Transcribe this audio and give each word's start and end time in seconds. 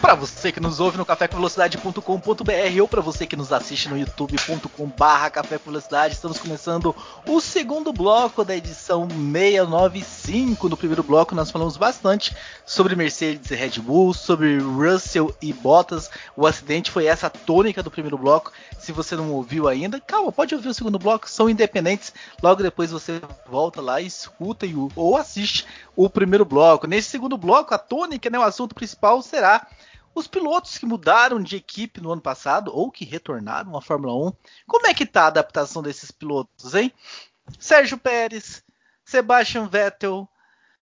Para 0.00 0.14
você 0.14 0.52
que 0.52 0.60
nos 0.60 0.78
ouve 0.78 0.96
no 0.96 1.04
cafécomvelocidade.com.br 1.04 2.80
ou 2.80 2.88
para 2.88 3.00
você 3.00 3.26
que 3.26 3.34
nos 3.34 3.52
assiste 3.52 3.88
no 3.88 3.98
youtube.com/barra 3.98 5.32
estamos 6.10 6.38
começando 6.38 6.94
o 7.26 7.40
segundo 7.40 7.92
bloco 7.92 8.44
da 8.44 8.56
edição 8.56 9.08
695. 9.08 10.68
No 10.68 10.76
primeiro 10.76 11.02
bloco 11.02 11.34
nós 11.34 11.50
falamos 11.50 11.76
bastante 11.76 12.34
sobre 12.64 12.94
Mercedes 12.94 13.50
e 13.50 13.56
Red 13.56 13.80
Bull, 13.80 14.14
sobre 14.14 14.58
Russell 14.58 15.34
e 15.42 15.52
Bottas. 15.52 16.08
O 16.36 16.46
acidente 16.46 16.90
foi 16.90 17.06
essa 17.06 17.28
tônica 17.28 17.82
do 17.82 17.90
primeiro 17.90 18.16
bloco. 18.16 18.52
Se 18.78 18.92
você 18.92 19.16
não 19.16 19.32
ouviu 19.32 19.66
ainda, 19.66 20.00
calma, 20.00 20.30
pode 20.30 20.54
ouvir 20.54 20.68
o 20.68 20.74
segundo 20.74 20.98
bloco, 20.98 21.28
são 21.28 21.50
independentes. 21.50 22.12
Logo 22.40 22.62
depois 22.62 22.92
você 22.92 23.20
volta 23.50 23.80
lá, 23.80 24.00
escuta 24.00 24.64
e, 24.64 24.74
ou 24.94 25.16
assiste 25.16 25.66
o 25.96 26.08
primeiro 26.08 26.44
bloco. 26.44 26.86
Nesse 26.86 27.10
segundo 27.10 27.36
bloco, 27.36 27.74
a 27.74 27.78
tônica, 27.78 28.30
né, 28.30 28.38
o 28.38 28.42
assunto 28.42 28.74
principal 28.74 29.20
será 29.20 29.66
os 30.18 30.26
pilotos 30.26 30.76
que 30.76 30.84
mudaram 30.84 31.40
de 31.42 31.56
equipe 31.56 32.00
no 32.00 32.12
ano 32.12 32.20
passado 32.20 32.70
ou 32.74 32.90
que 32.90 33.04
retornaram 33.04 33.76
à 33.76 33.80
Fórmula 33.80 34.14
1. 34.28 34.32
Como 34.66 34.86
é 34.86 34.94
que 34.94 35.06
tá 35.06 35.24
a 35.24 35.28
adaptação 35.28 35.82
desses 35.82 36.10
pilotos, 36.10 36.74
hein? 36.74 36.92
Sérgio 37.58 37.96
Pérez, 37.96 38.62
Sebastian 39.04 39.68
Vettel, 39.68 40.28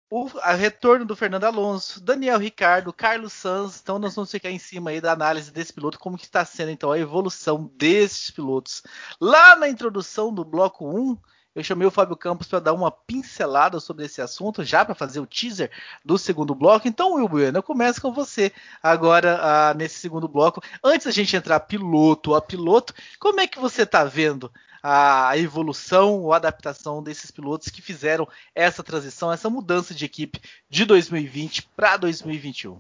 o 0.09 0.25
retorno 0.55 1.05
do 1.05 1.15
Fernando 1.15 1.43
Alonso, 1.43 2.01
Daniel 2.01 2.39
Ricardo, 2.39 2.91
Carlos 2.91 3.33
Sanz. 3.33 3.79
Então 3.79 3.99
nós 3.99 4.15
vamos 4.15 4.31
ficar 4.31 4.49
em 4.49 4.57
cima 4.57 4.89
aí 4.89 4.99
da 4.99 5.11
análise 5.11 5.51
desse 5.51 5.71
piloto, 5.71 5.99
como 5.99 6.17
que 6.17 6.25
está 6.25 6.43
sendo 6.43 6.71
então 6.71 6.91
a 6.91 6.97
evolução 6.97 7.71
desses 7.75 8.31
pilotos. 8.31 8.81
Lá 9.21 9.55
na 9.55 9.69
introdução 9.69 10.33
do 10.33 10.43
bloco 10.43 10.87
1, 10.87 11.15
eu 11.59 11.63
chamei 11.63 11.87
o 11.87 11.91
Fábio 11.91 12.15
Campos 12.15 12.47
para 12.47 12.59
dar 12.59 12.73
uma 12.73 12.89
pincelada 12.89 13.79
sobre 13.79 14.05
esse 14.05 14.21
assunto, 14.21 14.63
já 14.63 14.85
para 14.85 14.95
fazer 14.95 15.19
o 15.19 15.27
teaser 15.27 15.69
do 16.03 16.17
segundo 16.17 16.55
bloco. 16.55 16.87
Então, 16.87 17.13
Will 17.13 17.27
Bueno, 17.27 17.57
eu 17.57 17.63
começo 17.63 18.01
com 18.01 18.13
você 18.13 18.51
agora 18.81 19.39
ah, 19.41 19.73
nesse 19.73 19.99
segundo 19.99 20.27
bloco. 20.27 20.61
Antes 20.83 21.05
da 21.05 21.11
gente 21.11 21.35
entrar 21.35 21.59
piloto 21.61 22.33
a 22.33 22.41
piloto, 22.41 22.93
como 23.19 23.41
é 23.41 23.47
que 23.47 23.59
você 23.59 23.83
está 23.83 24.03
vendo 24.03 24.51
a 24.81 25.37
evolução 25.37 26.21
ou 26.21 26.33
adaptação 26.33 27.03
desses 27.03 27.29
pilotos 27.29 27.67
que 27.67 27.81
fizeram 27.81 28.27
essa 28.55 28.81
transição, 28.81 29.31
essa 29.31 29.49
mudança 29.49 29.93
de 29.93 30.05
equipe 30.05 30.39
de 30.69 30.85
2020 30.85 31.69
para 31.75 31.97
2021? 31.97 32.79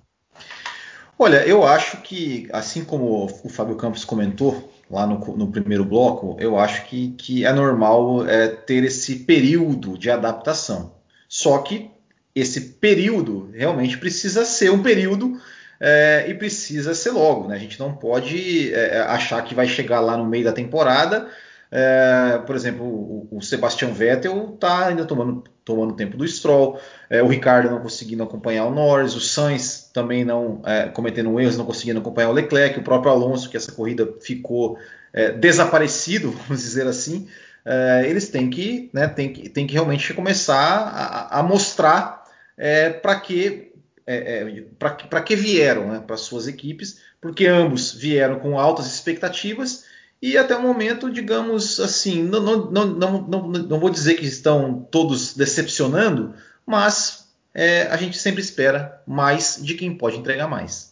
Olha, 1.17 1.45
eu 1.45 1.67
acho 1.67 1.97
que, 1.97 2.47
assim 2.53 2.85
como 2.85 3.25
o 3.43 3.49
Fábio 3.49 3.75
Campos 3.75 4.05
comentou, 4.05 4.71
lá 4.89 5.05
no, 5.05 5.19
no, 5.37 5.51
primeiro 5.51 5.85
bloco, 5.85 6.35
eu 6.39 6.57
acho 6.57 6.85
que, 6.85 7.09
que 7.17 7.45
é 7.45 7.53
normal 7.53 8.27
é, 8.27 8.47
ter 8.47 8.83
esse 8.83 9.17
período 9.17 9.97
de 9.97 10.09
adaptação. 10.09 10.93
Só 11.27 11.59
que 11.59 11.91
esse 12.33 12.61
período 12.61 13.51
realmente 13.53 13.97
precisa 13.97 14.43
ser 14.45 14.71
um 14.71 14.81
período 14.81 15.39
é, 15.79 16.25
e 16.27 16.33
precisa 16.33 16.93
ser 16.95 17.11
logo. 17.11 17.47
Né? 17.47 17.55
A 17.55 17.59
gente 17.59 17.79
não 17.79 17.93
pode 17.93 18.73
é, 18.73 18.99
achar 19.01 19.43
que 19.43 19.53
vai 19.53 19.67
chegar 19.67 19.99
lá 19.99 20.17
no 20.17 20.25
meio 20.25 20.43
da 20.43 20.51
temporada. 20.51 21.27
É, 21.71 22.39
por 22.47 22.55
exemplo, 22.55 22.83
o, 22.83 23.27
o 23.31 23.41
Sebastian 23.41 23.91
Vettel 23.91 24.53
está 24.55 24.87
ainda 24.87 25.05
tomando, 25.05 25.43
tomando 25.69 25.93
tempo 25.93 26.17
do 26.17 26.27
Stroll, 26.27 26.79
é, 27.07 27.21
o 27.21 27.27
Ricardo 27.27 27.69
não 27.69 27.79
conseguindo 27.79 28.23
acompanhar 28.23 28.65
o 28.65 28.73
Norris, 28.73 29.15
o 29.15 29.21
Sainz 29.21 29.87
também 29.93 30.25
não 30.25 30.63
é, 30.65 30.87
cometendo 30.87 31.39
erros, 31.39 31.57
não 31.57 31.65
conseguindo 31.65 31.99
acompanhar 31.99 32.29
o 32.29 32.33
Leclerc, 32.33 32.79
o 32.79 32.83
próprio 32.83 33.11
Alonso, 33.11 33.47
que 33.47 33.55
essa 33.55 33.71
corrida 33.71 34.11
ficou 34.19 34.79
é, 35.13 35.31
desaparecido, 35.31 36.31
vamos 36.47 36.63
dizer 36.63 36.87
assim, 36.87 37.27
é, 37.63 38.05
eles 38.07 38.29
têm 38.29 38.49
que, 38.49 38.89
né, 38.91 39.07
têm 39.07 39.31
que, 39.31 39.47
têm 39.47 39.67
que 39.67 39.73
realmente 39.73 40.11
começar 40.15 40.57
a, 40.57 41.39
a 41.39 41.43
mostrar 41.43 42.23
é, 42.57 42.89
para 42.89 43.19
que 43.19 43.71
é, 44.07 44.63
para 44.79 45.21
que 45.21 45.35
vieram 45.35 45.87
né, 45.87 46.03
para 46.05 46.17
suas 46.17 46.47
equipes, 46.47 46.99
porque 47.21 47.45
ambos 47.45 47.93
vieram 47.93 48.39
com 48.39 48.57
altas 48.57 48.87
expectativas 48.87 49.85
e 50.21 50.37
até 50.37 50.55
o 50.55 50.61
momento, 50.61 51.09
digamos 51.09 51.79
assim, 51.79 52.23
não, 52.23 52.41
não, 52.41 52.71
não, 52.71 52.85
não, 52.87 53.21
não, 53.21 53.47
não 53.47 53.79
vou 53.79 53.89
dizer 53.89 54.15
que 54.15 54.25
estão 54.25 54.87
todos 54.91 55.33
decepcionando, 55.33 56.35
mas 56.65 57.29
é, 57.53 57.83
a 57.83 57.95
gente 57.95 58.17
sempre 58.17 58.41
espera 58.41 59.01
mais 59.07 59.57
de 59.61 59.75
quem 59.75 59.97
pode 59.97 60.17
entregar 60.17 60.47
mais. 60.47 60.89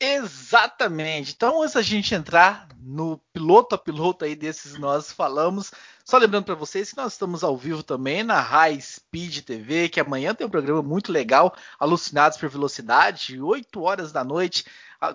Exatamente. 0.00 1.34
Então, 1.36 1.62
antes 1.62 1.74
da 1.74 1.82
gente 1.82 2.14
entrar 2.14 2.68
no 2.80 3.18
piloto 3.32 3.74
a 3.74 3.78
piloto 3.78 4.24
aí 4.24 4.34
desses 4.34 4.78
nós 4.78 5.12
falamos, 5.12 5.70
só 6.04 6.16
lembrando 6.16 6.44
para 6.44 6.54
vocês 6.54 6.90
que 6.90 6.96
nós 6.96 7.12
estamos 7.12 7.44
ao 7.44 7.54
vivo 7.54 7.82
também 7.82 8.22
na 8.22 8.40
High 8.40 8.80
Speed 8.80 9.40
TV, 9.40 9.90
que 9.90 10.00
amanhã 10.00 10.34
tem 10.34 10.46
um 10.46 10.50
programa 10.50 10.80
muito 10.80 11.12
legal, 11.12 11.54
Alucinados 11.78 12.38
por 12.38 12.48
Velocidade, 12.48 13.40
8 13.40 13.82
horas 13.82 14.10
da 14.10 14.24
noite 14.24 14.64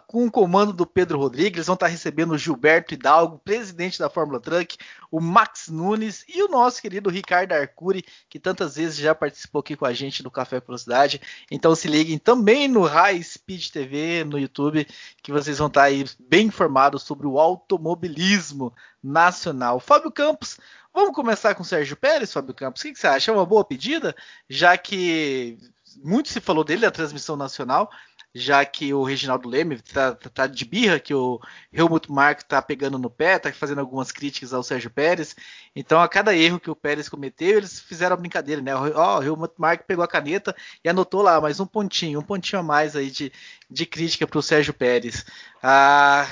com 0.08 0.26
o 0.26 0.32
comando 0.32 0.74
do 0.74 0.86
Pedro 0.86 1.20
Rodrigues, 1.20 1.58
eles 1.58 1.68
vão 1.68 1.76
estar 1.76 1.88
recebendo 1.88 2.32
o 2.32 2.38
Gilberto 2.38 2.96
Hidalgo, 2.96 3.40
presidente 3.46 4.00
da 4.00 4.10
Fórmula 4.10 4.40
Truck, 4.40 4.78
o 5.12 5.22
Max 5.22 5.68
Nunes 5.68 6.26
e 6.28 6.42
o 6.42 6.48
nosso 6.48 6.82
querido 6.82 7.10
Ricardo 7.10 7.52
Arcuri, 7.52 8.04
que 8.28 8.40
tantas 8.40 8.78
vezes 8.78 8.98
já 8.98 9.14
participou 9.14 9.60
aqui 9.60 9.76
com 9.76 9.86
a 9.86 9.94
gente 9.94 10.24
no 10.24 10.32
Café 10.32 10.60
Velocidade. 10.60 11.22
Então 11.52 11.76
se 11.76 11.88
liguem 11.88 12.18
também 12.18 12.68
no 12.68 12.82
High 12.82 13.22
Speed 13.22 13.70
TV 13.70 14.24
no 14.24 14.40
YouTube, 14.40 14.88
que 15.22 15.32
vocês 15.32 15.60
vão 15.60 15.68
estar 15.68 15.84
aí 15.84 16.04
bem 16.20 16.48
informados 16.48 17.04
sobre 17.04 17.28
o 17.28 17.40
automobilismo 17.40 18.74
nacional. 19.04 19.80
Fábio 19.80 20.12
Campos, 20.12 20.58
vamos 20.92 21.14
começar 21.14 21.54
com 21.54 21.62
o 21.62 21.66
Sérgio 21.66 21.96
Pérez, 21.96 22.34
Fábio 22.34 22.56
Campos. 22.56 22.82
O 22.82 22.86
que 22.86 22.96
você 22.96 23.06
acha? 23.06 23.30
É 23.30 23.34
uma 23.34 23.46
boa 23.46 23.64
pedida, 23.64 24.16
já 24.50 24.76
que 24.76 25.60
muito 26.04 26.30
se 26.30 26.42
falou 26.42 26.64
dele 26.64 26.86
na 26.86 26.92
transmissão 26.92 27.36
nacional 27.36 27.90
já 28.38 28.66
que 28.66 28.94
o 28.94 29.02
Reginaldo 29.02 29.48
Leme 29.48 29.80
tá, 29.82 30.14
tá, 30.14 30.46
de 30.46 30.66
birra, 30.66 31.00
que 31.00 31.14
o 31.14 31.40
Helmut 31.72 32.12
Mark 32.12 32.44
tá 32.44 32.62
pegando 32.62 33.00
no 33.00 33.10
pé, 33.10 33.40
tá 33.40 33.50
fazendo 33.54 33.80
algumas 33.80 34.12
críticas 34.12 34.54
ao 34.54 34.62
Sérgio 34.62 34.90
Pérez. 34.90 35.34
Então, 35.74 36.02
a 36.02 36.10
cada 36.10 36.36
erro 36.36 36.60
que 36.60 36.70
o 36.70 36.76
Pérez 36.76 37.08
cometeu, 37.08 37.58
eles 37.58 37.80
fizeram 37.80 38.14
a 38.14 38.18
brincadeira, 38.18 38.62
né? 38.62 38.76
Ó, 38.76 39.20
o 39.20 39.24
Helmut 39.24 39.54
Mark 39.58 39.84
pegou 39.88 40.04
a 40.04 40.08
caneta 40.08 40.54
e 40.84 40.90
anotou 40.90 41.22
lá 41.22 41.40
mais 41.40 41.62
um 41.62 41.66
pontinho, 41.66 42.20
um 42.20 42.24
pontinho 42.24 42.60
a 42.60 42.64
mais 42.64 42.94
aí 42.98 43.10
de, 43.10 43.32
de 43.72 43.86
crítica 43.86 44.28
para 44.28 44.40
o 44.40 44.44
Sérgio 44.44 44.74
Pérez. 44.74 45.26
Ah, 45.64 46.28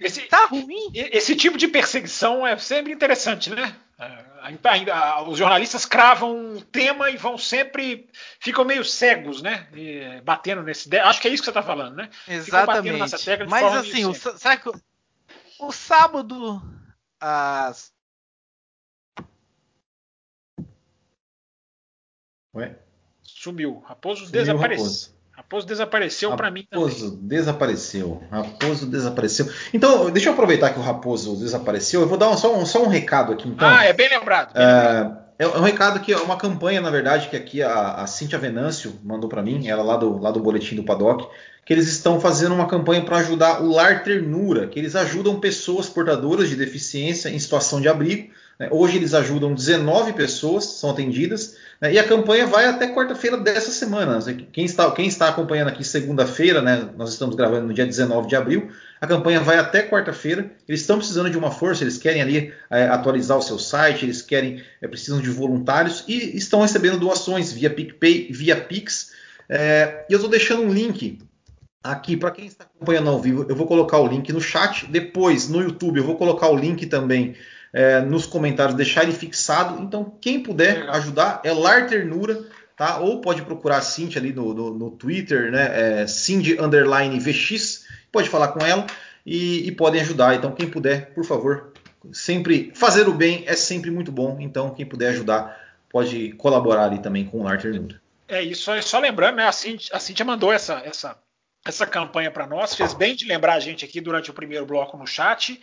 esse, 0.00 0.22
tá 0.22 0.46
ruim. 0.46 0.90
Esse 0.94 1.36
tipo 1.36 1.56
de 1.56 1.68
perseguição 1.68 2.46
é 2.46 2.56
sempre 2.58 2.92
interessante, 2.92 3.50
né? 3.50 3.74
os 5.26 5.38
jornalistas 5.38 5.86
cravam 5.86 6.36
um 6.36 6.60
tema 6.60 7.10
e 7.10 7.16
vão 7.16 7.38
sempre 7.38 8.08
ficam 8.38 8.64
meio 8.64 8.84
cegos, 8.84 9.40
né? 9.40 9.68
E, 9.74 10.20
batendo 10.22 10.62
nesse. 10.62 10.94
Acho 10.98 11.20
que 11.20 11.28
é 11.28 11.30
isso 11.30 11.42
que 11.42 11.46
você 11.46 11.50
está 11.50 11.62
falando, 11.62 11.96
né? 11.96 12.10
Exatamente. 12.28 12.98
Mas 13.48 13.64
assim, 13.64 14.04
o, 14.04 14.14
será 14.14 14.56
que 14.56 14.68
o, 14.68 14.74
o 15.60 15.72
sábado 15.72 16.60
as 17.18 17.94
Ué? 22.54 22.78
Sumiu. 23.22 23.80
Raposo 23.80 24.26
Sumiu 24.26 24.32
desapareceu. 24.32 24.84
Raposo. 24.84 25.13
Raposo 25.54 25.66
desapareceu 25.66 26.36
para 26.36 26.50
mim 26.50 26.66
também. 26.68 26.84
Raposo 26.84 27.16
desapareceu. 27.22 28.22
Raposo 28.30 28.86
desapareceu. 28.86 29.48
Então, 29.72 30.10
deixa 30.10 30.28
eu 30.28 30.32
aproveitar 30.32 30.70
que 30.70 30.80
o 30.80 30.82
Raposo 30.82 31.36
desapareceu. 31.36 32.00
Eu 32.00 32.08
vou 32.08 32.18
dar 32.18 32.28
um, 32.28 32.36
só, 32.36 32.56
um, 32.56 32.66
só, 32.66 32.82
um, 32.82 32.88
recado 32.88 33.32
aqui. 33.32 33.48
Então. 33.48 33.68
Ah, 33.68 33.84
é 33.84 33.92
bem 33.92 34.08
lembrado. 34.08 34.52
Bem 34.52 34.62
é, 34.62 34.66
lembrado. 34.66 35.18
é, 35.38 35.46
um 35.46 35.62
recado 35.62 36.00
que 36.00 36.12
é 36.12 36.16
uma 36.16 36.36
campanha, 36.36 36.80
na 36.80 36.90
verdade, 36.90 37.28
que 37.28 37.36
aqui 37.36 37.62
a, 37.62 37.94
a 37.94 38.06
Cintia 38.06 38.38
Venâncio 38.38 38.98
mandou 39.04 39.28
para 39.28 39.42
mim, 39.42 39.68
ela 39.68 39.84
lá 39.84 39.96
do, 39.96 40.18
lá 40.18 40.32
do 40.32 40.40
boletim 40.40 40.74
do 40.74 40.82
Paddock, 40.82 41.28
que 41.64 41.72
eles 41.72 41.86
estão 41.86 42.20
fazendo 42.20 42.54
uma 42.54 42.66
campanha 42.66 43.04
para 43.04 43.18
ajudar 43.18 43.62
o 43.62 43.70
Lar 43.70 44.02
Ternura, 44.02 44.66
que 44.66 44.78
eles 44.78 44.96
ajudam 44.96 45.38
pessoas 45.38 45.88
portadoras 45.88 46.48
de 46.48 46.56
deficiência 46.56 47.28
em 47.28 47.38
situação 47.38 47.80
de 47.80 47.88
abrigo. 47.88 48.32
Né? 48.58 48.68
Hoje 48.70 48.96
eles 48.96 49.14
ajudam 49.14 49.54
19 49.54 50.12
pessoas, 50.12 50.64
são 50.64 50.90
atendidas. 50.90 51.56
Né? 51.80 51.94
E 51.94 51.98
a 51.98 52.04
campanha 52.04 52.46
vai 52.46 52.66
até 52.66 52.92
quarta-feira 52.92 53.36
dessa 53.36 53.70
semana. 53.70 54.18
Quem 54.52 54.64
está, 54.64 54.90
quem 54.92 55.06
está 55.06 55.28
acompanhando 55.28 55.68
aqui 55.68 55.84
segunda-feira, 55.84 56.62
né, 56.62 56.88
nós 56.96 57.10
estamos 57.10 57.34
gravando 57.34 57.66
no 57.66 57.74
dia 57.74 57.86
19 57.86 58.28
de 58.28 58.36
abril, 58.36 58.70
a 59.00 59.06
campanha 59.06 59.40
vai 59.40 59.58
até 59.58 59.82
quarta-feira. 59.82 60.50
Eles 60.68 60.80
estão 60.80 60.98
precisando 60.98 61.30
de 61.30 61.38
uma 61.38 61.50
força, 61.50 61.84
eles 61.84 61.98
querem 61.98 62.22
ali 62.22 62.52
é, 62.70 62.86
atualizar 62.88 63.36
o 63.38 63.42
seu 63.42 63.58
site, 63.58 64.04
eles 64.04 64.22
querem, 64.22 64.62
é, 64.80 64.88
precisam 64.88 65.20
de 65.20 65.30
voluntários 65.30 66.04
e 66.08 66.36
estão 66.36 66.62
recebendo 66.62 66.98
doações 66.98 67.52
via 67.52 67.70
PicPay, 67.70 68.28
via 68.30 68.56
Pix. 68.56 69.12
É, 69.48 70.06
e 70.08 70.12
eu 70.12 70.16
estou 70.16 70.30
deixando 70.30 70.62
um 70.62 70.72
link 70.72 71.18
aqui, 71.82 72.16
para 72.16 72.30
quem 72.30 72.46
está 72.46 72.64
acompanhando 72.64 73.10
ao 73.10 73.20
vivo, 73.20 73.44
eu 73.46 73.54
vou 73.54 73.66
colocar 73.66 73.98
o 73.98 74.06
link 74.06 74.32
no 74.32 74.40
chat. 74.40 74.86
Depois, 74.86 75.50
no 75.50 75.60
YouTube, 75.60 75.98
eu 75.98 76.04
vou 76.04 76.16
colocar 76.16 76.48
o 76.48 76.56
link 76.56 76.86
também 76.86 77.36
é, 77.74 78.00
nos 78.00 78.24
comentários, 78.24 78.76
deixar 78.76 79.02
ele 79.02 79.12
fixado. 79.12 79.82
Então, 79.82 80.16
quem 80.20 80.40
puder 80.40 80.88
ajudar 80.90 81.40
é 81.42 81.52
Lar 81.52 81.88
Ternura, 81.88 82.44
tá? 82.76 82.98
Ou 82.98 83.20
pode 83.20 83.42
procurar 83.42 83.78
a 83.78 83.82
Cindy 83.82 84.16
ali 84.16 84.32
no, 84.32 84.54
no, 84.54 84.72
no 84.72 84.90
Twitter, 84.92 85.50
né? 85.50 86.02
É, 86.02 86.06
Cindy 86.06 86.56
underline 86.60 87.18
VX, 87.18 87.84
pode 88.12 88.28
falar 88.30 88.48
com 88.48 88.64
ela 88.64 88.86
e, 89.26 89.66
e 89.66 89.72
podem 89.72 90.00
ajudar. 90.00 90.36
Então, 90.36 90.52
quem 90.52 90.70
puder, 90.70 91.12
por 91.14 91.24
favor, 91.24 91.72
sempre 92.12 92.70
fazer 92.76 93.08
o 93.08 93.12
bem 93.12 93.42
é 93.44 93.56
sempre 93.56 93.90
muito 93.90 94.12
bom. 94.12 94.36
Então, 94.38 94.70
quem 94.70 94.86
puder 94.86 95.08
ajudar, 95.08 95.60
pode 95.90 96.32
colaborar 96.34 96.84
ali 96.84 97.00
também 97.00 97.24
com 97.24 97.40
o 97.40 97.42
Lar 97.42 97.60
Ternura. 97.60 98.00
É 98.28 98.40
isso, 98.40 98.70
é 98.70 98.80
só 98.80 99.00
lembrando, 99.00 99.36
né? 99.36 99.48
A 99.48 99.52
Cintia, 99.52 99.96
a 99.96 99.98
Cintia 99.98 100.24
mandou 100.24 100.52
essa, 100.52 100.80
essa, 100.84 101.18
essa 101.66 101.86
campanha 101.86 102.30
para 102.30 102.46
nós, 102.46 102.76
fez 102.76 102.94
bem 102.94 103.16
de 103.16 103.26
lembrar 103.26 103.54
a 103.54 103.60
gente 103.60 103.84
aqui 103.84 104.00
durante 104.00 104.30
o 104.30 104.34
primeiro 104.34 104.64
bloco 104.64 104.96
no 104.96 105.06
chat. 105.08 105.60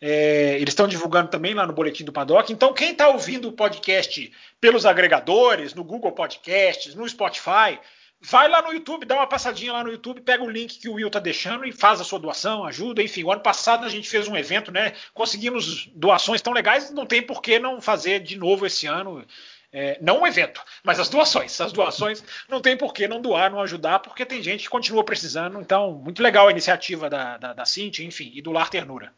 É, 0.00 0.56
eles 0.56 0.70
estão 0.70 0.88
divulgando 0.88 1.28
também 1.28 1.52
lá 1.52 1.66
no 1.66 1.74
Boletim 1.74 2.04
do 2.04 2.12
Paddock. 2.12 2.50
Então, 2.52 2.72
quem 2.72 2.92
está 2.92 3.08
ouvindo 3.08 3.48
o 3.48 3.52
podcast 3.52 4.32
pelos 4.60 4.86
agregadores, 4.86 5.74
no 5.74 5.84
Google 5.84 6.12
Podcasts, 6.12 6.94
no 6.94 7.06
Spotify, 7.06 7.78
vai 8.20 8.48
lá 8.48 8.62
no 8.62 8.72
YouTube, 8.72 9.04
dá 9.04 9.16
uma 9.16 9.26
passadinha 9.26 9.72
lá 9.72 9.84
no 9.84 9.90
YouTube, 9.90 10.20
pega 10.20 10.42
o 10.42 10.50
link 10.50 10.78
que 10.78 10.88
o 10.88 10.94
Will 10.94 11.08
está 11.08 11.18
deixando 11.18 11.66
e 11.66 11.72
faz 11.72 12.00
a 12.00 12.04
sua 12.04 12.18
doação, 12.18 12.64
ajuda. 12.64 13.02
Enfim, 13.02 13.24
o 13.24 13.32
ano 13.32 13.42
passado 13.42 13.84
a 13.84 13.88
gente 13.88 14.08
fez 14.08 14.26
um 14.26 14.36
evento, 14.36 14.72
né? 14.72 14.94
Conseguimos 15.12 15.86
doações 15.94 16.40
tão 16.40 16.52
legais, 16.52 16.90
não 16.90 17.04
tem 17.04 17.22
por 17.22 17.42
que 17.42 17.58
não 17.58 17.80
fazer 17.80 18.20
de 18.20 18.36
novo 18.36 18.66
esse 18.66 18.86
ano. 18.86 19.24
É, 19.72 19.98
não 20.02 20.22
um 20.22 20.26
evento, 20.26 20.60
mas 20.82 20.98
as 20.98 21.08
doações. 21.08 21.60
As 21.60 21.72
doações 21.72 22.24
não 22.48 22.60
tem 22.60 22.76
por 22.76 22.92
que 22.92 23.06
não 23.06 23.20
doar, 23.20 23.50
não 23.50 23.60
ajudar, 23.60 24.00
porque 24.00 24.26
tem 24.26 24.42
gente 24.42 24.64
que 24.64 24.70
continua 24.70 25.04
precisando. 25.04 25.60
Então, 25.60 25.92
muito 25.92 26.22
legal 26.22 26.48
a 26.48 26.50
iniciativa 26.50 27.08
da, 27.08 27.38
da, 27.38 27.52
da 27.52 27.64
Cintia, 27.64 28.04
enfim, 28.04 28.32
e 28.34 28.42
do 28.42 28.50
Lar 28.50 28.68
Ternura. 28.68 29.12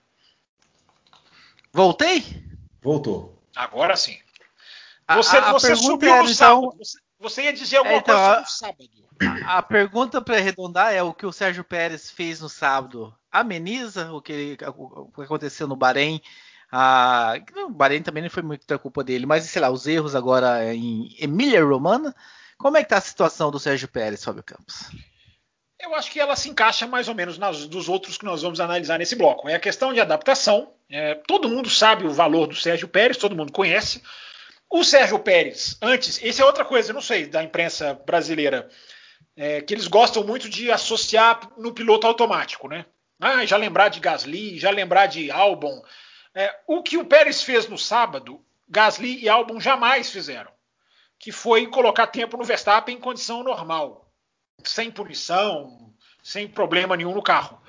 Voltei? 1.72 2.22
Voltou. 2.82 3.42
Agora 3.56 3.96
sim. 3.96 4.19
Você, 5.16 5.36
a, 5.36 5.50
a 5.50 5.52
você 5.52 5.74
subiu 5.74 6.12
era, 6.12 6.22
no 6.22 6.30
então, 6.30 6.34
sábado. 6.34 6.66
Então, 6.66 6.78
você, 6.78 6.98
você, 7.19 7.42
ia 7.42 7.52
dizer 7.52 7.76
alguma 7.78 7.96
é, 7.96 7.98
então, 7.98 8.16
coisa 8.16 8.40
no 8.40 8.46
sábado. 8.46 8.90
A, 9.46 9.58
a 9.58 9.62
pergunta 9.62 10.20
para 10.20 10.36
arredondar 10.36 10.92
é 10.92 11.02
o 11.02 11.14
que 11.14 11.26
o 11.26 11.32
Sérgio 11.32 11.64
Pérez 11.64 12.10
fez 12.10 12.40
no 12.40 12.48
sábado. 12.48 13.14
Ameniza 13.30 14.12
o 14.12 14.20
que, 14.20 14.56
o 14.76 15.10
que 15.12 15.22
aconteceu 15.22 15.66
no 15.66 15.76
Bahrein? 15.76 16.20
Ah, 16.70 17.34
o 17.66 17.70
Bahrein 17.70 18.02
também 18.02 18.22
não 18.22 18.30
foi 18.30 18.42
muito 18.42 18.66
da 18.66 18.78
culpa 18.78 19.04
dele, 19.04 19.26
mas 19.26 19.44
sei 19.44 19.60
lá, 19.60 19.70
os 19.70 19.86
erros 19.86 20.14
agora 20.14 20.75
em 20.75 21.14
Emília 21.18 21.64
Romana. 21.64 22.14
Como 22.58 22.76
é 22.76 22.82
que 22.82 22.88
tá 22.88 22.98
a 22.98 23.00
situação 23.00 23.50
do 23.50 23.58
Sérgio 23.58 23.88
Pérez, 23.88 24.22
Fábio 24.25 24.42
Campos? 24.42 24.88
Eu 25.78 25.94
acho 25.96 26.10
que 26.10 26.20
ela 26.20 26.36
se 26.36 26.48
encaixa 26.48 26.86
mais 26.86 27.08
ou 27.08 27.14
menos 27.14 27.36
nas, 27.36 27.66
dos 27.66 27.88
outros 27.88 28.16
que 28.16 28.25
nós 28.25 28.40
vamos 28.42 28.60
analisar 28.60 28.98
nesse 28.98 29.16
bloco. 29.16 29.48
É 29.48 29.56
a 29.56 29.60
questão 29.60 29.92
de 29.92 30.00
adaptação. 30.00 30.72
É, 30.92 31.14
todo 31.14 31.48
mundo 31.48 31.70
sabe 31.70 32.06
o 32.06 32.10
valor 32.12 32.46
do 32.46 32.54
Sérgio 32.54 32.86
Pérez, 32.86 33.16
todo 33.16 33.34
mundo 33.34 33.50
conhece. 33.50 34.02
O 34.70 34.84
Sérgio 34.84 35.18
Pérez, 35.18 35.76
antes, 35.80 36.22
essa 36.22 36.42
é 36.42 36.44
outra 36.44 36.64
coisa, 36.64 36.90
eu 36.90 36.94
não 36.94 37.00
sei, 37.00 37.26
da 37.26 37.42
imprensa 37.42 37.94
brasileira, 38.06 38.68
é, 39.34 39.62
que 39.62 39.72
eles 39.72 39.88
gostam 39.88 40.22
muito 40.22 40.48
de 40.48 40.70
associar 40.70 41.50
no 41.56 41.72
piloto 41.72 42.06
automático, 42.06 42.68
né? 42.68 42.84
Ah, 43.18 43.44
já 43.46 43.56
lembrar 43.56 43.88
de 43.88 44.00
Gasly, 44.00 44.58
já 44.58 44.70
lembrar 44.70 45.06
de 45.06 45.30
Albon. 45.30 45.82
É, 46.34 46.54
o 46.66 46.82
que 46.82 46.98
o 46.98 47.04
Pérez 47.04 47.42
fez 47.42 47.66
no 47.66 47.78
sábado, 47.78 48.44
Gasly 48.68 49.22
e 49.22 49.28
Albon 49.28 49.58
jamais 49.58 50.10
fizeram, 50.10 50.52
que 51.18 51.32
foi 51.32 51.66
colocar 51.66 52.06
tempo 52.06 52.36
no 52.36 52.44
Verstappen 52.44 52.96
em 52.96 53.00
condição 53.00 53.42
normal 53.42 54.02
sem 54.68 54.90
punição, 54.90 55.92
sem 56.22 56.48
problema 56.48 56.96
nenhum 56.96 57.14
no 57.14 57.22
carro. 57.22 57.60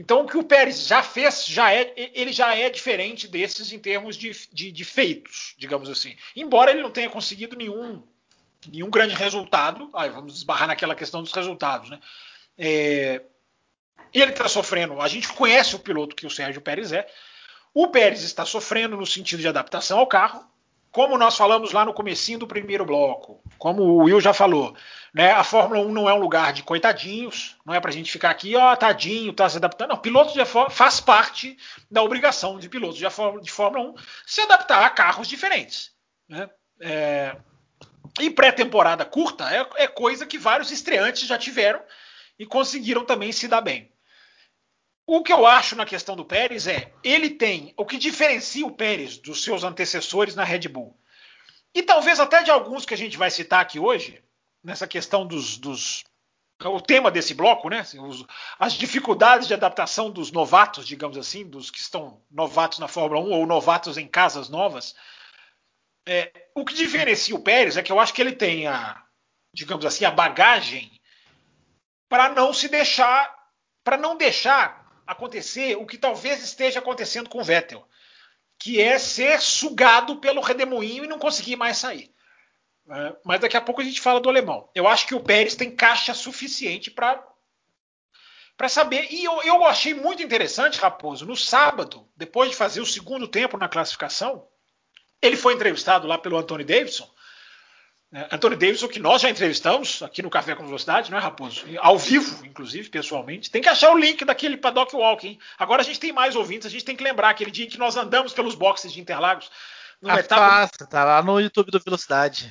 Então 0.00 0.22
o 0.22 0.26
que 0.26 0.38
o 0.38 0.42
Pérez 0.42 0.86
já 0.86 1.02
fez, 1.02 1.44
já 1.44 1.74
é, 1.74 1.92
ele 1.94 2.32
já 2.32 2.56
é 2.56 2.70
diferente 2.70 3.28
desses 3.28 3.70
em 3.70 3.78
termos 3.78 4.16
de, 4.16 4.32
de, 4.50 4.72
de 4.72 4.82
feitos, 4.82 5.54
digamos 5.58 5.90
assim. 5.90 6.16
Embora 6.34 6.70
ele 6.70 6.80
não 6.80 6.90
tenha 6.90 7.10
conseguido 7.10 7.54
nenhum, 7.54 8.02
nenhum 8.66 8.88
grande 8.88 9.14
resultado, 9.14 9.90
aí 9.92 10.08
vamos 10.08 10.36
esbarrar 10.36 10.68
naquela 10.68 10.94
questão 10.94 11.22
dos 11.22 11.34
resultados, 11.34 11.90
né? 11.90 12.00
É, 12.56 13.20
ele 14.14 14.30
está 14.30 14.48
sofrendo. 14.48 14.98
A 15.02 15.06
gente 15.06 15.28
conhece 15.34 15.76
o 15.76 15.78
piloto 15.78 16.16
que 16.16 16.26
o 16.26 16.30
Sérgio 16.30 16.62
Pérez 16.62 16.92
é. 16.92 17.06
O 17.74 17.88
Pérez 17.88 18.22
está 18.22 18.46
sofrendo 18.46 18.96
no 18.96 19.06
sentido 19.06 19.40
de 19.40 19.48
adaptação 19.48 19.98
ao 19.98 20.06
carro 20.06 20.49
como 20.92 21.16
nós 21.16 21.36
falamos 21.36 21.72
lá 21.72 21.84
no 21.84 21.94
comecinho 21.94 22.38
do 22.38 22.46
primeiro 22.46 22.84
bloco, 22.84 23.42
como 23.58 23.82
o 23.82 24.04
Will 24.04 24.20
já 24.20 24.32
falou, 24.32 24.74
né, 25.14 25.32
a 25.32 25.44
Fórmula 25.44 25.80
1 25.80 25.92
não 25.92 26.08
é 26.08 26.14
um 26.14 26.20
lugar 26.20 26.52
de 26.52 26.62
coitadinhos, 26.62 27.56
não 27.64 27.74
é 27.74 27.80
para 27.80 27.90
a 27.90 27.92
gente 27.92 28.10
ficar 28.10 28.30
aqui, 28.30 28.56
ó, 28.56 28.74
tadinho, 28.74 29.32
tá 29.32 29.48
se 29.48 29.56
adaptando. 29.56 29.90
Não, 29.90 29.96
piloto 29.96 30.32
de 30.32 30.44
Fórmula 30.44 30.74
faz 30.74 31.00
parte 31.00 31.56
da 31.90 32.02
obrigação 32.02 32.58
de 32.58 32.68
pilotos 32.68 32.98
de, 32.98 33.06
de 33.42 33.50
Fórmula 33.50 33.90
1 33.90 33.94
se 34.26 34.40
adaptar 34.40 34.84
a 34.84 34.90
carros 34.90 35.28
diferentes. 35.28 35.92
Né? 36.28 36.48
É, 36.80 37.36
e 38.18 38.30
pré-temporada 38.30 39.04
curta 39.04 39.44
é, 39.54 39.84
é 39.84 39.86
coisa 39.86 40.26
que 40.26 40.38
vários 40.38 40.70
estreantes 40.70 41.28
já 41.28 41.38
tiveram 41.38 41.80
e 42.38 42.46
conseguiram 42.46 43.04
também 43.04 43.30
se 43.30 43.46
dar 43.46 43.60
bem. 43.60 43.92
O 45.06 45.22
que 45.22 45.32
eu 45.32 45.46
acho 45.46 45.74
na 45.74 45.84
questão 45.84 46.14
do 46.14 46.24
Pérez 46.24 46.66
é, 46.66 46.92
ele 47.02 47.30
tem 47.30 47.74
o 47.76 47.84
que 47.84 47.98
diferencia 47.98 48.66
o 48.66 48.72
Pérez 48.72 49.18
dos 49.18 49.42
seus 49.42 49.64
antecessores 49.64 50.34
na 50.34 50.44
Red 50.44 50.68
Bull. 50.68 50.96
E 51.74 51.82
talvez 51.82 52.20
até 52.20 52.42
de 52.42 52.50
alguns 52.50 52.84
que 52.84 52.94
a 52.94 52.96
gente 52.96 53.16
vai 53.16 53.30
citar 53.30 53.60
aqui 53.60 53.78
hoje, 53.78 54.22
nessa 54.62 54.86
questão 54.86 55.26
dos, 55.26 55.56
dos 55.56 56.04
o 56.62 56.80
tema 56.80 57.10
desse 57.10 57.32
bloco, 57.32 57.70
né? 57.70 57.82
Os, 57.98 58.24
as 58.58 58.74
dificuldades 58.74 59.48
de 59.48 59.54
adaptação 59.54 60.10
dos 60.10 60.30
novatos, 60.30 60.86
digamos 60.86 61.16
assim, 61.16 61.48
dos 61.48 61.70
que 61.70 61.78
estão 61.78 62.20
novatos 62.30 62.78
na 62.78 62.88
Fórmula 62.88 63.20
1 63.20 63.30
ou 63.30 63.46
novatos 63.46 63.96
em 63.96 64.06
casas 64.06 64.48
novas. 64.48 64.94
É, 66.06 66.30
o 66.54 66.64
que 66.64 66.74
diferencia 66.74 67.34
o 67.34 67.42
Pérez 67.42 67.76
é 67.76 67.82
que 67.82 67.90
eu 67.90 67.98
acho 67.98 68.12
que 68.12 68.20
ele 68.20 68.32
tem 68.32 68.66
a, 68.66 69.02
digamos 69.54 69.86
assim, 69.86 70.04
a 70.04 70.10
bagagem 70.10 70.90
para 72.08 72.28
não 72.30 72.52
se 72.52 72.68
deixar, 72.68 73.32
para 73.82 73.96
não 73.96 74.16
deixar 74.16 74.79
acontecer 75.10 75.76
o 75.76 75.86
que 75.86 75.98
talvez 75.98 76.42
esteja 76.42 76.78
acontecendo 76.78 77.28
com 77.28 77.40
o 77.40 77.44
Vettel, 77.44 77.86
que 78.58 78.80
é 78.80 78.98
ser 78.98 79.40
sugado 79.40 80.16
pelo 80.16 80.40
redemoinho 80.40 81.04
e 81.04 81.08
não 81.08 81.18
conseguir 81.18 81.56
mais 81.56 81.78
sair. 81.78 82.14
É, 82.88 83.16
mas 83.24 83.40
daqui 83.40 83.56
a 83.56 83.60
pouco 83.60 83.80
a 83.80 83.84
gente 83.84 84.00
fala 84.00 84.20
do 84.20 84.28
alemão. 84.28 84.68
Eu 84.74 84.86
acho 84.86 85.06
que 85.06 85.14
o 85.14 85.20
Pérez 85.20 85.54
tem 85.54 85.74
caixa 85.74 86.14
suficiente 86.14 86.90
para 86.90 87.26
para 88.56 88.68
saber. 88.68 89.10
E 89.10 89.24
eu, 89.24 89.42
eu 89.42 89.64
achei 89.64 89.94
muito 89.94 90.22
interessante, 90.22 90.78
Raposo, 90.78 91.24
no 91.24 91.34
sábado, 91.34 92.06
depois 92.14 92.50
de 92.50 92.56
fazer 92.56 92.82
o 92.82 92.86
segundo 92.86 93.26
tempo 93.26 93.56
na 93.56 93.68
classificação, 93.68 94.46
ele 95.22 95.36
foi 95.36 95.54
entrevistado 95.54 96.06
lá 96.06 96.18
pelo 96.18 96.36
Anthony 96.36 96.64
Davidson 96.64 97.10
Antônio 98.12 98.58
Davidson, 98.58 98.88
que 98.88 98.98
nós 98.98 99.22
já 99.22 99.30
entrevistamos 99.30 100.02
aqui 100.02 100.20
no 100.20 100.30
Café 100.30 100.56
com 100.56 100.66
Velocidade, 100.66 101.12
não 101.12 101.18
é, 101.18 101.20
Raposo? 101.20 101.64
Ao 101.78 101.96
vivo, 101.96 102.44
inclusive, 102.44 102.88
pessoalmente. 102.88 103.50
Tem 103.50 103.62
que 103.62 103.68
achar 103.68 103.92
o 103.92 103.98
link 103.98 104.24
daquele 104.24 104.56
Paddock 104.56 104.96
Walk, 104.96 105.28
hein? 105.28 105.38
Agora 105.56 105.82
a 105.82 105.84
gente 105.84 106.00
tem 106.00 106.12
mais 106.12 106.34
ouvintes, 106.34 106.66
a 106.66 106.70
gente 106.70 106.84
tem 106.84 106.96
que 106.96 107.04
lembrar 107.04 107.30
aquele 107.30 107.52
dia 107.52 107.68
que 107.68 107.78
nós 107.78 107.96
andamos 107.96 108.32
pelos 108.32 108.56
boxes 108.56 108.92
de 108.92 109.00
Interlagos. 109.00 109.48
Ah, 110.04 110.18
etapa... 110.18 110.68
tá 110.86 111.04
lá 111.04 111.22
no 111.22 111.38
YouTube 111.38 111.70
do 111.70 111.78
Velocidade. 111.78 112.50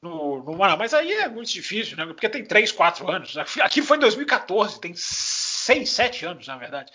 No, 0.00 0.42
no, 0.42 0.56
mas 0.56 0.94
aí 0.94 1.12
é 1.12 1.28
muito 1.28 1.50
difícil, 1.50 1.96
né? 1.96 2.06
Porque 2.06 2.28
tem 2.28 2.44
3, 2.44 2.72
4 2.72 3.10
anos. 3.10 3.36
Aqui 3.36 3.82
foi 3.82 3.98
em 3.98 4.00
2014, 4.00 4.80
tem 4.80 4.94
6, 4.96 5.90
7 5.90 6.24
anos, 6.24 6.46
na 6.46 6.56
verdade. 6.56 6.90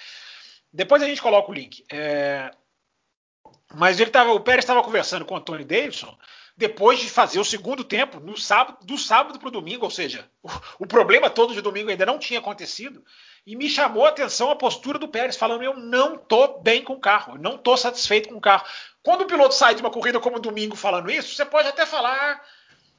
Depois 0.73 1.03
a 1.03 1.07
gente 1.07 1.21
coloca 1.21 1.51
o 1.51 1.53
link. 1.53 1.83
É... 1.91 2.49
Mas 3.75 3.99
ele 3.99 4.09
tava, 4.09 4.31
o 4.31 4.39
Pérez 4.39 4.63
estava 4.63 4.81
conversando 4.81 5.23
com 5.23 5.35
o 5.35 5.37
Antônio 5.37 5.65
Davidson 5.65 6.17
depois 6.55 6.99
de 6.99 7.09
fazer 7.09 7.39
o 7.39 7.45
segundo 7.45 7.83
tempo, 7.83 8.19
no 8.19 8.37
sábado, 8.37 8.85
do 8.85 8.97
sábado 8.97 9.39
para 9.39 9.47
o 9.47 9.51
domingo, 9.51 9.85
ou 9.85 9.91
seja, 9.91 10.29
o, 10.43 10.49
o, 10.79 10.87
problema 10.87 11.29
todo 11.29 11.53
de 11.53 11.61
domingo 11.61 11.89
ainda 11.89 12.05
não 12.05 12.19
tinha 12.19 12.39
acontecido, 12.39 13.03
e 13.45 13.55
me 13.55 13.69
chamou 13.69 14.05
a 14.05 14.09
atenção 14.09 14.51
a 14.51 14.55
postura 14.55 14.99
do 14.99 15.07
Pérez, 15.07 15.35
falando: 15.35 15.63
eu 15.63 15.75
não 15.75 16.15
estou 16.15 16.61
bem 16.61 16.83
com 16.83 16.93
o 16.93 16.99
carro, 16.99 17.35
eu 17.35 17.41
não 17.41 17.55
estou 17.55 17.75
satisfeito 17.77 18.29
com 18.29 18.35
o 18.35 18.41
carro. 18.41 18.65
Quando 19.01 19.21
o 19.21 19.27
piloto 19.27 19.55
sai 19.55 19.73
de 19.73 19.81
uma 19.81 19.89
corrida 19.89 20.19
como 20.19 20.39
domingo 20.39 20.75
falando 20.75 21.09
isso, 21.09 21.35
você 21.35 21.45
pode 21.45 21.67
até 21.67 21.85
falar: 21.85 22.41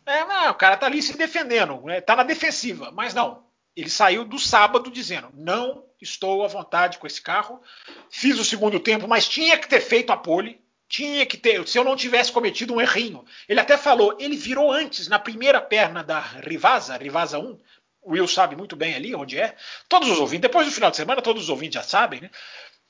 é, 0.06 0.24
não, 0.24 0.50
o 0.50 0.54
cara 0.54 0.74
está 0.74 0.86
ali 0.86 1.00
se 1.02 1.16
defendendo, 1.16 1.74
está 1.74 1.86
né, 1.86 2.00
tá 2.00 2.16
na 2.16 2.24
defensiva, 2.24 2.90
mas 2.92 3.14
não. 3.14 3.44
Ele 3.76 3.88
saiu 3.88 4.24
do 4.24 4.38
sábado 4.38 4.90
dizendo: 4.90 5.30
não 5.34 5.84
estou 6.00 6.44
à 6.44 6.48
vontade 6.48 6.98
com 6.98 7.06
esse 7.06 7.22
carro, 7.22 7.60
fiz 8.10 8.38
o 8.38 8.44
segundo 8.44 8.80
tempo, 8.80 9.06
mas 9.06 9.28
tinha 9.28 9.56
que 9.56 9.68
ter 9.68 9.80
feito 9.80 10.10
a 10.10 10.16
pole 10.16 10.60
tinha 10.92 11.24
que 11.24 11.38
ter, 11.38 11.66
se 11.66 11.78
eu 11.78 11.84
não 11.84 11.96
tivesse 11.96 12.30
cometido 12.30 12.74
um 12.74 12.80
errinho. 12.80 13.24
Ele 13.48 13.58
até 13.58 13.78
falou, 13.78 14.14
ele 14.20 14.36
virou 14.36 14.70
antes, 14.70 15.08
na 15.08 15.18
primeira 15.18 15.60
perna 15.60 16.04
da 16.04 16.20
Rivasa, 16.20 16.96
Rivasa 16.98 17.38
1. 17.38 17.58
O 18.02 18.12
Will 18.12 18.28
sabe 18.28 18.54
muito 18.56 18.76
bem 18.76 18.94
ali 18.94 19.14
onde 19.14 19.38
é. 19.38 19.56
Todos 19.88 20.10
os 20.10 20.18
ouvintes, 20.20 20.42
depois 20.42 20.66
do 20.66 20.72
final 20.72 20.90
de 20.90 20.96
semana, 20.96 21.22
todos 21.22 21.44
os 21.44 21.48
ouvintes 21.48 21.76
já 21.76 21.82
sabem, 21.82 22.20
né? 22.20 22.30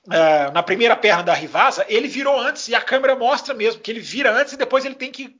Uh, 0.05 0.53
na 0.53 0.65
primeira 0.65 0.97
perna 0.97 1.23
da 1.23 1.33
Rivasa, 1.33 1.87
ele 1.89 2.09
virou 2.09 2.37
antes, 2.37 2.67
e 2.67 2.75
a 2.75 2.81
câmera 2.81 3.15
mostra 3.15 3.55
mesmo 3.55 3.81
que 3.81 3.89
ele 3.89 4.01
vira 4.01 4.35
antes 4.37 4.53
e 4.53 4.57
depois 4.57 4.85
ele 4.85 4.97
tem 4.97 5.13
que, 5.13 5.37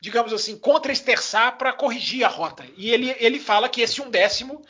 digamos 0.00 0.32
assim, 0.32 0.58
contra-esterçar 0.58 1.56
para 1.56 1.72
corrigir 1.72 2.24
a 2.24 2.28
rota. 2.28 2.64
E 2.76 2.90
ele, 2.90 3.14
ele 3.20 3.38
fala 3.38 3.68
que 3.68 3.80
esse 3.80 4.02
um 4.02 4.10
décimo 4.10 4.66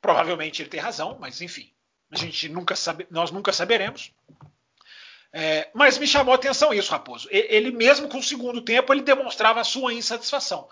Provavelmente 0.00 0.62
ele 0.62 0.70
tem 0.70 0.80
razão, 0.80 1.18
mas 1.20 1.40
enfim, 1.42 1.70
a 2.10 2.16
gente 2.16 2.48
nunca 2.48 2.74
sabe, 2.74 3.06
nós 3.10 3.30
nunca 3.30 3.52
saberemos. 3.52 4.12
É, 5.32 5.70
mas 5.72 5.96
me 5.96 6.06
chamou 6.06 6.32
a 6.32 6.34
atenção 6.34 6.74
isso, 6.74 6.90
Raposo. 6.90 7.28
Ele 7.30 7.70
mesmo 7.70 8.08
com 8.08 8.18
o 8.18 8.22
segundo 8.22 8.62
tempo 8.62 8.92
ele 8.92 9.02
demonstrava 9.02 9.60
a 9.60 9.64
sua 9.64 9.92
insatisfação. 9.92 10.68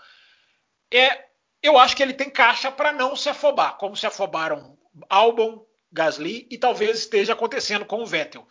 É, 0.91 1.25
eu 1.61 1.77
acho 1.77 1.95
que 1.95 2.03
ele 2.03 2.13
tem 2.13 2.29
caixa 2.29 2.71
para 2.71 2.91
não 2.91 3.15
se 3.15 3.29
afobar, 3.29 3.77
como 3.77 3.95
se 3.95 4.05
afobaram 4.05 4.77
Albon, 5.09 5.65
Gasly 5.91 6.47
e 6.49 6.57
talvez 6.57 6.99
esteja 6.99 7.33
acontecendo 7.33 7.85
com 7.85 8.01
o 8.01 8.05
Vettel. 8.05 8.47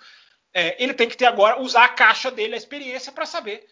É, 0.53 0.83
ele 0.83 0.95
tem 0.95 1.09
que 1.09 1.17
ter 1.17 1.27
agora 1.27 1.61
usar 1.61 1.85
a 1.85 1.88
caixa 1.88 2.31
dele, 2.31 2.55
a 2.55 2.59
experiência 2.59 3.12
para 3.12 3.27
saber 3.27 3.67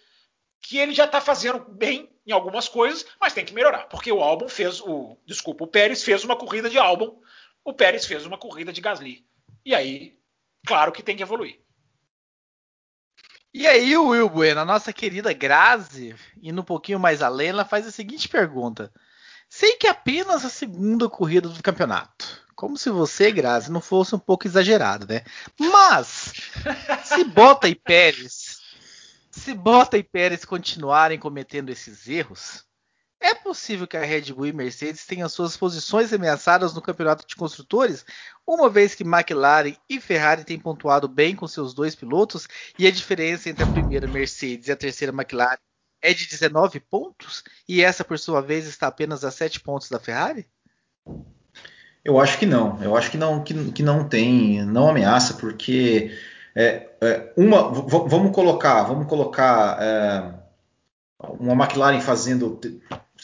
que 0.61 0.79
ele 0.79 0.93
já 0.93 1.05
está 1.05 1.21
fazendo 1.21 1.61
bem 1.61 2.11
em 2.27 2.33
algumas 2.33 2.69
coisas, 2.69 3.07
mas 3.21 3.33
tem 3.33 3.45
que 3.45 3.55
melhorar, 3.55 3.89
porque 3.89 4.11
o 4.11 4.21
Albon 4.21 4.49
fez 4.49 4.81
o, 4.81 5.17
desculpa, 5.25 5.65
o 5.65 5.69
Pérez 5.69 6.03
fez 6.03 6.25
uma 6.25 6.37
corrida 6.37 6.69
de 6.69 6.79
Albon, 6.79 7.21
o 7.65 7.73
Pérez 7.73 8.05
fez 8.05 8.27
uma 8.27 8.37
corrida 8.37 8.73
de 8.73 8.81
Gasly. 8.81 9.25
E 9.65 9.75
aí, 9.75 10.19
claro 10.67 10.93
que 10.93 11.03
tem 11.03 11.17
que 11.17 11.23
evoluir. 11.23 11.61
E 13.59 13.67
aí, 13.67 13.97
Will 13.97 14.29
Bueno, 14.29 14.61
a 14.61 14.67
nossa 14.67 14.93
querida 14.93 15.33
Grazi, 15.33 16.15
indo 16.43 16.61
um 16.61 16.65
pouquinho 16.65 17.01
mais 17.01 17.23
além, 17.23 17.49
ela 17.49 17.65
faz 17.65 17.87
a 17.87 17.91
seguinte 17.91 18.29
pergunta: 18.29 18.93
Sei 19.49 19.79
que 19.79 19.87
é 19.87 19.91
apenas 19.91 20.45
a 20.45 20.51
segunda 20.51 21.09
corrida 21.09 21.49
do 21.49 21.63
campeonato. 21.63 22.45
Como 22.55 22.77
se 22.77 22.91
você, 22.91 23.33
Grazi, 23.33 23.73
não 23.73 23.81
fosse 23.81 24.15
um 24.15 24.19
pouco 24.19 24.47
exagerado, 24.47 25.07
né? 25.07 25.23
Mas, 25.59 26.35
se 27.03 27.25
Bota 27.25 27.67
e 27.67 27.75
Pérez, 27.75 28.61
se 29.31 29.55
Bota 29.55 29.97
e 29.97 30.03
Pérez 30.03 30.45
continuarem 30.45 31.19
cometendo 31.19 31.71
esses 31.71 32.07
erros, 32.07 32.66
é 33.21 33.35
possível 33.35 33.87
que 33.87 33.97
a 33.97 34.05
Red 34.05 34.33
Bull 34.33 34.47
e 34.47 34.53
Mercedes 34.53 35.07
tenham 35.07 35.29
suas 35.29 35.57
posições 35.57 36.13
ameaçadas 36.13 36.75
no 36.75 36.83
campeonato 36.83 37.27
de 37.27 37.35
construtores, 37.35 38.05
uma 38.47 38.69
vez 38.69 38.95
que 38.95 39.03
McLaren 39.03 39.75
e 39.89 40.01
Ferrari 40.01 40.45
têm 40.45 40.59
pontuado 40.59 41.09
bem 41.09 41.35
com 41.35 41.47
seus 41.47 41.75
dois 41.75 41.95
pilotos 41.95 42.47
e 42.79 42.87
a 42.87 42.91
diferença 42.91 43.49
entre 43.49 43.65
a 43.65 43.67
primeira 43.67 44.07
Mercedes 44.07 44.69
e 44.69 44.73
a 44.73 44.77
terceira 44.77 45.13
McLaren 45.13 45.59
é 46.03 46.13
de 46.13 46.27
19 46.29 46.79
pontos 46.81 47.43
e 47.69 47.83
essa, 47.83 48.05
por 48.05 48.19
sua 48.19 48.41
vez, 48.41 48.67
está 48.67 48.87
apenas 48.87 49.25
a 49.25 49.31
7 49.31 49.61
pontos 49.61 49.89
da 49.89 49.99
Ferrari? 49.99 50.47
Eu 52.05 52.21
acho 52.21 52.39
que 52.39 52.47
não. 52.47 52.81
Eu 52.81 52.97
acho 52.97 53.11
que 53.11 53.19
não, 53.19 53.43
que, 53.43 53.73
que 53.73 53.83
não 53.83 54.09
tem, 54.09 54.65
não 54.65 54.89
ameaça, 54.89 55.35
porque 55.35 56.17
é, 56.55 56.89
é, 57.01 57.33
uma, 57.37 57.73
vamos 57.73 58.33
colocar, 58.33 58.85
vamos 58.85 59.09
colocar 59.09 59.77
é, 59.83 60.35
uma 61.41 61.65
McLaren 61.65 62.01
fazendo 62.01 62.61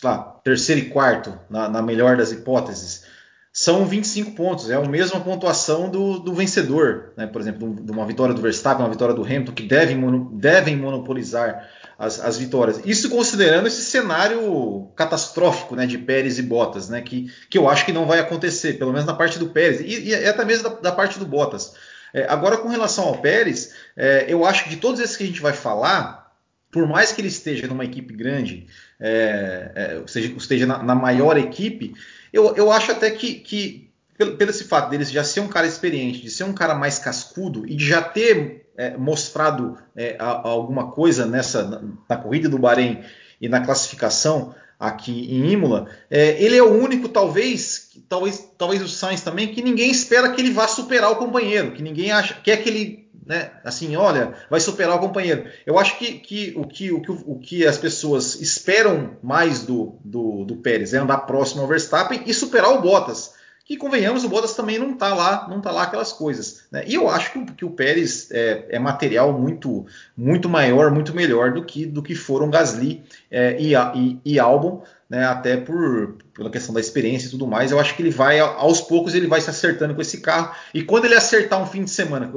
lá, 0.03 0.41
terceiro 0.45 0.81
e 0.81 0.91
quarto, 0.91 1.39
na, 1.49 1.69
na, 1.69 1.83
melhor 1.83 2.17
das 2.17 2.33
hipóteses, 2.33 3.05
são 3.53 3.85
25 3.85 4.33
pontos. 4.33 4.71
É 4.71 4.75
a 4.75 4.81
mesma 4.81 5.21
pontuação 5.21 5.91
do, 5.91 6.19
do 6.19 6.35
vencedor, 6.35 7.13
né? 7.17 7.27
por 7.27 7.41
exemplo, 7.41 7.75
de 7.75 7.93
uma 7.93 8.07
vitória 8.07 8.35
do 8.35 8.41
Verstappen, 8.41 8.85
uma 8.85 8.91
vitória 8.91 9.15
do 9.15 9.25
Hamilton, 9.25 9.53
que 9.53 9.63
devem, 9.65 10.29
devem 10.33 10.77
monopolizar 10.77 11.69
as, 11.99 12.19
as, 12.19 12.39
vitórias. 12.39 12.81
Isso 12.85 13.11
considerando 13.11 13.67
esse 13.67 13.83
cenário 13.83 14.89
catastrófico 14.97 15.77
né, 15.77 15.87
de 15.87 15.99
Pérez 15.99 16.39
e 16.39 16.43
Bottas, 16.43 16.89
né, 16.89 17.01
que, 17.01 17.33
que 17.49 17.59
eu 17.59 17.69
acho 17.69 17.85
que 17.85 17.93
não 17.93 18.07
vai 18.07 18.19
acontecer, 18.19 18.79
pelo 18.79 18.93
menos 18.93 19.07
na 19.07 19.15
parte 19.15 19.39
do 19.39 19.49
Pérez, 19.49 19.81
e, 19.81 20.09
e 20.09 20.15
até 20.27 20.45
mesmo 20.45 20.69
da, 20.69 20.77
da 20.77 20.93
parte 20.93 21.19
do 21.19 21.27
Bottas. 21.27 21.75
É, 22.13 22.27
agora, 22.29 22.59
com 22.59 22.69
relação 22.69 23.05
ao 23.05 23.19
Pérez, 23.19 23.75
é, 23.97 24.27
eu 24.29 24.45
acho 24.45 24.65
que 24.65 24.71
de 24.71 24.77
todos 24.77 25.01
esses 25.01 25.17
que 25.17 25.25
a 25.25 25.27
gente 25.27 25.41
vai 25.41 25.53
falar, 25.53 26.33
por 26.71 26.87
mais 26.87 27.13
que 27.13 27.21
ele 27.21 27.29
esteja 27.29 27.67
numa 27.67 27.85
equipe 27.85 28.15
grande, 28.15 28.67
é, 29.03 29.73
é 29.75 30.03
esteja, 30.07 30.33
esteja 30.37 30.67
na, 30.67 30.83
na, 30.83 30.95
maior 30.95 31.37
equipe, 31.37 31.93
eu, 32.33 32.55
eu 32.55 32.71
acho 32.71 32.93
até 32.93 33.11
que, 33.11 33.35
que 33.35 33.91
pelo, 34.17 34.37
pelo 34.37 34.51
esse 34.51 34.65
fato 34.65 34.89
dele 34.89 35.05
já 35.05 35.25
ser 35.25 35.41
um 35.41 35.49
cara 35.49 35.67
experiente, 35.67 36.23
de 36.23 36.31
ser 36.31 36.45
um 36.45 36.53
cara 36.53 36.75
mais 36.75 36.99
cascudo 36.99 37.67
e 37.67 37.75
de 37.75 37.85
já 37.85 38.01
ter 38.01 38.67
é, 38.77 38.97
mostrado 38.97 39.77
é, 39.97 40.17
a, 40.19 40.31
a 40.31 40.49
alguma 40.49 40.93
coisa 40.93 41.27
nessa 41.27 41.65
na, 41.65 41.83
na, 42.09 42.17
corrida 42.17 42.49
do 42.49 42.59
Bahrein 42.59 43.05
e 43.41 43.49
na 43.49 43.61
classificação 43.61 44.55
aqui 44.83 45.13
em 45.33 45.53
Imola, 45.53 45.89
é, 46.11 46.43
ele 46.43 46.57
é 46.57 46.63
o 46.63 46.73
único, 46.73 47.09
talvez, 47.09 47.91
talvez, 48.09 48.51
talvez 48.59 48.83
o 48.83 48.89
Sainz 48.89 49.21
também, 49.21 49.55
que 49.55 49.63
ninguém 49.63 49.93
espera 49.93 50.33
que 50.33 50.41
ele 50.41 50.51
vá 50.51 50.67
superar 50.67 51.13
o 51.13 51.17
companheiro, 51.17 51.71
que 51.71 51.83
ninguém 51.85 52.11
acha, 52.11 52.35
quer 52.43 52.57
que 52.57 52.69
ele, 52.69 53.09
né, 53.25 53.53
assim, 53.63 53.95
olha, 53.95 54.35
vai 54.51 54.59
superar 54.59 54.97
o 54.97 55.01
companheiro. 55.01 55.45
Eu 55.65 55.79
acho 55.79 55.97
que, 55.99 56.15
que, 56.15 56.53
o, 56.57 56.67
que, 56.67 56.91
o, 56.91 57.01
que 57.01 57.13
o 57.13 57.39
que 57.39 57.65
as 57.65 57.79
pessoas 57.79 58.41
esperam 58.41 59.17
mais 59.23 59.63
do, 59.63 60.01
do, 60.05 60.45
do 60.45 60.57
Pérez 60.57 60.93
é 60.93 60.99
andar 60.99 61.19
próximo 61.19 61.63
ao 61.63 61.69
Verstappen 61.69 62.25
e 62.27 62.35
superar 62.35 62.73
o 62.73 62.83
Bottas 62.83 63.35
que 63.73 63.79
convenhamos, 63.79 64.23
o 64.23 64.29
Bottas 64.29 64.55
também 64.55 64.79
não 64.79 64.91
está 64.91 65.15
lá, 65.15 65.47
não 65.49 65.59
tá 65.59 65.71
lá 65.71 65.85
aquelas 65.85 66.13
coisas. 66.13 66.65
Né? 66.71 66.85
E 66.87 66.95
eu 66.95 67.09
acho 67.09 67.33
que, 67.33 67.53
que 67.55 67.65
o 67.65 67.71
Pérez 67.71 68.31
é, 68.31 68.67
é, 68.69 68.79
material 68.79 69.33
muito, 69.33 69.87
muito 70.15 70.47
maior, 70.47 70.91
muito 70.91 71.15
melhor 71.15 71.55
do 71.55 71.65
que, 71.65 71.87
do 71.87 72.03
que 72.03 72.15
foram 72.15 72.51
Gasly 72.51 73.03
é, 73.31 73.57
e, 73.59 73.73
e, 73.75 74.21
e 74.27 74.39
Albon 74.39 74.85
né, 75.09 75.27
até 75.27 75.57
por 75.59 76.17
pela 76.35 76.51
questão 76.51 76.75
da 76.75 76.81
experiência 76.81 77.27
e 77.27 77.31
tudo 77.31 77.47
mais. 77.47 77.71
Eu 77.71 77.79
acho 77.79 77.95
que 77.95 78.03
ele 78.03 78.11
vai 78.11 78.41
aos 78.41 78.81
poucos 78.81 79.15
ele 79.15 79.27
vai 79.27 79.41
se 79.43 79.51
acertando 79.51 79.95
com 79.95 80.01
esse 80.01 80.23
carro 80.23 80.55
e 80.73 80.83
quando 80.83 81.05
ele 81.05 81.15
acertar 81.15 81.63
um 81.63 81.67
fim 81.67 81.85
de 81.85 81.91
semana, 81.91 82.33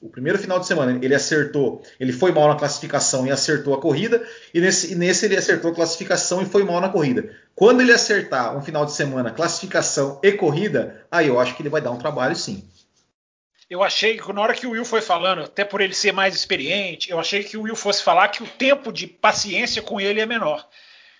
o 0.00 0.08
primeiro 0.08 0.38
final 0.38 0.58
de 0.58 0.66
semana 0.66 0.98
ele 1.02 1.14
acertou, 1.14 1.82
ele 2.00 2.12
foi 2.12 2.32
mal 2.32 2.48
na 2.48 2.54
classificação 2.56 3.26
e 3.26 3.30
acertou 3.30 3.74
a 3.74 3.80
corrida 3.80 4.22
e 4.54 4.60
nesse, 4.62 4.92
e 4.92 4.94
nesse 4.94 5.26
ele 5.26 5.36
acertou 5.36 5.70
a 5.70 5.74
classificação 5.74 6.40
e 6.40 6.46
foi 6.46 6.64
mal 6.64 6.80
na 6.80 6.88
corrida. 6.88 7.30
Quando 7.56 7.80
ele 7.80 7.92
acertar 7.92 8.54
um 8.54 8.60
final 8.60 8.84
de 8.84 8.92
semana, 8.92 9.30
classificação 9.30 10.20
e 10.22 10.30
corrida, 10.30 11.06
aí 11.10 11.28
eu 11.28 11.40
acho 11.40 11.56
que 11.56 11.62
ele 11.62 11.70
vai 11.70 11.80
dar 11.80 11.90
um 11.90 11.98
trabalho 11.98 12.36
sim. 12.36 12.62
Eu 13.68 13.82
achei 13.82 14.18
que 14.18 14.32
na 14.32 14.42
hora 14.42 14.54
que 14.54 14.66
o 14.66 14.72
Will 14.72 14.84
foi 14.84 15.00
falando, 15.00 15.42
até 15.42 15.64
por 15.64 15.80
ele 15.80 15.94
ser 15.94 16.12
mais 16.12 16.34
experiente, 16.34 17.10
eu 17.10 17.18
achei 17.18 17.42
que 17.42 17.56
o 17.56 17.62
Will 17.62 17.74
fosse 17.74 18.02
falar 18.02 18.28
que 18.28 18.42
o 18.42 18.46
tempo 18.46 18.92
de 18.92 19.06
paciência 19.06 19.80
com 19.80 19.98
ele 19.98 20.20
é 20.20 20.26
menor. 20.26 20.68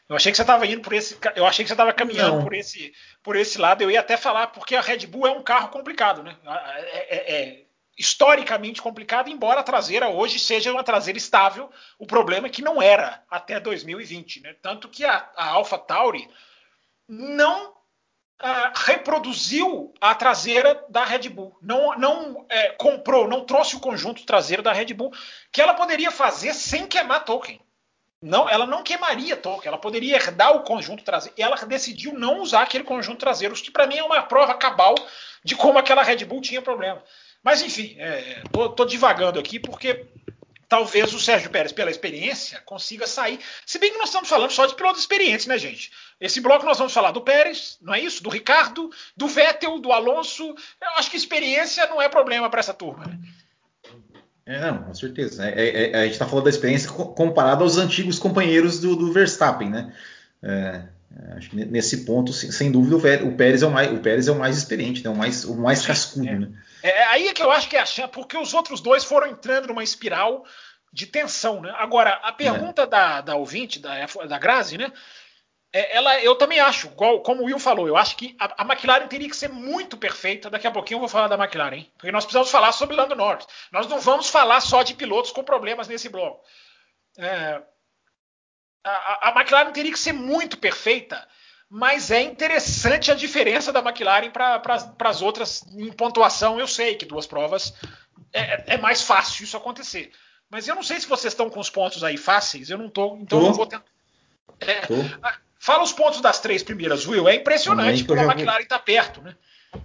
Eu 0.08 0.14
achei 0.14 0.30
que 0.30 0.36
você 0.36 0.42
estava 0.42 0.66
indo 0.66 0.82
por 0.82 0.92
esse, 0.92 1.16
eu 1.34 1.46
achei 1.46 1.64
que 1.64 1.68
você 1.68 1.74
estava 1.74 1.92
caminhando 1.92 2.44
por 2.44 2.52
esse, 2.52 2.92
por 3.22 3.34
esse 3.34 3.58
lado. 3.58 3.82
Eu 3.82 3.90
ia 3.90 4.00
até 4.00 4.18
falar 4.18 4.48
porque 4.48 4.76
a 4.76 4.82
Red 4.82 5.06
Bull 5.06 5.26
é 5.26 5.30
um 5.30 5.42
carro 5.42 5.70
complicado, 5.70 6.22
né? 6.22 6.36
É, 6.46 7.16
é, 7.16 7.32
é 7.32 7.65
historicamente 7.98 8.82
complicado, 8.82 9.28
embora 9.28 9.60
a 9.60 9.64
traseira 9.64 10.08
hoje 10.08 10.38
seja 10.38 10.72
uma 10.72 10.84
traseira 10.84 11.18
estável. 11.18 11.70
O 11.98 12.06
problema 12.06 12.46
é 12.46 12.50
que 12.50 12.62
não 12.62 12.82
era 12.82 13.22
até 13.30 13.58
2020, 13.58 14.42
né? 14.42 14.54
Tanto 14.60 14.88
que 14.88 15.04
a, 15.04 15.30
a 15.36 15.48
Alpha 15.48 15.78
Tauri 15.78 16.28
não 17.08 17.74
Uh, 18.38 18.68
reproduziu 18.84 19.94
a 19.98 20.14
traseira 20.14 20.84
da 20.90 21.06
Red 21.06 21.30
Bull. 21.30 21.56
Não, 21.62 21.98
não 21.98 22.44
é, 22.50 22.68
comprou, 22.72 23.26
não 23.26 23.46
trouxe 23.46 23.76
o 23.76 23.80
conjunto 23.80 24.26
traseiro 24.26 24.62
da 24.62 24.74
Red 24.74 24.92
Bull, 24.92 25.10
que 25.50 25.62
ela 25.62 25.72
poderia 25.72 26.10
fazer 26.10 26.52
sem 26.52 26.86
queimar 26.86 27.24
token. 27.24 27.58
Não, 28.20 28.48
ela 28.48 28.66
não 28.66 28.82
queimaria 28.82 29.36
Tolkien, 29.36 29.68
ela 29.68 29.78
poderia 29.78 30.16
herdar 30.16 30.56
o 30.56 30.64
conjunto 30.64 31.04
traseiro. 31.04 31.34
E 31.38 31.42
ela 31.42 31.56
decidiu 31.56 32.12
não 32.12 32.40
usar 32.40 32.62
aquele 32.62 32.82
conjunto 32.82 33.20
traseiro, 33.20 33.54
o 33.54 33.56
que 33.56 33.70
para 33.70 33.86
mim 33.86 33.98
é 33.98 34.02
uma 34.02 34.22
prova 34.22 34.54
cabal 34.54 34.94
de 35.44 35.54
como 35.54 35.78
aquela 35.78 36.02
Red 36.02 36.24
Bull 36.24 36.40
tinha 36.40 36.60
problema. 36.60 37.02
Mas 37.42 37.62
enfim, 37.62 37.94
é, 37.98 38.42
tô, 38.50 38.68
tô 38.70 38.84
divagando 38.84 39.38
aqui 39.38 39.58
porque 39.58 40.06
talvez 40.68 41.12
o 41.14 41.20
Sérgio 41.20 41.50
Pérez, 41.50 41.72
pela 41.72 41.90
experiência, 41.90 42.60
consiga 42.64 43.06
sair. 43.06 43.38
Se 43.64 43.78
bem 43.78 43.92
que 43.92 43.98
nós 43.98 44.08
estamos 44.08 44.28
falando 44.28 44.50
só 44.50 44.66
de 44.66 44.74
pilotos 44.74 45.00
experientes, 45.00 45.46
né, 45.46 45.58
gente? 45.58 45.90
Esse 46.20 46.40
bloco 46.40 46.64
nós 46.64 46.78
vamos 46.78 46.92
falar 46.92 47.12
do 47.12 47.20
Pérez, 47.20 47.78
não 47.80 47.94
é 47.94 48.00
isso? 48.00 48.22
Do 48.22 48.30
Ricardo, 48.30 48.90
do 49.16 49.28
Vettel, 49.28 49.78
do 49.78 49.92
Alonso. 49.92 50.44
Eu 50.44 50.88
acho 50.96 51.10
que 51.10 51.16
experiência 51.16 51.86
não 51.86 52.00
é 52.00 52.08
problema 52.08 52.50
para 52.50 52.60
essa 52.60 52.74
turma. 52.74 53.06
Né? 53.06 53.18
É, 54.46 54.60
não, 54.60 54.84
com 54.84 54.94
certeza. 54.94 55.48
É, 55.48 55.68
é, 55.68 55.90
é 55.90 55.96
a 55.96 56.02
gente 56.04 56.12
está 56.12 56.26
falando 56.26 56.44
da 56.44 56.50
experiência 56.50 56.90
comparada 56.90 57.62
aos 57.62 57.76
antigos 57.78 58.18
companheiros 58.18 58.80
do, 58.80 58.94
do 58.94 59.12
Verstappen, 59.12 59.70
né? 59.70 59.92
É, 60.42 60.82
é 61.16 61.32
acho 61.32 61.50
que 61.50 61.56
nesse 61.56 62.04
ponto, 62.04 62.32
sem 62.32 62.70
dúvida, 62.70 63.24
o 63.24 63.36
Pérez 63.36 63.62
é 63.62 63.66
o 63.66 63.70
mais, 63.70 63.92
o 63.92 63.98
Pérez 63.98 64.28
é 64.28 64.32
o 64.32 64.38
mais 64.38 64.56
experiente, 64.56 65.02
né? 65.02 65.10
o, 65.10 65.16
mais, 65.16 65.44
o 65.44 65.56
mais 65.56 65.84
cascudo. 65.84 66.28
É. 66.28 66.38
Né? 66.38 66.48
É, 66.88 67.04
aí 67.04 67.28
é 67.28 67.34
que 67.34 67.42
eu 67.42 67.50
acho 67.50 67.68
que 67.68 67.76
é 67.76 67.80
a 67.80 67.86
chance, 67.86 68.10
porque 68.12 68.36
os 68.36 68.54
outros 68.54 68.80
dois 68.80 69.04
foram 69.04 69.26
entrando 69.28 69.68
numa 69.68 69.82
espiral 69.82 70.44
de 70.92 71.06
tensão. 71.06 71.60
Né? 71.60 71.74
Agora, 71.76 72.10
a 72.22 72.32
pergunta 72.32 72.86
da, 72.86 73.20
da 73.20 73.36
ouvinte, 73.36 73.78
da, 73.78 74.06
da 74.06 74.38
Grazi, 74.38 74.78
né? 74.78 74.92
É, 75.72 75.96
ela, 75.96 76.18
eu 76.22 76.36
também 76.36 76.58
acho, 76.58 76.86
igual, 76.86 77.20
como 77.20 77.42
o 77.42 77.46
Will 77.46 77.58
falou, 77.58 77.86
eu 77.86 77.96
acho 77.96 78.16
que 78.16 78.34
a, 78.38 78.62
a, 78.62 78.64
McLaren 78.64 79.08
teria 79.08 79.28
que 79.28 79.36
ser 79.36 79.50
muito 79.50 79.96
perfeita. 79.96 80.48
Daqui 80.48 80.66
a 80.66 80.70
pouquinho 80.70 80.96
eu 80.96 81.00
vou 81.00 81.08
falar 81.08 81.28
da 81.28 81.34
McLaren, 81.34 81.76
hein? 81.76 81.92
porque 81.98 82.12
nós 82.12 82.24
precisamos 82.24 82.50
falar 82.50 82.72
sobre 82.72 82.96
Lando 82.96 83.14
Norris. 83.14 83.46
Nós 83.70 83.86
não 83.86 84.00
vamos 84.00 84.30
falar 84.30 84.60
só 84.60 84.82
de 84.82 84.94
pilotos 84.94 85.32
com 85.32 85.44
problemas 85.44 85.88
nesse 85.88 86.08
bloco. 86.08 86.42
É, 87.18 87.60
a, 88.84 89.28
a, 89.28 89.32
McLaren 89.36 89.72
teria 89.72 89.92
que 89.92 89.98
ser 89.98 90.12
muito 90.12 90.56
perfeita, 90.56 91.28
mas 91.68 92.10
é 92.10 92.22
interessante 92.22 93.10
a 93.10 93.14
diferença 93.14 93.72
da 93.72 93.80
McLaren 93.80 94.30
para 94.30 94.58
pra, 94.60 95.08
as 95.08 95.22
outras 95.22 95.64
em 95.72 95.92
pontuação. 95.92 96.60
Eu 96.60 96.66
sei 96.66 96.94
que 96.94 97.04
duas 97.04 97.26
provas 97.26 97.74
é, 98.32 98.74
é, 98.74 98.78
mais 98.78 99.02
fácil 99.02 99.44
isso 99.44 99.56
acontecer. 99.56 100.10
Mas 100.48 100.68
eu 100.68 100.74
não 100.74 100.82
sei 100.82 101.00
se 101.00 101.08
vocês 101.08 101.32
estão 101.32 101.50
com 101.50 101.58
os 101.58 101.70
pontos 101.70 102.04
aí 102.04 102.16
fáceis, 102.16 102.70
eu 102.70 102.78
não 102.78 102.86
estou, 102.86 103.18
então 103.20 103.40
tô. 103.40 103.46
eu 103.46 103.52
vou 103.52 103.66
tentar. 103.66 103.84
É, 104.60 104.82
Fala 105.58 105.82
os 105.82 105.92
pontos 105.92 106.20
das 106.20 106.38
três 106.38 106.62
primeiras, 106.62 107.06
Will. 107.06 107.28
É 107.28 107.34
impressionante 107.34 108.04
como 108.04 108.20
a 108.20 108.24
McLaren 108.24 108.62
está 108.62 108.78
perto, 108.78 109.20
né? 109.20 109.34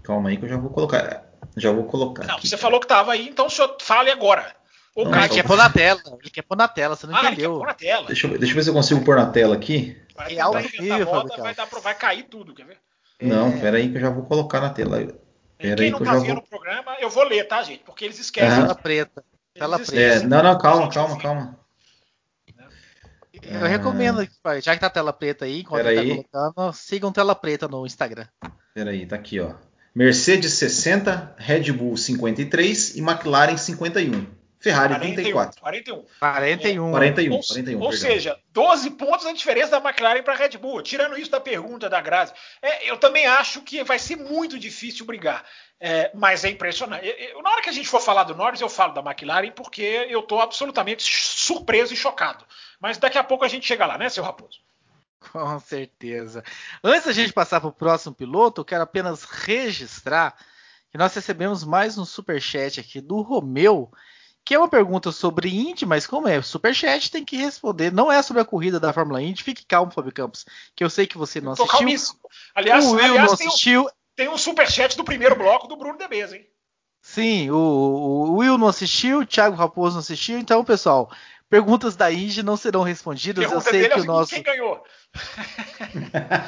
Calma 0.04 0.30
aí 0.30 0.38
que 0.38 0.46
eu 0.46 0.50
já 0.50 0.58
vou 0.58 0.70
colocar. 0.70 1.26
Já 1.58 1.72
vou 1.72 1.86
colocar. 1.86 2.26
Não, 2.28 2.36
aqui, 2.36 2.48
você 2.48 2.56
cara. 2.56 2.62
falou 2.62 2.80
que 2.80 2.86
estava 2.86 3.14
aí, 3.14 3.28
então 3.28 3.48
o 3.48 3.50
senhor 3.50 3.76
fale 3.82 4.12
agora. 4.12 4.56
O 4.96 5.06
Não, 5.06 5.14
Ele 5.20 5.28
só- 5.30 5.34
quer 5.36 5.44
pôr 5.48 5.58
na 5.58 5.70
tela. 5.70 6.02
Ele 6.20 6.30
quer 6.30 6.42
pôr 6.42 6.56
na 6.58 6.68
tela, 6.68 6.96
você 6.96 7.08
não 7.08 7.16
ah, 7.16 7.20
ele 7.20 7.28
quer 7.28 7.34
entendeu. 7.34 7.58
pôr 7.58 7.68
na 7.68 7.74
tela. 7.74 8.08
Deixa 8.08 8.28
eu, 8.28 8.38
deixa 8.38 8.52
eu 8.52 8.56
ver 8.56 8.64
se 8.64 8.70
eu 8.70 8.74
consigo 8.74 9.06
pôr 9.06 9.16
na 9.16 9.26
tela 9.32 9.56
aqui. 9.56 9.98
Vai 10.16 10.36
É 10.38 10.44
moda, 10.44 10.62
Fábio 10.62 11.44
vai, 11.44 11.56
dar 11.56 11.66
vai 11.66 11.96
cair 11.96 12.24
tudo, 12.24 12.54
quer 12.54 12.66
ver? 12.66 12.78
Não, 13.22 13.48
É. 13.50 13.60
pera 13.60 13.78
aí 13.78 13.90
que 13.90 13.98
eu 13.98 14.02
já 14.02 14.10
vou 14.10 14.26
colocar 14.26 14.60
na 14.60 14.70
tela. 14.70 14.98
Pera 15.58 15.76
quem 15.76 15.86
aí 15.86 15.92
não 15.92 15.98
que 16.00 16.04
eu 16.04 16.08
tá 16.08 16.14
já 16.16 16.20
vendo 16.20 16.36
vou. 16.36 16.44
o 16.44 16.48
programa, 16.48 16.96
eu 17.00 17.10
vou 17.10 17.24
ler, 17.24 17.48
tá, 17.48 17.62
gente? 17.64 17.84
Porque 17.86 18.04
eles 18.04 18.20
esquecem. 18.20 18.50
Tela 18.62 18.76
preta. 18.76 19.24
Tela 19.54 19.78
preta. 19.80 19.96
É, 19.96 20.20
não, 20.28 20.44
não, 20.44 20.58
calma, 20.58 20.90
calma, 20.90 21.18
calma. 21.18 21.60
Eu 23.44 23.62
recomendo, 23.68 24.26
que, 24.28 24.34
pai, 24.44 24.62
já 24.62 24.74
que 24.76 24.82
tá 24.82 24.90
tela 24.90 25.12
preta 25.14 25.46
aí, 25.46 25.62
enquanto 25.62 25.84
tá 25.86 26.52
colocando, 26.52 26.74
sigam 26.74 27.12
tela 27.12 27.34
preta 27.34 27.68
no 27.68 27.86
Instagram. 27.86 28.28
Pera 28.74 28.92
aí, 28.92 29.06
tá 29.06 29.16
aqui, 29.16 29.40
ó. 29.40 29.54
Mercedes 29.96 30.54
60, 30.54 31.36
Red 31.38 31.72
Bull 31.72 31.98
53 31.98 32.96
e 32.96 33.00
McLaren 33.02 33.58
51. 33.58 34.26
Ferrari 34.62 35.00
34. 35.00 35.60
41. 35.60 36.06
41. 36.20 36.92
41, 36.92 37.32
Ou, 37.32 37.42
41, 37.42 37.82
ou 37.82 37.92
seja, 37.94 38.40
12 38.52 38.92
pontos 38.92 39.26
a 39.26 39.34
diferença 39.34 39.72
da 39.72 39.78
McLaren 39.90 40.22
para 40.22 40.34
a 40.34 40.38
Red 40.38 40.58
Bull. 40.58 40.82
Tirando 40.82 41.18
isso 41.18 41.32
da 41.32 41.40
pergunta 41.40 41.90
da 41.90 42.00
Grazi, 42.00 42.32
é, 42.62 42.90
eu 42.90 42.98
também 42.98 43.26
acho 43.26 43.62
que 43.62 43.84
vai 43.84 43.98
ser 43.98 44.16
muito 44.18 44.60
difícil 44.60 45.06
brigar. 45.06 45.44
É, 45.80 46.12
mas 46.14 46.44
é 46.46 46.50
impressionante. 46.50 47.08
Eu- 47.08 47.16
eu- 47.16 47.42
na 47.42 47.50
hora 47.50 47.62
que 47.62 47.70
a 47.70 47.74
gente 47.74 47.90
for 47.90 48.00
falar 48.00 48.24
do 48.24 48.36
Norris, 48.36 48.62
eu 48.62 48.70
falo 48.70 48.94
da 48.94 49.02
McLaren 49.02 49.50
porque 49.52 49.82
eu 49.82 50.20
estou 50.20 50.40
absolutamente 50.40 51.02
surpreso 51.04 51.92
e 51.92 51.98
chocado. 51.98 52.46
Mas 52.80 53.00
daqui 53.00 53.18
a 53.18 53.24
pouco 53.24 53.44
a 53.44 53.48
gente 53.48 53.66
chega 53.66 53.88
lá, 53.88 53.98
né, 53.98 54.08
seu 54.08 54.24
Raposo? 54.24 54.60
Com 55.32 55.60
certeza. 55.60 56.44
Antes 56.84 57.06
da 57.06 57.14
gente 57.14 57.34
passar 57.34 57.60
para 57.60 57.70
o 57.70 57.74
próximo 57.74 58.14
piloto, 58.14 58.62
eu 58.62 58.66
quero 58.66 58.84
apenas 58.84 59.24
registrar 59.24 60.36
que 60.92 60.98
nós 60.98 61.14
recebemos 61.16 61.64
mais 61.64 61.98
um 61.98 62.06
superchat 62.06 62.80
aqui 62.80 63.00
do 63.00 63.22
Romeu, 63.22 63.92
que 64.44 64.56
é 64.56 64.58
uma 64.58 64.68
pergunta 64.68 65.12
sobre 65.12 65.50
Indy, 65.50 65.86
mas 65.86 66.08
como 66.08 66.28
é 66.28 66.42
superchat, 66.42 67.12
tem 67.12 67.24
que 67.24 67.38
responder. 67.38 67.92
Não 67.92 68.12
é 68.12 68.22
sobre 68.22 68.42
a 68.42 68.46
corrida 68.46 68.80
da 68.80 68.92
Fórmula 68.92 69.22
Indy. 69.22 69.44
Fique 69.44 69.66
calmo, 69.66 69.92
Fábio 69.92 70.12
Campos, 70.12 70.46
que 70.76 70.84
eu 70.84 70.90
sei 70.90 71.06
que 71.06 71.18
você 71.18 71.40
não 71.40 71.52
assistiu. 71.52 71.72
calmíssimo. 71.72 72.20
Aliás, 72.56 72.86
o 72.86 72.92
Will 72.92 73.04
aliás 73.06 73.30
não 73.32 73.38
tem, 73.38 73.48
um, 73.48 73.50
assistiu. 73.50 73.90
tem 74.16 74.30
um 74.30 74.38
superchat 74.38 74.98
do 74.98 75.04
primeiro 75.04 75.36
bloco 75.36 75.68
do 75.68 75.78
Bruno 75.78 75.98
Debeza, 75.98 76.36
hein? 76.36 76.46
Sim, 77.02 77.50
o, 77.50 77.56
o 77.56 78.38
Will 78.38 78.58
não 78.58 78.68
assistiu, 78.68 79.20
o 79.20 79.26
Thiago 79.26 79.56
Raposo 79.56 79.96
não 79.96 80.02
assistiu. 80.02 80.38
Então, 80.38 80.64
pessoal, 80.64 81.12
perguntas 81.50 81.96
da 81.96 82.12
Indy 82.12 82.44
não 82.44 82.56
serão 82.56 82.84
respondidas. 82.84 83.44
Pergunta 83.44 83.68
eu 83.68 83.72
sei 83.72 83.82
dele 83.82 83.94
é 83.94 83.96
que 83.96 84.02
o 84.02 84.06
nosso 84.06 84.34
quem 84.34 84.44
ganhou? 84.44 84.84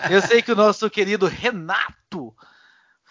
Eu 0.10 0.22
sei 0.22 0.42
que 0.42 0.52
o 0.52 0.56
nosso 0.56 0.90
querido 0.90 1.28
Renato 1.28 2.34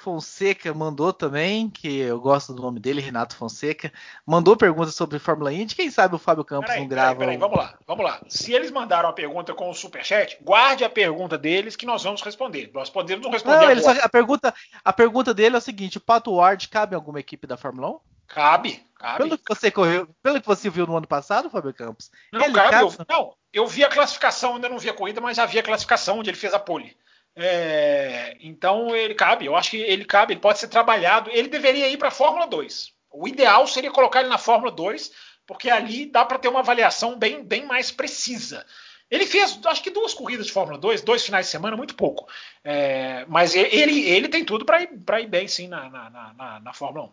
Fonseca 0.02 0.74
mandou 0.74 1.12
também, 1.12 1.70
que 1.70 1.98
eu 2.00 2.20
gosto 2.20 2.52
do 2.52 2.60
nome 2.60 2.80
dele, 2.80 3.00
Renato 3.00 3.36
Fonseca, 3.36 3.92
mandou 4.26 4.56
perguntas 4.56 4.94
sobre 4.94 5.18
Fórmula 5.18 5.52
Indy. 5.52 5.74
Quem 5.76 5.90
sabe 5.90 6.14
o 6.14 6.18
Fábio 6.18 6.44
Campos 6.44 6.66
Peraí, 6.66 6.80
não 6.82 6.88
peraí, 6.88 7.04
grava. 7.04 7.18
peraí, 7.20 7.36
um- 7.36 7.40
vamos 7.40 7.56
lá, 7.56 7.78
vamos 7.86 8.04
lá. 8.04 8.20
Se 8.28 8.52
eles 8.52 8.70
mandaram 8.70 9.08
a 9.08 9.12
pergunta 9.12 9.54
com 9.54 9.70
o 9.70 9.74
superchat, 9.74 10.36
guarde 10.42 10.84
a 10.84 10.90
pergunta 10.90 11.38
deles 11.38 11.76
que 11.76 11.86
nós 11.86 12.02
vamos 12.02 12.20
responder. 12.22 12.70
Nós 12.74 12.90
podemos 12.90 13.24
não 13.24 13.30
responder 13.30 13.56
Não, 13.58 13.70
ele 13.70 13.80
só- 13.80 13.90
a, 13.92 14.08
pergunta, 14.08 14.52
a 14.84 14.92
pergunta 14.92 15.32
dele 15.32 15.54
é 15.54 15.58
o 15.58 15.62
seguinte: 15.62 15.98
o 15.98 16.00
Pato 16.00 16.32
Ward 16.34 16.68
cabe 16.68 16.94
em 16.94 16.96
alguma 16.96 17.20
equipe 17.20 17.46
da 17.46 17.56
Fórmula 17.56 17.88
1? 17.90 18.00
Cabe, 18.26 18.82
cabe. 18.98 19.18
Pelo 19.18 19.38
que 19.38 19.44
você 19.54 19.70
correu, 19.70 20.08
pelo 20.22 20.40
que 20.40 20.46
você 20.46 20.68
viu 20.70 20.86
no 20.86 20.96
ano 20.96 21.06
passado, 21.06 21.50
Fábio 21.50 21.72
Campos? 21.74 22.10
Não, 22.32 22.50
cabe. 22.52 22.70
cabe- 22.70 22.96
Eu, 22.98 23.06
não, 23.08 23.34
eu 23.52 23.66
vi 23.66 23.84
a 23.84 23.88
classificação, 23.88 24.54
ainda 24.56 24.68
não 24.68 24.78
vi 24.78 24.88
a 24.88 24.94
corrida, 24.94 25.20
mas 25.20 25.36
já 25.36 25.44
vi 25.46 25.58
a 25.58 25.62
classificação 25.62 26.18
onde 26.18 26.30
ele 26.30 26.36
fez 26.36 26.52
a 26.54 26.58
pole. 26.58 26.96
É, 27.34 28.36
então 28.40 28.94
ele 28.94 29.14
cabe, 29.14 29.46
eu 29.46 29.56
acho 29.56 29.70
que 29.70 29.78
ele 29.78 30.04
cabe, 30.04 30.34
ele 30.34 30.40
pode 30.40 30.58
ser 30.58 30.68
trabalhado. 30.68 31.30
Ele 31.30 31.48
deveria 31.48 31.88
ir 31.88 31.96
para 31.96 32.08
a 32.08 32.12
Fórmula 32.12 32.46
2. 32.46 32.92
O 33.10 33.26
ideal 33.26 33.66
seria 33.66 33.90
colocar 33.90 34.20
ele 34.20 34.28
na 34.28 34.38
Fórmula 34.38 34.70
2, 34.70 35.10
porque 35.46 35.70
ali 35.70 36.06
dá 36.06 36.24
para 36.24 36.38
ter 36.38 36.48
uma 36.48 36.60
avaliação 36.60 37.18
bem, 37.18 37.44
bem 37.44 37.64
mais 37.64 37.90
precisa. 37.90 38.64
Ele 39.10 39.26
fez, 39.26 39.60
acho 39.66 39.82
que 39.82 39.90
duas 39.90 40.14
corridas 40.14 40.46
de 40.46 40.52
Fórmula 40.52 40.78
2, 40.78 41.02
dois 41.02 41.22
finais 41.22 41.46
de 41.46 41.52
semana, 41.52 41.76
muito 41.76 41.94
pouco. 41.94 42.26
É, 42.64 43.26
mas 43.28 43.54
ele, 43.54 44.08
ele 44.08 44.28
tem 44.28 44.42
tudo 44.42 44.64
para 44.64 44.82
ir, 44.82 44.88
ir 45.20 45.26
bem, 45.26 45.46
sim, 45.46 45.68
na, 45.68 45.90
na, 45.90 46.10
na, 46.10 46.60
na 46.60 46.72
Fórmula 46.72 47.06
1. 47.06 47.12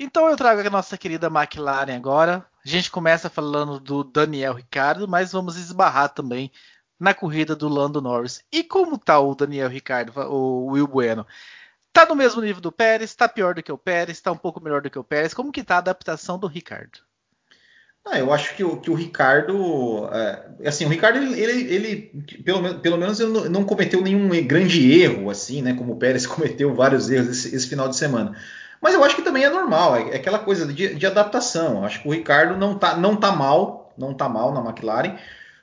Então 0.00 0.28
eu 0.28 0.36
trago 0.36 0.60
a 0.60 0.70
nossa 0.70 0.96
querida 0.96 1.28
McLaren 1.28 1.94
agora. 1.94 2.44
A 2.64 2.68
gente 2.68 2.90
começa 2.90 3.30
falando 3.30 3.78
do 3.78 4.02
Daniel 4.02 4.54
Ricardo, 4.54 5.06
mas 5.06 5.30
vamos 5.30 5.56
esbarrar 5.56 6.08
também 6.08 6.50
na 7.00 7.14
corrida 7.14 7.56
do 7.56 7.66
Lando 7.66 8.02
Norris. 8.02 8.44
E 8.52 8.62
como 8.62 8.98
tá 8.98 9.18
o 9.18 9.34
Daniel 9.34 9.70
Ricardo, 9.70 10.12
o 10.30 10.66
Will 10.66 10.86
Bueno? 10.86 11.26
Tá 11.92 12.04
no 12.06 12.14
mesmo 12.14 12.42
nível 12.42 12.60
do 12.60 12.70
Pérez, 12.70 13.14
tá 13.14 13.26
pior 13.26 13.54
do 13.54 13.62
que 13.62 13.72
o 13.72 13.78
Pérez, 13.78 14.20
tá 14.20 14.30
um 14.30 14.36
pouco 14.36 14.62
melhor 14.62 14.82
do 14.82 14.90
que 14.90 14.98
o 14.98 15.02
Pérez. 15.02 15.32
Como 15.32 15.50
que 15.50 15.64
tá 15.64 15.76
a 15.76 15.78
adaptação 15.78 16.38
do 16.38 16.46
Ricardo? 16.46 17.00
Ah, 18.04 18.18
eu 18.18 18.32
acho 18.32 18.54
que 18.54 18.64
o, 18.64 18.78
que 18.78 18.90
o 18.90 18.94
Ricardo, 18.94 20.08
é, 20.12 20.68
assim, 20.68 20.86
o 20.86 20.88
Ricardo, 20.88 21.18
ele, 21.18 21.74
ele, 21.74 22.24
pelo, 22.44 22.80
pelo 22.80 22.96
menos 22.96 23.20
ele 23.20 23.30
não, 23.30 23.44
não 23.44 23.64
cometeu 23.64 24.00
nenhum 24.00 24.28
grande 24.46 25.00
erro, 25.00 25.28
assim, 25.28 25.60
né, 25.60 25.74
como 25.74 25.92
o 25.92 25.96
Pérez 25.96 26.24
cometeu 26.26 26.74
vários 26.74 27.10
erros 27.10 27.28
esse, 27.28 27.54
esse 27.54 27.66
final 27.66 27.88
de 27.88 27.96
semana. 27.96 28.36
Mas 28.80 28.94
eu 28.94 29.04
acho 29.04 29.16
que 29.16 29.22
também 29.22 29.44
é 29.44 29.50
normal, 29.50 29.96
é, 29.96 30.10
é 30.10 30.16
aquela 30.16 30.38
coisa 30.38 30.66
de, 30.72 30.94
de 30.94 31.06
adaptação. 31.06 31.78
Eu 31.78 31.84
acho 31.84 32.00
que 32.00 32.08
o 32.08 32.12
Ricardo 32.12 32.56
não 32.56 32.78
tá, 32.78 32.96
não 32.96 33.16
tá 33.16 33.32
mal, 33.32 33.92
não 33.98 34.14
tá 34.14 34.28
mal 34.28 34.52
na 34.52 34.60
McLaren, 34.60 35.16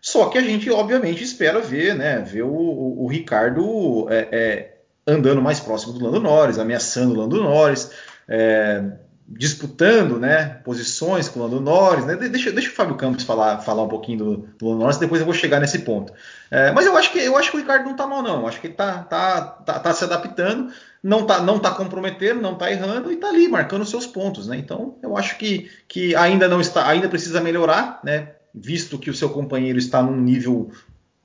só 0.08 0.30
que 0.30 0.38
a 0.38 0.41
gente, 0.41 0.72
obviamente, 0.72 1.22
espera 1.22 1.60
ver, 1.60 1.93
né, 1.93 2.20
ver 2.20 2.43
o, 2.43 2.48
o, 2.48 3.04
o 3.04 3.08
Ricardo 3.10 4.08
é, 4.10 4.28
é, 4.32 4.78
andando 5.06 5.41
mais 5.41 5.60
próximo 5.60 5.91
do 5.91 6.06
Lando 6.06 6.22
Norris, 6.22 6.58
ameaçando 6.58 7.13
o 7.13 7.17
Lando 7.17 7.43
Norris, 7.43 7.91
é, 8.26 8.86
disputando 9.28 10.17
né, 10.17 10.62
posições 10.63 11.28
com 11.28 11.41
o 11.41 11.43
Lando 11.43 11.60
Norris. 11.60 12.06
Né? 12.06 12.15
Deixa, 12.15 12.54
deixa 12.54 12.70
o 12.70 12.74
Fábio 12.74 12.96
Campos 12.96 13.26
falar, 13.26 13.60
falar 13.60 13.84
um 13.84 13.89
pouquinho 13.89 14.17
do, 14.20 14.38
do 14.58 14.70
Lando 14.70 14.80
Norris, 14.80 14.98
depois 14.98 15.20
eu 15.20 15.26
vou 15.26 15.36
chegar 15.36 15.60
nesse 15.60 15.80
ponto. 15.80 16.13
É, 16.50 16.72
mas 16.72 16.86
eu 16.86 16.96
acho, 16.96 17.12
que, 17.12 17.20
eu 17.20 17.36
acho 17.36 17.52
que 17.52 17.58
o 17.58 17.60
Ricardo 17.60 17.84
não 17.84 17.91
está 17.91 18.08
mal, 18.08 18.24
não. 18.24 18.48
Acho 18.48 18.62
que 18.62 18.67
ele 18.67 18.76
está 18.76 19.00
tá, 19.00 19.41
tá, 19.41 19.78
tá 19.78 19.93
se 19.93 20.06
adaptando, 20.06 20.72
não 21.04 21.24
está 21.24 21.41
não 21.41 21.60
tá 21.60 21.72
comprometendo, 21.72 22.39
não 22.39 22.54
está 22.54 22.72
errando 22.72 23.12
e 23.12 23.15
está 23.15 23.28
ali 23.28 23.50
marcando 23.50 23.84
seus 23.84 24.08
pontos. 24.08 24.48
Né? 24.48 24.56
Então 24.56 24.96
eu 25.04 25.17
acho 25.17 25.38
que, 25.38 25.70
que 25.86 26.15
ainda 26.15 26.48
não 26.48 26.62
está, 26.62 26.88
ainda 26.88 27.10
precisa 27.10 27.41
melhorar, 27.41 28.00
né? 28.06 28.37
Visto 28.62 29.00
que 29.00 29.10
o 29.10 29.13
seu 29.13 29.30
companheiro 29.30 29.78
está 29.78 30.02
num 30.02 30.20
nível 30.20 30.72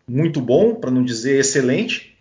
muito 0.07 0.41
bom, 0.41 0.75
para 0.75 0.91
não 0.91 1.03
dizer 1.05 1.39
excelente. 1.39 2.17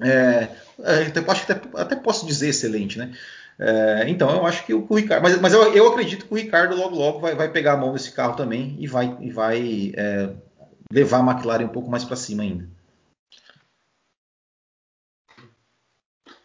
É, 0.00 0.48
eu 0.78 1.30
acho 1.30 1.46
que 1.46 1.52
até, 1.52 1.68
até 1.74 1.96
posso 1.96 2.26
dizer 2.26 2.48
excelente, 2.48 2.98
né? 2.98 3.12
É, 3.58 4.04
então 4.08 4.30
eu 4.30 4.46
acho 4.46 4.66
que 4.66 4.74
o, 4.74 4.86
o 4.86 4.94
Ricardo, 4.94 5.22
mas, 5.22 5.40
mas 5.40 5.52
eu, 5.54 5.74
eu, 5.74 5.88
acredito 5.88 6.26
que 6.26 6.32
o 6.32 6.36
Ricardo 6.36 6.76
logo 6.76 6.94
logo 6.94 7.20
vai, 7.20 7.34
vai, 7.34 7.50
pegar 7.50 7.72
a 7.72 7.76
mão 7.76 7.92
desse 7.92 8.12
carro 8.12 8.36
também 8.36 8.76
e 8.78 8.86
vai, 8.86 9.16
e 9.20 9.30
vai 9.30 9.92
é, 9.96 10.30
levar 10.92 11.20
a 11.20 11.32
McLaren 11.32 11.64
um 11.64 11.70
pouco 11.70 11.90
mais 11.90 12.04
para 12.04 12.16
cima 12.16 12.42
ainda. 12.42 12.68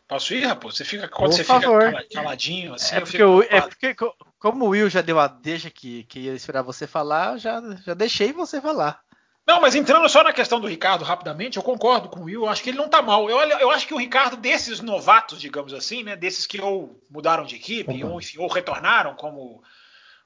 Posso 0.08 0.34
ir, 0.34 0.46
Raposo? 0.46 0.78
Você 0.78 0.86
fica 0.86 1.08
quando 1.08 1.32
Por 1.32 1.38
você 1.38 1.44
favor. 1.44 1.86
fica 1.86 2.06
caladinho 2.14 2.74
assim. 2.74 2.96
É 2.96 2.98
eu 2.98 3.02
porque, 3.02 3.18
fico 3.18 3.24
eu, 3.24 3.42
é 3.44 3.62
porque 3.62 3.96
como 4.42 4.66
o 4.66 4.70
Will 4.70 4.90
já 4.90 5.02
deu 5.02 5.20
a 5.20 5.28
deixa 5.28 5.70
que, 5.70 6.04
que 6.06 6.22
ia 6.22 6.34
esperar 6.34 6.64
você 6.64 6.88
falar, 6.88 7.34
eu 7.34 7.38
já, 7.38 7.62
já 7.86 7.94
deixei 7.94 8.34
você 8.34 8.60
falar. 8.60 9.00
Não, 9.46 9.62
mas 9.62 9.76
entrando 9.76 10.10
só 10.10 10.24
na 10.24 10.34
questão 10.34 10.60
do 10.60 10.68
Ricardo 10.68 11.04
rapidamente, 11.04 11.58
eu 11.58 11.64
concordo 11.64 12.10
com 12.10 12.22
o 12.22 12.24
Will, 12.24 12.44
eu 12.44 12.50
acho 12.50 12.64
que 12.64 12.72
ele 12.72 12.78
não 12.78 12.90
tá 12.90 13.04
mal. 13.04 13.30
Eu, 13.30 13.38
eu 13.38 13.70
acho 13.70 13.86
que 13.86 13.94
o 13.94 13.98
Ricardo, 13.98 14.36
desses 14.36 14.80
novatos, 14.80 15.40
digamos 15.40 15.76
assim, 15.76 16.04
né, 16.04 16.16
desses 16.16 16.48
que 16.48 16.60
ou 16.60 17.00
mudaram 17.08 17.46
de 17.46 17.56
equipe, 17.56 18.04
ou, 18.04 18.20
enfim, 18.20 18.40
ou 18.40 18.48
retornaram, 18.48 19.14
como, 19.14 19.64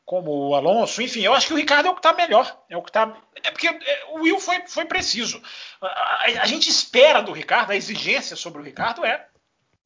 como 0.05 0.49
o 0.49 0.55
Alonso, 0.55 1.01
enfim, 1.01 1.21
eu 1.21 1.33
acho 1.33 1.47
que 1.47 1.53
o 1.53 1.57
Ricardo 1.57 1.87
é 1.87 1.91
o 1.91 1.95
que 1.95 2.01
tá 2.01 2.13
melhor. 2.13 2.57
É 2.69 2.77
o 2.77 2.81
que 2.81 2.91
tá. 2.91 3.17
É 3.43 3.51
porque 3.51 3.67
é, 3.67 4.05
o 4.11 4.21
Will 4.21 4.39
foi, 4.39 4.65
foi 4.67 4.85
preciso. 4.85 5.41
A, 5.81 5.87
a, 5.87 6.23
a 6.43 6.45
gente 6.45 6.69
espera 6.69 7.21
do 7.21 7.33
Ricardo, 7.33 7.71
a 7.71 7.75
exigência 7.75 8.37
sobre 8.37 8.61
o 8.61 8.65
Ricardo 8.65 9.03
é 9.03 9.27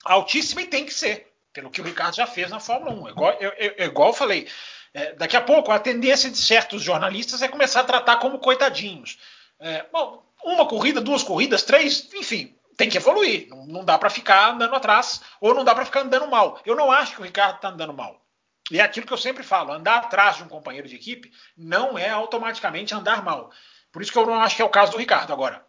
altíssima 0.06 0.62
e 0.62 0.68
tem 0.68 0.86
que 0.86 0.94
ser, 0.94 1.29
pelo 1.54 1.70
que 1.70 1.82
o 1.82 1.84
Ricardo 1.84 2.16
já 2.16 2.28
fez 2.28 2.50
na 2.50 2.60
Fórmula 2.60 2.92
1. 2.92 3.10
Igual 3.10 3.34
eu, 3.40 3.52
eu, 3.52 3.86
igual 3.86 4.10
eu 4.10 4.14
falei. 4.14 4.48
É, 4.94 5.14
daqui 5.14 5.38
a 5.38 5.42
pouco, 5.42 5.72
a 5.72 5.80
tendência 5.80 6.30
de 6.30 6.38
certos 6.38 6.82
jornalistas 6.82 7.42
é 7.42 7.48
começar 7.48 7.82
a 7.82 7.86
tratar 7.86 8.18
como 8.18 8.40
coitadinhos. 8.40 9.20
É, 9.60 9.86
bom, 9.92 10.24
uma 10.44 10.68
corrida, 10.68 11.02
duas 11.02 11.24
corridas, 11.24 11.64
três, 11.64 12.10
enfim, 12.14 12.56
tem 12.78 12.90
que 12.90 12.98
evoluir. 12.98 13.48
Não, 13.50 13.66
não 13.68 13.86
dá 13.86 13.98
para 13.98 14.10
ficar 14.10 14.52
andando 14.52 14.76
atrás 14.76 15.22
ou 15.40 15.54
não 15.54 15.64
dá 15.64 15.76
para 15.76 15.86
ficar 15.86 16.02
andando 16.02 16.28
mal. 16.28 16.60
Eu 16.66 16.76
não 16.76 16.92
acho 16.92 17.14
que 17.14 17.22
o 17.22 17.26
Ricardo 17.26 17.58
está 17.58 17.70
andando 17.70 17.94
mal. 17.94 18.26
E 18.72 18.80
é 18.80 18.84
aquilo 18.84 19.06
que 19.06 19.14
eu 19.14 19.18
sempre 19.18 19.44
falo: 19.44 19.72
andar 19.72 19.98
atrás 19.98 20.38
de 20.38 20.44
um 20.44 20.48
companheiro 20.48 20.88
de 20.88 20.96
equipe 20.96 21.32
não 21.58 21.98
é 21.98 22.10
automaticamente 22.10 22.94
andar 22.94 23.24
mal. 23.24 23.52
Por 23.92 24.02
isso 24.02 24.12
que 24.12 24.18
eu 24.18 24.26
não 24.26 24.40
acho 24.40 24.56
que 24.56 24.62
é 24.62 24.66
o 24.66 24.70
caso 24.70 24.92
do 24.92 24.98
Ricardo 24.98 25.34
agora. 25.34 25.66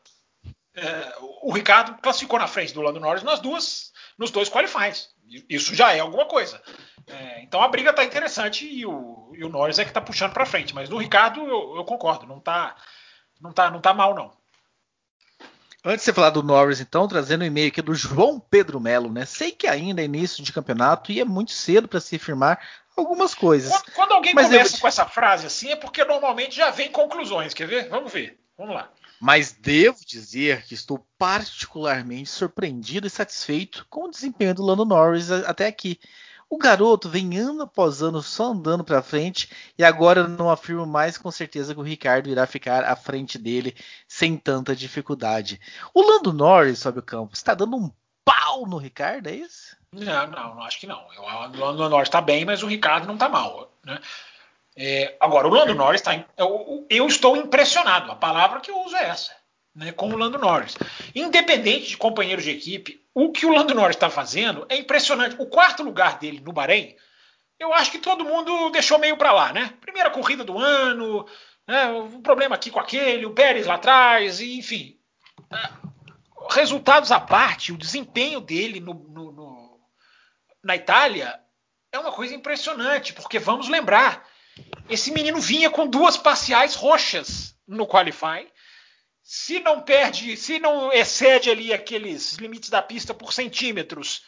É, 0.74 1.14
o 1.42 1.52
Ricardo 1.52 2.00
classificou 2.00 2.38
na 2.38 2.46
frente 2.46 2.72
do 2.72 2.80
Lando 2.80 3.00
Norris 3.00 3.22
nas 3.22 3.40
duas, 3.40 3.92
nos 4.20 4.30
dois 4.30 4.50
qualifies. 4.50 5.08
Isso 5.48 5.74
já 5.74 5.94
é 5.94 6.00
alguma 6.00 6.26
coisa. 6.26 6.60
É, 7.06 7.42
então 7.42 7.62
a 7.62 7.68
briga 7.68 7.88
está 7.88 8.04
interessante 8.04 8.66
e 8.66 8.84
o, 8.84 9.32
e 9.34 9.42
o, 9.42 9.48
Norris 9.48 9.78
é 9.78 9.84
que 9.84 9.90
está 9.90 10.00
puxando 10.00 10.34
para 10.34 10.44
frente. 10.44 10.74
Mas 10.74 10.90
no 10.90 10.98
Ricardo 10.98 11.40
eu, 11.40 11.76
eu, 11.76 11.84
concordo, 11.84 12.26
não 12.26 12.36
está 12.36 12.76
não 13.40 13.50
tá, 13.50 13.70
não 13.70 13.80
tá 13.80 13.94
mal 13.94 14.14
não. 14.14 14.30
Antes 15.82 16.00
de 16.00 16.04
você 16.04 16.12
falar 16.12 16.28
do 16.28 16.42
Norris, 16.42 16.78
então, 16.78 17.08
trazendo 17.08 17.40
um 17.40 17.46
e-mail 17.46 17.68
aqui 17.68 17.80
do 17.80 17.94
João 17.94 18.38
Pedro 18.38 18.78
Melo, 18.78 19.10
né? 19.10 19.24
Sei 19.24 19.50
que 19.50 19.66
ainda 19.66 20.02
é 20.02 20.04
início 20.04 20.44
de 20.44 20.52
campeonato 20.52 21.10
e 21.10 21.20
é 21.20 21.24
muito 21.24 21.52
cedo 21.52 21.88
para 21.88 22.00
se 22.00 22.16
afirmar 22.16 22.60
algumas 22.94 23.34
coisas. 23.34 23.72
Quando, 23.72 23.94
quando 23.94 24.12
alguém 24.12 24.34
começa 24.34 24.76
eu... 24.76 24.80
com 24.80 24.86
essa 24.88 25.06
frase 25.06 25.46
assim, 25.46 25.70
é 25.70 25.76
porque 25.76 26.04
normalmente 26.04 26.54
já 26.54 26.70
vem 26.70 26.92
conclusões. 26.92 27.54
Quer 27.54 27.66
ver? 27.66 27.88
Vamos 27.88 28.12
ver. 28.12 28.38
Vamos 28.58 28.74
lá. 28.74 28.90
Mas 29.20 29.52
devo 29.52 29.98
dizer 30.06 30.64
que 30.64 30.72
estou 30.72 31.06
particularmente 31.18 32.30
surpreendido 32.30 33.06
e 33.06 33.10
satisfeito 33.10 33.86
com 33.90 34.04
o 34.04 34.10
desempenho 34.10 34.54
do 34.54 34.64
Lando 34.64 34.86
Norris 34.86 35.30
até 35.30 35.66
aqui. 35.66 36.00
O 36.48 36.58
garoto 36.58 37.08
vem 37.08 37.38
ano 37.38 37.62
após 37.62 38.02
ano 38.02 38.22
só 38.22 38.50
andando 38.50 38.82
para 38.82 39.02
frente 39.02 39.48
e 39.78 39.84
agora 39.84 40.26
não 40.26 40.50
afirmo 40.50 40.84
mais 40.84 41.16
com 41.16 41.30
certeza 41.30 41.74
que 41.74 41.80
o 41.80 41.84
Ricardo 41.84 42.28
irá 42.28 42.44
ficar 42.44 42.82
à 42.82 42.96
frente 42.96 43.38
dele 43.38 43.76
sem 44.08 44.36
tanta 44.36 44.74
dificuldade. 44.74 45.60
O 45.94 46.02
Lando 46.02 46.32
Norris, 46.32 46.80
sobe 46.80 46.98
o 46.98 47.02
campo, 47.02 47.34
está 47.34 47.54
dando 47.54 47.76
um 47.76 47.92
pau 48.24 48.66
no 48.66 48.78
Ricardo, 48.78 49.28
é 49.28 49.34
isso? 49.34 49.76
Não, 49.92 50.26
não, 50.28 50.62
acho 50.62 50.80
que 50.80 50.86
não. 50.86 51.06
O 51.06 51.56
Lando 51.56 51.88
Norris 51.88 52.08
está 52.08 52.20
bem, 52.20 52.44
mas 52.44 52.62
o 52.64 52.66
Ricardo 52.66 53.06
não 53.06 53.14
está 53.14 53.28
mal. 53.28 53.72
Né? 53.84 54.00
É, 54.76 55.16
agora, 55.20 55.48
o 55.48 55.50
Lando 55.50 55.74
Norris 55.74 56.00
está. 56.00 56.24
Eu, 56.36 56.86
eu 56.88 57.06
estou 57.06 57.36
impressionado. 57.36 58.10
A 58.10 58.16
palavra 58.16 58.60
que 58.60 58.70
eu 58.70 58.80
uso 58.80 58.96
é 58.96 59.08
essa 59.08 59.40
né, 59.74 59.92
com 59.92 60.08
o 60.08 60.16
Lando 60.16 60.38
Norris. 60.38 60.76
Independente 61.14 61.88
de 61.88 61.96
companheiros 61.96 62.44
de 62.44 62.50
equipe, 62.50 63.04
o 63.14 63.30
que 63.32 63.46
o 63.46 63.52
Lando 63.52 63.74
Norris 63.74 63.96
está 63.96 64.10
fazendo 64.10 64.66
é 64.68 64.76
impressionante. 64.76 65.36
O 65.38 65.46
quarto 65.46 65.82
lugar 65.82 66.18
dele 66.18 66.40
no 66.40 66.52
Bahrein, 66.52 66.96
eu 67.58 67.72
acho 67.74 67.90
que 67.90 67.98
todo 67.98 68.24
mundo 68.24 68.70
deixou 68.70 68.98
meio 68.98 69.16
para 69.16 69.32
lá, 69.32 69.52
né? 69.52 69.74
Primeira 69.80 70.10
corrida 70.10 70.44
do 70.44 70.58
ano, 70.58 71.26
né, 71.66 71.86
um 71.86 72.22
problema 72.22 72.54
aqui 72.54 72.70
com 72.70 72.80
aquele, 72.80 73.26
o 73.26 73.34
Pérez 73.34 73.66
lá 73.66 73.74
atrás, 73.74 74.40
e, 74.40 74.58
enfim. 74.58 74.98
É, 75.52 75.70
resultados 76.50 77.12
à 77.12 77.20
parte, 77.20 77.72
o 77.72 77.78
desempenho 77.78 78.40
dele 78.40 78.80
no, 78.80 78.94
no, 78.94 79.32
no, 79.32 79.80
na 80.64 80.76
Itália 80.76 81.38
é 81.92 81.98
uma 81.98 82.12
coisa 82.12 82.34
impressionante, 82.34 83.12
porque 83.12 83.38
vamos 83.38 83.68
lembrar, 83.68 84.26
esse 84.88 85.10
menino 85.12 85.40
vinha 85.40 85.70
com 85.70 85.86
duas 85.86 86.16
parciais 86.16 86.74
roxas 86.74 87.54
no 87.66 87.86
qualifying 87.86 88.48
se 89.22 89.60
não 89.60 89.80
perde, 89.80 90.36
se 90.36 90.58
não 90.58 90.92
excede 90.92 91.50
ali 91.50 91.72
aqueles 91.72 92.32
limites 92.32 92.68
da 92.68 92.82
pista 92.82 93.14
por 93.14 93.32
centímetros, 93.32 94.24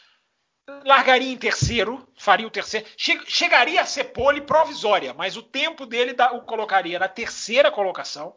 largaria 0.85 1.29
em 1.29 1.37
terceiro, 1.37 2.07
faria 2.17 2.47
o 2.47 2.49
terceiro, 2.49 2.87
che 2.95 3.19
chegaria 3.27 3.81
a 3.81 3.85
ser 3.85 4.05
pole 4.05 4.39
provisória, 4.39 5.13
mas 5.13 5.35
o 5.35 5.43
tempo 5.43 5.85
dele 5.85 6.15
o 6.31 6.41
colocaria 6.43 6.97
na 6.97 7.09
terceira 7.09 7.69
colocação, 7.69 8.33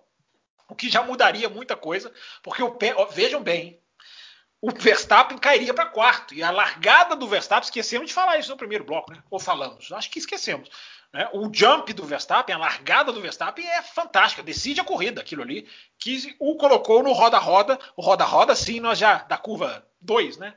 o 0.68 0.74
que 0.74 0.90
já 0.90 1.04
mudaria 1.04 1.48
muita 1.48 1.76
coisa, 1.76 2.12
porque 2.42 2.64
o 2.64 2.76
ó, 2.96 3.04
vejam 3.04 3.40
bem, 3.40 3.80
o 4.60 4.72
Verstappen 4.72 5.38
cairia 5.38 5.72
para 5.72 5.86
quarto 5.86 6.34
e 6.34 6.42
a 6.42 6.50
largada 6.50 7.14
do 7.14 7.28
Verstappen, 7.28 7.64
esquecemos 7.64 8.08
de 8.08 8.14
falar 8.14 8.38
isso 8.38 8.50
no 8.50 8.56
primeiro 8.56 8.82
bloco, 8.82 9.12
né? 9.12 9.22
Ou 9.30 9.38
falamos? 9.38 9.92
Acho 9.92 10.10
que 10.10 10.18
esquecemos. 10.18 10.68
Né? 11.16 11.26
O 11.32 11.48
jump 11.50 11.90
do 11.94 12.04
Verstappen, 12.04 12.54
a 12.54 12.58
largada 12.58 13.10
do 13.10 13.22
Verstappen 13.22 13.66
é 13.66 13.80
fantástica, 13.80 14.42
decide 14.42 14.82
a 14.82 14.84
corrida, 14.84 15.22
aquilo 15.22 15.40
ali, 15.40 15.66
que 15.98 16.36
o 16.38 16.56
colocou 16.56 17.02
no 17.02 17.12
roda-roda. 17.12 17.78
O 17.96 18.02
roda-roda, 18.02 18.54
sim, 18.54 18.80
nós 18.80 18.98
já, 18.98 19.22
da 19.22 19.38
curva 19.38 19.82
2, 20.02 20.36
né? 20.36 20.52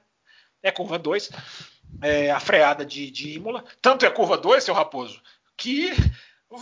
É 0.61 0.69
curva 0.69 0.99
2, 0.99 1.29
é, 2.01 2.29
a 2.29 2.41
freada 2.41 2.85
de, 2.85 3.09
de 3.09 3.35
Imola. 3.35 3.63
Tanto 3.81 4.05
é 4.05 4.09
curva 4.09 4.37
2, 4.37 4.61
seu 4.61 4.73
Raposo, 4.73 5.21
que 5.55 5.93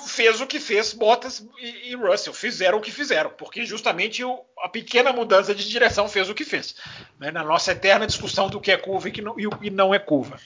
fez 0.06 0.42
o 0.42 0.46
que 0.46 0.60
fez 0.60 0.94
Bottas 0.94 1.44
e, 1.60 1.96
Russell, 1.96 2.34
fizeram 2.34 2.78
o 2.78 2.82
que 2.82 2.92
fizeram, 2.92 3.32
porque 3.32 3.66
justamente 3.66 4.24
o, 4.24 4.46
a 4.60 4.70
pequena 4.70 5.12
mudança 5.12 5.56
de 5.56 5.68
direção 5.68 6.08
fez 6.08 6.30
o 6.30 6.36
que 6.36 6.46
fez. 6.46 6.76
Né? 7.18 7.32
Na 7.32 7.44
nossa 7.44 7.72
eterna 7.72 8.06
discussão 8.06 8.48
do 8.48 8.62
que 8.62 8.72
é 8.72 8.78
curva 8.78 9.10
e, 9.10 9.12
que 9.12 9.24
não, 9.24 9.40
e, 9.40 9.50
e 9.64 9.70
não 9.72 9.92
é 9.92 9.98
curva. 9.98 10.40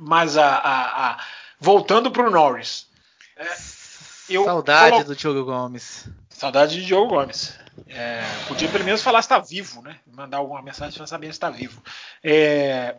Mas 0.00 0.36
a, 0.36 0.56
a, 0.56 1.10
a 1.12 1.24
voltando 1.58 2.10
para 2.10 2.26
o 2.26 2.30
Norris. 2.30 2.88
É, 3.36 3.54
Saudade 4.44 4.90
colo... 4.92 5.04
do 5.04 5.16
Diogo 5.16 5.44
Gomes. 5.44 6.08
Saudade 6.30 6.76
de 6.76 6.86
Diogo 6.86 7.14
Gomes. 7.14 7.58
É, 7.86 8.22
podia 8.48 8.68
pelo 8.68 8.84
menos 8.84 9.02
falar 9.02 9.20
se 9.22 9.26
está 9.26 9.38
vivo, 9.38 9.82
né? 9.82 9.98
Mandar 10.06 10.38
alguma 10.38 10.62
mensagem 10.62 10.96
para 10.96 11.06
saber 11.06 11.26
se 11.26 11.32
está 11.32 11.50
vivo. 11.50 11.82
É, 12.22 12.96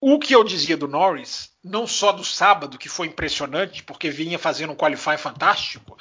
o 0.00 0.18
que 0.18 0.34
eu 0.34 0.44
dizia 0.44 0.76
do 0.76 0.88
Norris, 0.88 1.50
não 1.62 1.86
só 1.86 2.12
do 2.12 2.24
sábado, 2.24 2.78
que 2.78 2.88
foi 2.88 3.08
impressionante, 3.08 3.82
porque 3.82 4.10
vinha 4.10 4.38
fazendo 4.38 4.72
um 4.72 4.76
qualify 4.76 5.16
fantástico. 5.16 5.98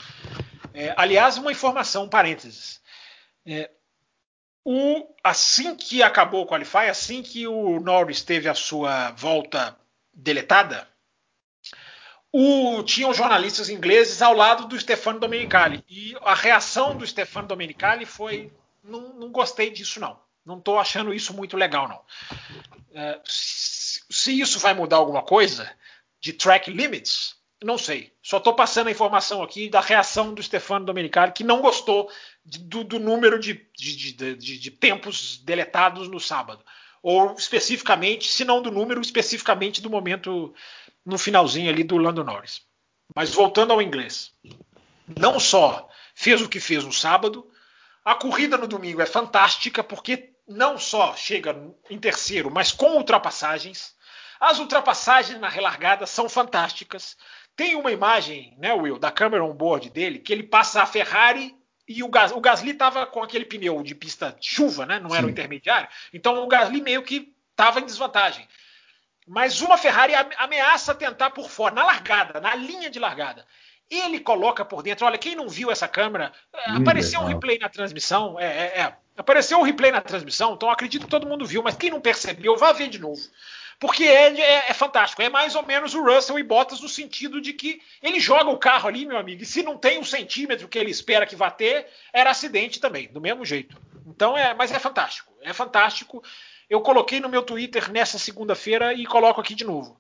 É, 0.74 0.94
aliás, 0.96 1.38
uma 1.38 1.52
informação, 1.52 2.04
um 2.04 2.10
parênteses. 2.10 2.80
É, 3.46 3.70
o, 4.64 5.08
assim 5.24 5.76
que 5.76 6.04
acabou 6.04 6.44
o 6.44 6.48
qualify, 6.48 6.90
assim 6.90 7.24
que 7.24 7.48
o 7.48 7.80
Norris 7.80 8.22
teve 8.22 8.48
a 8.48 8.54
sua 8.54 9.12
volta 9.12 9.76
deletada, 10.14 10.88
o, 12.32 12.84
tinham 12.84 13.14
jornalistas 13.14 13.70
ingleses 13.70 14.22
ao 14.22 14.34
lado 14.34 14.68
do 14.68 14.80
Stefano 14.80 15.20
Domenicali. 15.20 15.84
E 15.90 16.16
a 16.22 16.36
reação 16.36 16.96
do 16.96 17.08
Stefano 17.08 17.48
Domenicali 17.48 18.06
foi: 18.06 18.52
não, 18.84 19.14
não 19.14 19.32
gostei 19.32 19.70
disso, 19.70 20.00
não. 20.00 20.20
Não 20.46 20.58
estou 20.58 20.80
achando 20.80 21.14
isso 21.14 21.34
muito 21.34 21.58
legal, 21.58 21.88
não. 21.88 22.02
É, 22.94 23.20
se, 23.26 24.02
se, 24.10 24.40
isso 24.40 24.60
vai 24.60 24.74
mudar 24.74 24.98
alguma 24.98 25.22
coisa 25.22 25.70
de 26.22 26.32
track 26.32 26.72
limits, 26.72 27.36
não 27.64 27.78
sei. 27.78 28.14
Só 28.22 28.38
estou 28.38 28.54
passando 28.54 28.88
a 28.88 28.92
informação 28.92 29.44
aqui 29.44 29.70
da 29.70 29.82
reação 29.82 30.34
do 30.34 30.42
Stefano 30.42 30.86
Domenicali, 30.86 31.32
que 31.32 31.44
não 31.44 31.62
gostou 31.62 32.10
de, 32.46 32.60
do, 32.60 32.84
do, 32.84 33.00
número 33.00 33.40
de, 33.40 33.68
de, 33.76 34.36
de 34.36 34.72
tempos 34.72 35.38
deletados 35.40 36.08
no 36.08 36.20
sábado. 36.20 36.64
Ou 37.02 37.34
especificamente, 37.34 38.32
se 38.32 38.44
não 38.46 38.62
do 38.62 38.72
número, 38.72 39.02
especificamente 39.02 39.82
do 39.82 39.90
momento 39.90 40.54
no 41.08 41.18
finalzinho 41.18 41.70
ali 41.70 41.86
do 41.86 41.98
Lando 41.98 42.24
Norris. 42.24 42.62
Mas 43.16 43.34
voltando 43.34 43.72
ao 43.72 43.82
inglês, 43.82 44.34
não 45.18 45.40
só 45.40 45.90
fez 46.14 46.42
o 46.42 46.50
que 46.50 46.60
fez 46.60 46.84
no 46.84 46.92
sábado, 46.92 47.50
a 48.04 48.14
corrida 48.14 48.58
no 48.58 48.68
domingo 48.68 49.02
é 49.02 49.06
fantástica 49.06 49.82
porque 49.82 50.34
não 50.46 50.78
só 50.78 51.16
chega 51.16 51.56
em 51.90 51.98
terceiro, 51.98 52.52
mas 52.52 52.74
com 52.74 52.98
ultrapassagens. 52.98 53.96
As 54.38 54.60
ultrapassagens 54.60 55.40
na 55.40 55.48
relargada 55.48 56.06
são 56.06 56.28
fantásticas. 56.28 57.16
Tem 57.56 57.76
uma 57.76 57.92
imagem, 57.92 58.56
né, 58.60 58.74
Will, 58.74 59.00
da 59.00 59.10
câmera 59.10 59.44
on 59.44 59.54
board 59.54 59.90
dele, 59.90 60.20
que 60.20 60.34
ele 60.34 60.44
passa 60.44 60.84
a 60.84 60.86
Ferrari 60.86 61.56
e 61.88 62.04
o, 62.04 62.10
Gas, 62.10 62.34
o 62.34 62.42
Gasly 62.42 62.72
estava 62.72 63.06
com 63.06 63.24
aquele 63.24 63.46
pneu 63.46 63.82
de 63.82 63.96
pista 63.96 64.36
de 64.38 64.48
chuva, 64.48 64.86
né? 64.86 65.00
Não 65.00 65.16
era 65.16 65.22
Sim. 65.24 65.28
o 65.28 65.32
intermediário. 65.32 65.88
Então 66.14 66.44
o 66.44 66.48
Gasly 66.48 66.82
meio 66.82 67.02
que 67.02 67.34
estava 67.52 67.80
em 67.80 67.86
desvantagem. 67.86 68.48
Mas 69.28 69.62
uma 69.62 69.78
Ferrari 69.78 70.14
ameaça 70.38 70.96
tentar 70.96 71.32
por 71.32 71.50
fora, 71.50 71.76
na 71.76 71.84
largada, 71.84 72.40
na 72.40 72.56
linha 72.56 72.90
de 72.90 72.98
largada. 72.98 73.46
Ele 73.90 74.20
coloca 74.20 74.64
por 74.64 74.82
dentro. 74.82 75.06
Olha, 75.06 75.18
quem 75.18 75.36
não 75.36 75.50
viu 75.50 75.70
essa 75.70 75.88
câmera, 75.88 76.32
é, 76.54 76.72
apareceu 76.72 77.20
um 77.20 77.26
replay 77.26 77.60
na 77.60 77.68
transmissão. 77.68 78.40
É, 78.40 78.46
é, 78.46 78.80
é, 78.82 78.94
apareceu 79.18 79.60
um 79.60 79.64
replay 79.64 79.92
na 79.92 80.02
transmissão, 80.02 80.54
então 80.54 80.70
acredito 80.70 81.04
que 81.06 81.12
todo 81.12 81.28
mundo 81.28 81.46
viu, 81.46 81.62
mas 81.62 81.76
quem 81.76 81.90
não 81.90 82.00
percebeu, 82.00 82.56
vá 82.56 82.72
ver 82.72 82.88
de 82.88 83.00
novo. 83.00 83.22
Porque 83.80 84.06
é, 84.06 84.40
é, 84.40 84.66
é, 84.70 84.74
fantástico. 84.74 85.22
É 85.22 85.30
mais 85.30 85.56
ou 85.56 85.66
menos 85.66 85.94
o 85.94 86.04
Russell 86.04 86.40
e 86.40 86.44
Bottas 86.44 86.82
no 86.82 86.90
sentido 86.90 87.40
de 87.40 87.54
que 87.54 87.82
ele 88.02 88.20
joga 88.20 88.50
o 88.50 88.58
carro 88.58 88.88
ali, 88.88 89.06
meu 89.06 89.18
amigo, 89.18 89.44
e 89.44 89.46
se 89.46 89.62
não 89.62 89.78
tem 89.78 90.00
um 90.00 90.04
centímetro 90.04 90.68
que 90.68 90.80
ele 90.80 90.90
espera 90.90 91.28
que 91.28 91.36
vá 91.36 91.52
ter, 91.52 91.88
era 92.12 92.32
acidente 92.32 92.80
também, 92.80 93.08
do 93.10 93.22
mesmo 93.22 93.46
jeito. 93.46 93.80
Então 94.08 94.38
é, 94.38 94.54
mas 94.54 94.72
é 94.72 94.80
fantástico. 94.80 95.32
É 95.42 95.54
fantástico. 95.54 96.24
Eu 96.70 96.82
coloquei 96.82 97.20
no 97.20 97.30
meu 97.30 97.44
Twitter 97.44 97.92
nessa 97.92 98.20
segunda-feira 98.20 98.94
e 98.94 99.06
coloco 99.06 99.40
aqui 99.40 99.56
de 99.56 99.64
novo. 99.64 100.00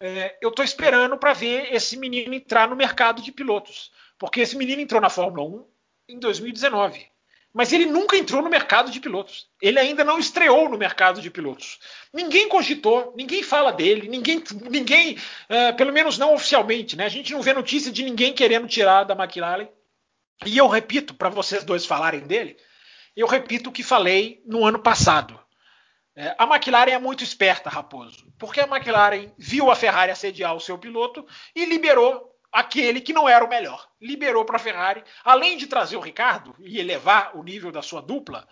É, 0.00 0.38
eu 0.40 0.50
estou 0.50 0.64
esperando 0.64 1.18
para 1.18 1.32
ver 1.32 1.74
esse 1.74 1.96
menino 1.96 2.32
entrar 2.32 2.68
no 2.68 2.76
mercado 2.76 3.20
de 3.20 3.32
pilotos. 3.32 3.90
Porque 4.18 4.40
esse 4.40 4.56
menino 4.56 4.80
entrou 4.80 5.00
na 5.00 5.10
Fórmula 5.10 5.48
1 5.48 5.66
em 6.10 6.18
2019. 6.18 7.06
Mas 7.52 7.72
ele 7.72 7.86
nunca 7.86 8.16
entrou 8.16 8.40
no 8.42 8.48
mercado 8.48 8.90
de 8.90 9.00
pilotos. 9.00 9.48
Ele 9.60 9.78
ainda 9.78 10.04
não 10.04 10.18
estreou 10.18 10.68
no 10.68 10.78
mercado 10.78 11.20
de 11.20 11.30
pilotos. 11.30 11.80
Ninguém 12.12 12.48
cogitou, 12.48 13.12
ninguém 13.16 13.42
fala 13.42 13.72
dele, 13.72 14.08
ninguém, 14.08 14.42
ninguém 14.70 15.14
uh, 15.16 15.76
pelo 15.76 15.92
menos 15.92 16.16
não 16.16 16.34
oficialmente, 16.34 16.96
né? 16.96 17.06
A 17.06 17.08
gente 17.08 17.32
não 17.32 17.42
vê 17.42 17.52
notícia 17.52 17.90
de 17.90 18.04
ninguém 18.04 18.32
querendo 18.32 18.68
tirar 18.68 19.04
da 19.04 19.14
McLaren. 19.14 19.68
E 20.46 20.56
eu 20.56 20.68
repito, 20.68 21.12
para 21.12 21.28
vocês 21.28 21.64
dois 21.64 21.84
falarem 21.84 22.20
dele, 22.20 22.56
eu 23.16 23.26
repito 23.26 23.70
o 23.70 23.72
que 23.72 23.82
falei 23.82 24.40
no 24.46 24.64
ano 24.64 24.78
passado. 24.78 25.39
É, 26.20 26.34
a 26.36 26.44
McLaren 26.44 26.92
é 26.92 26.98
muito 26.98 27.24
esperta, 27.24 27.70
Raposo, 27.70 28.30
porque 28.38 28.60
a 28.60 28.66
McLaren 28.66 29.32
viu 29.38 29.70
a 29.70 29.74
Ferrari 29.74 30.12
assediar 30.12 30.54
o 30.54 30.60
seu 30.60 30.76
piloto 30.76 31.26
e 31.56 31.64
liberou 31.64 32.38
aquele 32.52 33.00
que 33.00 33.14
não 33.14 33.26
era 33.26 33.42
o 33.42 33.48
melhor. 33.48 33.88
Liberou 33.98 34.44
para 34.44 34.56
a 34.56 34.60
Ferrari, 34.60 35.02
além 35.24 35.56
de 35.56 35.66
trazer 35.66 35.96
o 35.96 36.00
Ricardo 36.00 36.54
e 36.58 36.78
elevar 36.78 37.34
o 37.34 37.42
nível 37.42 37.72
da 37.72 37.80
sua 37.80 38.02
dupla, 38.02 38.46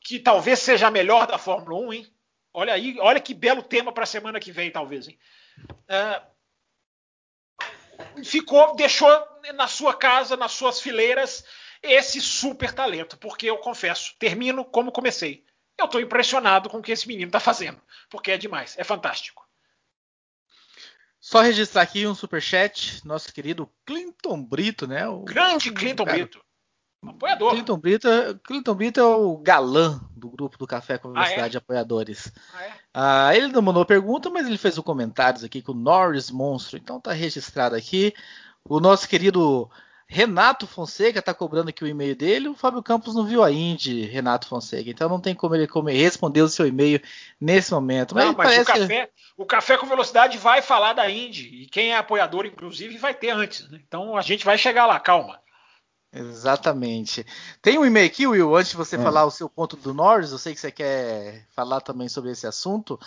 que 0.00 0.20
talvez 0.20 0.60
seja 0.60 0.86
a 0.86 0.92
melhor 0.92 1.26
da 1.26 1.38
Fórmula 1.38 1.88
1, 1.88 1.92
hein? 1.92 2.06
Olha 2.54 2.72
aí, 2.72 2.96
olha 3.00 3.18
que 3.18 3.34
belo 3.34 3.64
tema 3.64 3.90
para 3.90 4.04
a 4.04 4.06
semana 4.06 4.38
que 4.38 4.52
vem, 4.52 4.70
talvez, 4.70 5.08
hein? 5.08 5.18
É, 5.88 6.22
ficou, 8.24 8.76
deixou 8.76 9.10
na 9.56 9.66
sua 9.66 9.92
casa, 9.92 10.36
nas 10.36 10.52
suas 10.52 10.80
fileiras, 10.80 11.44
esse 11.82 12.20
super 12.20 12.72
talento, 12.72 13.18
porque 13.18 13.50
eu 13.50 13.58
confesso, 13.58 14.14
termino 14.20 14.64
como 14.64 14.92
comecei. 14.92 15.47
Eu 15.78 15.84
estou 15.84 16.00
impressionado 16.00 16.68
com 16.68 16.78
o 16.78 16.82
que 16.82 16.90
esse 16.90 17.06
menino 17.06 17.28
está 17.28 17.38
fazendo, 17.38 17.80
porque 18.10 18.32
é 18.32 18.36
demais, 18.36 18.76
é 18.76 18.84
fantástico. 18.84 19.46
Só 21.20 21.40
registrar 21.40 21.82
aqui 21.82 22.06
um 22.06 22.14
super 22.14 22.40
chat, 22.40 23.04
nosso 23.06 23.32
querido 23.32 23.70
Clinton 23.84 24.42
Brito, 24.42 24.86
né? 24.86 25.06
O 25.06 25.22
grande 25.22 25.70
Clinton 25.70 26.04
cara, 26.04 26.16
Brito. 26.16 26.44
Apoiador. 27.06 27.52
Clinton 27.52 27.78
Brito, 27.78 28.08
Clinton 28.44 28.74
Brito 28.74 29.00
é 29.00 29.04
o 29.04 29.36
galã 29.38 30.00
do 30.16 30.28
grupo 30.28 30.58
do 30.58 30.66
Café 30.66 30.98
com 30.98 31.12
Velocidade 31.12 31.56
ah, 31.56 31.58
é? 31.58 31.62
Apoiadores. 31.62 32.32
Ah, 32.52 32.64
é? 32.64 32.72
ah, 32.94 33.36
ele 33.36 33.48
não 33.48 33.62
mandou 33.62 33.84
pergunta, 33.84 34.30
mas 34.30 34.46
ele 34.46 34.58
fez 34.58 34.78
um 34.78 34.82
comentários 34.82 35.44
aqui 35.44 35.62
com 35.62 35.72
o 35.72 35.76
Norris 35.76 36.30
Monstro. 36.30 36.76
Então 36.76 37.00
tá 37.00 37.12
registrado 37.12 37.76
aqui. 37.76 38.12
O 38.64 38.80
nosso 38.80 39.08
querido 39.08 39.70
Renato 40.10 40.66
Fonseca 40.66 41.20
tá 41.20 41.34
cobrando 41.34 41.68
aqui 41.68 41.84
o 41.84 41.86
e-mail 41.86 42.16
dele. 42.16 42.48
O 42.48 42.54
Fábio 42.54 42.82
Campos 42.82 43.14
não 43.14 43.26
viu 43.26 43.44
a 43.44 43.52
Indy, 43.52 44.06
Renato 44.06 44.48
Fonseca. 44.48 44.88
Então 44.88 45.06
não 45.06 45.20
tem 45.20 45.34
como 45.34 45.54
ele 45.54 45.68
responder 45.92 46.40
o 46.40 46.48
seu 46.48 46.66
e-mail 46.66 46.98
nesse 47.38 47.72
momento. 47.72 48.14
Mas, 48.14 48.24
não, 48.24 48.32
mas 48.32 48.58
o, 48.58 48.64
café, 48.64 49.06
que... 49.06 49.12
o 49.36 49.44
Café 49.44 49.76
com 49.76 49.86
Velocidade 49.86 50.38
vai 50.38 50.62
falar 50.62 50.94
da 50.94 51.10
Indy. 51.10 51.62
E 51.62 51.66
quem 51.66 51.92
é 51.92 51.98
apoiador, 51.98 52.46
inclusive, 52.46 52.96
vai 52.96 53.12
ter 53.12 53.30
antes. 53.30 53.68
Né? 53.68 53.78
Então 53.86 54.16
a 54.16 54.22
gente 54.22 54.46
vai 54.46 54.56
chegar 54.56 54.86
lá, 54.86 54.98
calma. 54.98 55.38
Exatamente. 56.10 57.26
Tem 57.60 57.76
um 57.76 57.84
e-mail 57.84 58.06
aqui, 58.06 58.26
Will, 58.26 58.56
antes 58.56 58.70
de 58.70 58.78
você 58.78 58.96
hum. 58.96 59.02
falar 59.02 59.26
o 59.26 59.30
seu 59.30 59.46
ponto 59.46 59.76
do 59.76 59.92
Norris, 59.92 60.32
eu 60.32 60.38
sei 60.38 60.54
que 60.54 60.60
você 60.60 60.72
quer 60.72 61.46
falar 61.50 61.82
também 61.82 62.08
sobre 62.08 62.30
esse 62.30 62.46
assunto 62.46 62.98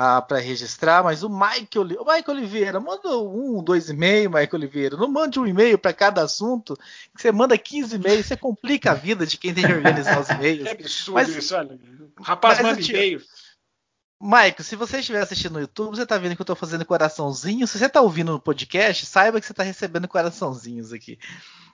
ah, 0.00 0.22
para 0.22 0.38
registrar, 0.38 1.02
mas 1.02 1.24
o 1.24 1.28
Mike, 1.28 1.76
o 1.76 1.84
Mike 1.84 2.30
Oliveira, 2.30 2.78
manda 2.78 3.18
um, 3.18 3.60
dois 3.60 3.90
e-mails, 3.90 4.32
Mike 4.32 4.54
Oliveira. 4.54 4.96
Não 4.96 5.08
mande 5.08 5.40
um 5.40 5.46
e-mail 5.46 5.76
para 5.76 5.92
cada 5.92 6.22
assunto, 6.22 6.76
que 7.16 7.20
você 7.20 7.32
manda 7.32 7.58
15 7.58 7.96
e-mails, 7.96 8.26
você 8.26 8.36
complica 8.36 8.92
a 8.92 8.94
vida 8.94 9.26
de 9.26 9.36
quem 9.36 9.52
tem 9.52 9.66
que 9.66 9.72
organizar 9.72 10.20
os 10.20 10.28
e-mails. 10.30 10.68
É 10.68 10.70
absurdo 10.70 11.14
mas, 11.14 11.28
isso, 11.30 11.52
olha. 11.52 11.76
Rapaz, 12.20 12.60
manda 12.60 12.80
e-mail. 12.80 13.20
Maico, 14.20 14.62
se 14.62 14.76
você 14.76 15.00
estiver 15.00 15.20
assistindo 15.20 15.54
no 15.54 15.60
YouTube, 15.62 15.96
você 15.96 16.04
está 16.04 16.16
vendo 16.16 16.36
que 16.36 16.42
eu 16.42 16.44
estou 16.44 16.54
fazendo 16.54 16.84
coraçãozinho. 16.84 17.66
Se 17.66 17.76
você 17.76 17.86
está 17.86 18.00
ouvindo 18.00 18.30
no 18.30 18.40
podcast, 18.40 19.04
saiba 19.04 19.40
que 19.40 19.46
você 19.46 19.52
está 19.52 19.64
recebendo 19.64 20.06
coraçãozinhos 20.06 20.92
aqui. 20.92 21.18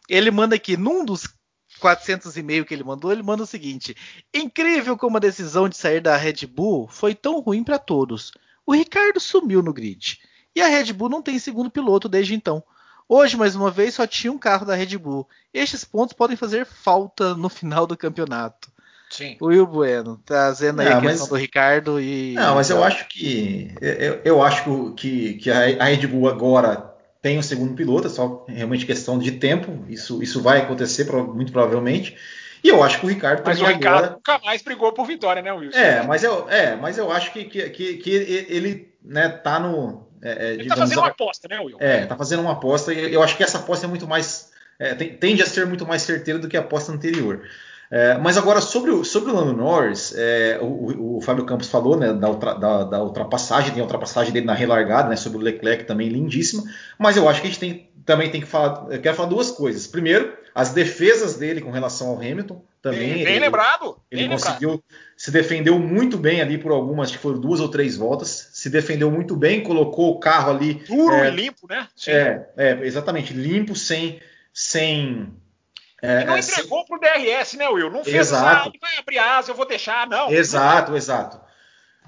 Ele 0.09 0.31
manda 0.31 0.57
aqui, 0.57 0.79
num 0.79 1.05
dos 1.05 1.27
400 1.85 2.35
e-mails 2.38 2.66
que 2.66 2.73
ele 2.73 2.83
mandou, 2.83 3.12
ele 3.12 3.23
manda 3.23 3.42
o 3.42 3.47
seguinte: 3.47 3.94
Incrível 4.33 4.97
como 4.97 5.18
a 5.18 5.20
decisão 5.20 5.68
de 5.68 5.77
sair 5.77 6.01
da 6.01 6.16
Red 6.16 6.47
Bull 6.47 6.88
foi 6.88 7.14
tão 7.14 7.40
ruim 7.40 7.62
para 7.62 7.79
todos. 7.79 8.33
O 8.64 8.73
Ricardo 8.73 9.20
sumiu 9.20 9.62
no 9.62 9.70
grid. 9.70 10.18
E 10.57 10.62
a 10.62 10.66
Red 10.66 10.94
Bull 10.94 11.11
não 11.11 11.20
tem 11.20 11.38
segundo 11.38 11.70
piloto 11.70 12.09
desde 12.09 12.35
então. 12.35 12.64
Hoje, 13.07 13.37
mais 13.37 13.55
uma 13.55 13.70
vez, 13.70 13.97
só 13.97 14.07
tinha 14.07 14.33
um 14.33 14.38
carro 14.38 14.64
da 14.64 14.75
Red 14.75 14.97
Bull. 14.97 15.29
Estes 15.53 15.85
pontos 15.85 16.14
podem 16.14 16.38
fazer 16.38 16.64
falta 16.64 17.35
no 17.35 17.51
final 17.51 17.87
do 17.87 17.99
campeonato. 17.99 18.73
Sim. 19.11 19.37
O 19.38 19.49
Will 19.49 19.66
Bueno, 19.66 20.18
trazendo 20.25 20.81
aí 20.81 20.88
não, 20.88 20.97
a 20.97 21.01
questão 21.03 21.20
mas... 21.20 21.29
do 21.29 21.37
Ricardo 21.37 22.01
e. 22.01 22.33
Não, 22.33 22.55
mas 22.55 22.70
eu 22.70 22.83
acho 22.83 23.07
que. 23.09 23.75
Eu, 23.79 24.23
eu 24.25 24.42
acho 24.42 24.94
que, 24.97 25.35
que 25.35 25.51
a 25.51 25.85
Red 25.85 26.07
Bull 26.07 26.31
agora 26.31 26.94
tem 27.25 27.39
um 27.39 27.43
segundo 27.43 27.73
piloto, 27.73 28.07
é 28.07 28.11
só 28.11 28.45
realmente 28.47 28.85
questão 28.85 29.19
de 29.19 29.33
tempo. 29.33 29.83
Isso, 29.89 30.23
isso 30.23 30.43
vai 30.43 30.61
acontecer 30.61 31.11
muito 31.11 31.53
provavelmente. 31.53 32.19
E 32.63 32.69
eu 32.69 32.83
acho 32.83 33.01
que 33.01 33.07
o 33.07 33.09
Ricardo 33.09 33.43
mas 33.47 33.63
o 33.63 33.65
Ricardo 33.65 34.05
agora... 34.05 34.11
nunca 34.11 34.39
mais 34.45 34.61
brigou 34.61 34.93
por 34.93 35.07
vitória, 35.07 35.41
né, 35.41 35.51
Wilson? 35.51 35.79
É, 35.79 36.03
mas 36.03 36.23
eu, 36.23 36.47
é, 36.51 36.77
mas 36.77 36.99
eu 36.99 37.11
acho 37.11 37.33
que, 37.33 37.45
que, 37.45 37.71
que, 37.71 37.97
que 37.97 38.11
ele 38.11 38.93
né, 39.03 39.31
tá 39.31 39.59
no. 39.59 40.07
É, 40.21 40.51
é 40.51 40.53
ele 40.53 40.69
tá 40.69 40.77
fazendo 40.77 40.99
uma 40.99 41.09
aposta, 41.09 41.49
né, 41.49 41.61
Will? 41.61 41.79
É, 41.81 42.05
tá 42.05 42.15
fazendo 42.15 42.43
uma 42.43 42.53
aposta 42.53 42.93
e 42.93 43.15
eu 43.15 43.23
acho 43.23 43.39
que 43.39 43.43
essa 43.43 43.57
aposta 43.57 43.87
é 43.87 43.89
muito 43.89 44.07
mais. 44.07 44.53
É, 44.79 44.95
tende 44.95 45.43
a 45.43 45.47
ser 45.47 45.67
muito 45.67 45.87
mais 45.87 46.03
certeira 46.03 46.39
do 46.39 46.47
que 46.47 46.59
a 46.59 46.61
aposta 46.61 46.93
anterior. 46.93 47.41
É, 47.90 48.18
mas 48.18 48.37
agora, 48.37 48.61
sobre 48.61 48.90
o, 48.90 49.05
sobre 49.05 49.31
o 49.31 49.35
Lando 49.35 49.53
Norris, 49.53 50.14
é, 50.16 50.59
o, 50.61 51.16
o, 51.16 51.20
Fábio 51.20 51.44
Campos 51.44 51.68
falou 51.68 51.97
né, 51.97 52.12
da, 52.12 52.29
ultra, 52.29 52.55
da, 52.55 52.85
da, 52.85 53.03
ultrapassagem, 53.03 53.73
tem 53.73 53.81
a 53.81 53.85
ultrapassagem 53.85 54.33
dele 54.33 54.47
na 54.47 54.55
relargada, 54.55 55.09
né, 55.09 55.16
sobre 55.16 55.38
o 55.38 55.40
Leclerc 55.40 55.85
também 55.85 56.09
lindíssima, 56.09 56.64
mas 56.99 57.16
eu 57.16 57.29
acho 57.29 57.40
que 57.40 57.47
a 57.47 57.51
gente 57.51 57.61
tem, 57.61 57.90
também 58.05 58.31
tem 58.31 58.40
que 58.40 58.47
falar, 58.47 58.87
eu 58.90 59.01
quero 59.01 59.16
falar 59.16 59.29
duas 59.29 59.51
coisas. 59.51 59.87
Primeiro, 59.87 60.33
as 60.55 60.73
defesas 60.73 61.37
dele 61.37 61.61
com 61.61 61.70
relação 61.70 62.09
ao 62.09 62.16
Hamilton, 62.16 62.62
também. 62.85 63.14
Bem, 63.14 63.25
bem 63.25 63.37
ele, 63.37 63.47
lembrado. 63.47 63.97
Ele 64.11 64.23
bem 64.23 64.31
conseguiu, 64.31 64.70
lembrado. 64.70 64.85
se 65.16 65.31
defendeu 65.31 65.79
muito 65.79 66.18
bem 66.18 66.42
ali 66.42 66.59
por 66.59 66.70
algumas, 66.70 67.11
que 67.11 67.16
foram 67.16 67.40
duas 67.40 67.59
ou 67.59 67.68
três 67.68 67.97
voltas, 67.97 68.51
se 68.53 68.68
defendeu 68.68 69.11
muito 69.11 69.35
bem, 69.35 69.62
colocou 69.62 70.11
o 70.11 70.20
carro 70.20 70.51
ali. 70.51 70.75
Duro 70.87 71.14
é, 71.14 71.29
e 71.29 71.31
limpo, 71.31 71.66
né? 71.66 71.88
Sim. 71.97 72.11
É, 72.11 72.47
é, 72.57 72.79
exatamente, 72.83 73.33
limpo, 73.33 73.75
sem. 73.75 74.20
sem 74.53 75.33
é, 76.05 76.23
e 76.23 76.25
não 76.25 76.37
é, 76.37 76.40
entregou 76.40 76.81
se... 76.81 76.87
pro 76.87 77.01
DRS, 77.01 77.55
né, 77.55 77.69
Will? 77.69 77.90
Não 77.90 78.05
fez 78.05 78.17
exato. 78.17 78.73
Ah, 78.75 78.79
vai 78.81 78.99
abrir 78.99 79.19
asa, 79.19 79.51
eu 79.51 79.55
vou 79.55 79.67
deixar, 79.67 80.07
não. 80.07 80.31
Exato, 80.31 80.90
não. 80.90 80.99
exato. 80.99 81.40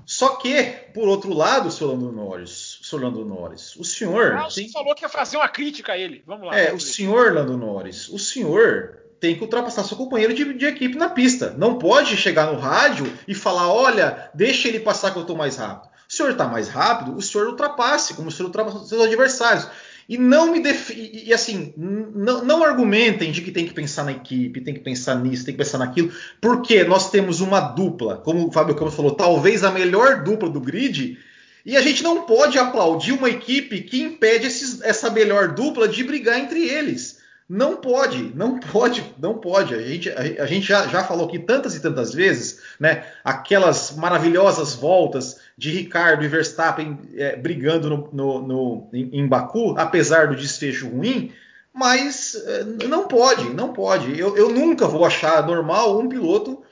Só 0.04 0.36
que, 0.36 0.62
por 0.92 1.08
outro 1.08 1.32
lado, 1.32 1.70
Solando 1.70 2.12
Norris, 2.12 2.78
Solando 2.82 3.24
Norris, 3.24 3.74
o 3.76 3.84
senhor. 3.84 4.36
Ah, 4.36 4.48
tem... 4.54 4.70
falou 4.70 4.94
que 4.94 5.04
ia 5.04 5.08
fazer 5.08 5.38
uma 5.38 5.48
crítica 5.48 5.94
a 5.94 5.98
ele. 5.98 6.22
Vamos 6.26 6.46
lá. 6.46 6.58
É, 6.58 6.72
o 6.72 6.78
senhor 6.78 7.32
Lando 7.32 7.56
Norris, 7.56 8.08
o 8.08 8.18
senhor 8.18 8.98
tem 9.18 9.34
que 9.34 9.42
ultrapassar 9.42 9.82
seu 9.82 9.96
companheiro 9.96 10.34
de, 10.34 10.52
de, 10.54 10.66
equipe 10.66 10.96
na 10.96 11.08
pista. 11.08 11.54
Não 11.56 11.78
pode 11.78 12.16
chegar 12.16 12.52
no 12.52 12.58
rádio 12.58 13.10
e 13.26 13.34
falar: 13.34 13.72
olha, 13.72 14.30
deixa 14.34 14.68
ele 14.68 14.80
passar 14.80 15.10
que 15.10 15.16
eu 15.16 15.22
estou 15.22 15.36
mais 15.36 15.56
rápido. 15.56 15.90
O 16.08 16.12
senhor 16.12 16.30
está 16.30 16.46
mais 16.46 16.68
rápido, 16.68 17.16
o 17.16 17.22
senhor 17.22 17.48
ultrapasse, 17.48 18.14
como 18.14 18.28
o 18.28 18.30
senhor 18.30 18.48
ultrapassa 18.48 18.84
seus 18.84 19.02
adversários. 19.02 19.66
E 20.08 20.16
não 20.16 20.52
me 20.52 20.60
def... 20.60 20.90
e 20.90 21.32
assim, 21.32 21.74
não, 21.76 22.44
não, 22.44 22.62
argumentem 22.62 23.32
de 23.32 23.42
que 23.42 23.50
tem 23.50 23.66
que 23.66 23.74
pensar 23.74 24.04
na 24.04 24.12
equipe, 24.12 24.60
tem 24.60 24.74
que 24.74 24.80
pensar 24.80 25.16
nisso, 25.16 25.44
tem 25.44 25.52
que 25.52 25.58
pensar 25.58 25.78
naquilo, 25.78 26.12
porque 26.40 26.84
nós 26.84 27.10
temos 27.10 27.40
uma 27.40 27.60
dupla, 27.60 28.18
como 28.18 28.46
o 28.46 28.52
Fábio 28.52 28.76
Campos 28.76 28.94
falou, 28.94 29.16
talvez 29.16 29.64
a 29.64 29.70
melhor 29.72 30.22
dupla 30.22 30.48
do 30.48 30.60
grid, 30.60 31.18
e 31.64 31.76
a 31.76 31.82
gente 31.82 32.04
não 32.04 32.22
pode 32.22 32.56
aplaudir 32.56 33.12
uma 33.12 33.28
equipe 33.28 33.80
que 33.80 34.00
impede 34.00 34.46
esses, 34.46 34.80
essa 34.82 35.10
melhor 35.10 35.54
dupla 35.54 35.88
de 35.88 36.04
brigar 36.04 36.38
entre 36.38 36.68
eles. 36.68 37.18
Não 37.48 37.76
pode, 37.76 38.32
não 38.34 38.58
pode, 38.58 39.14
não 39.20 39.34
pode. 39.38 39.74
A 39.74 39.80
gente, 39.80 40.10
a, 40.10 40.42
a 40.42 40.46
gente 40.46 40.66
já, 40.66 40.86
já 40.88 41.04
falou 41.04 41.26
aqui 41.26 41.38
tantas 41.38 41.76
e 41.76 41.80
tantas 41.80 42.12
vezes, 42.12 42.60
né? 42.78 43.04
Aquelas 43.22 43.96
maravilhosas 43.96 44.74
voltas 44.74 45.38
de 45.56 45.70
Ricardo 45.70 46.22
e 46.22 46.28
Verstappen 46.28 46.98
é, 47.14 47.34
brigando 47.36 47.88
no, 47.88 48.10
no, 48.12 48.46
no, 48.46 48.88
em 48.92 49.26
Baku, 49.26 49.74
apesar 49.78 50.28
do 50.28 50.36
desfecho 50.36 50.88
ruim, 50.88 51.32
mas 51.72 52.34
é, 52.34 52.64
não 52.86 53.08
pode, 53.08 53.48
não 53.54 53.72
pode. 53.72 54.18
Eu, 54.18 54.36
eu, 54.36 54.50
nunca 54.50 54.86
vou 54.86 55.04
achar 55.04 55.46
normal 55.46 55.98
um 55.98 56.08
piloto 56.08 56.62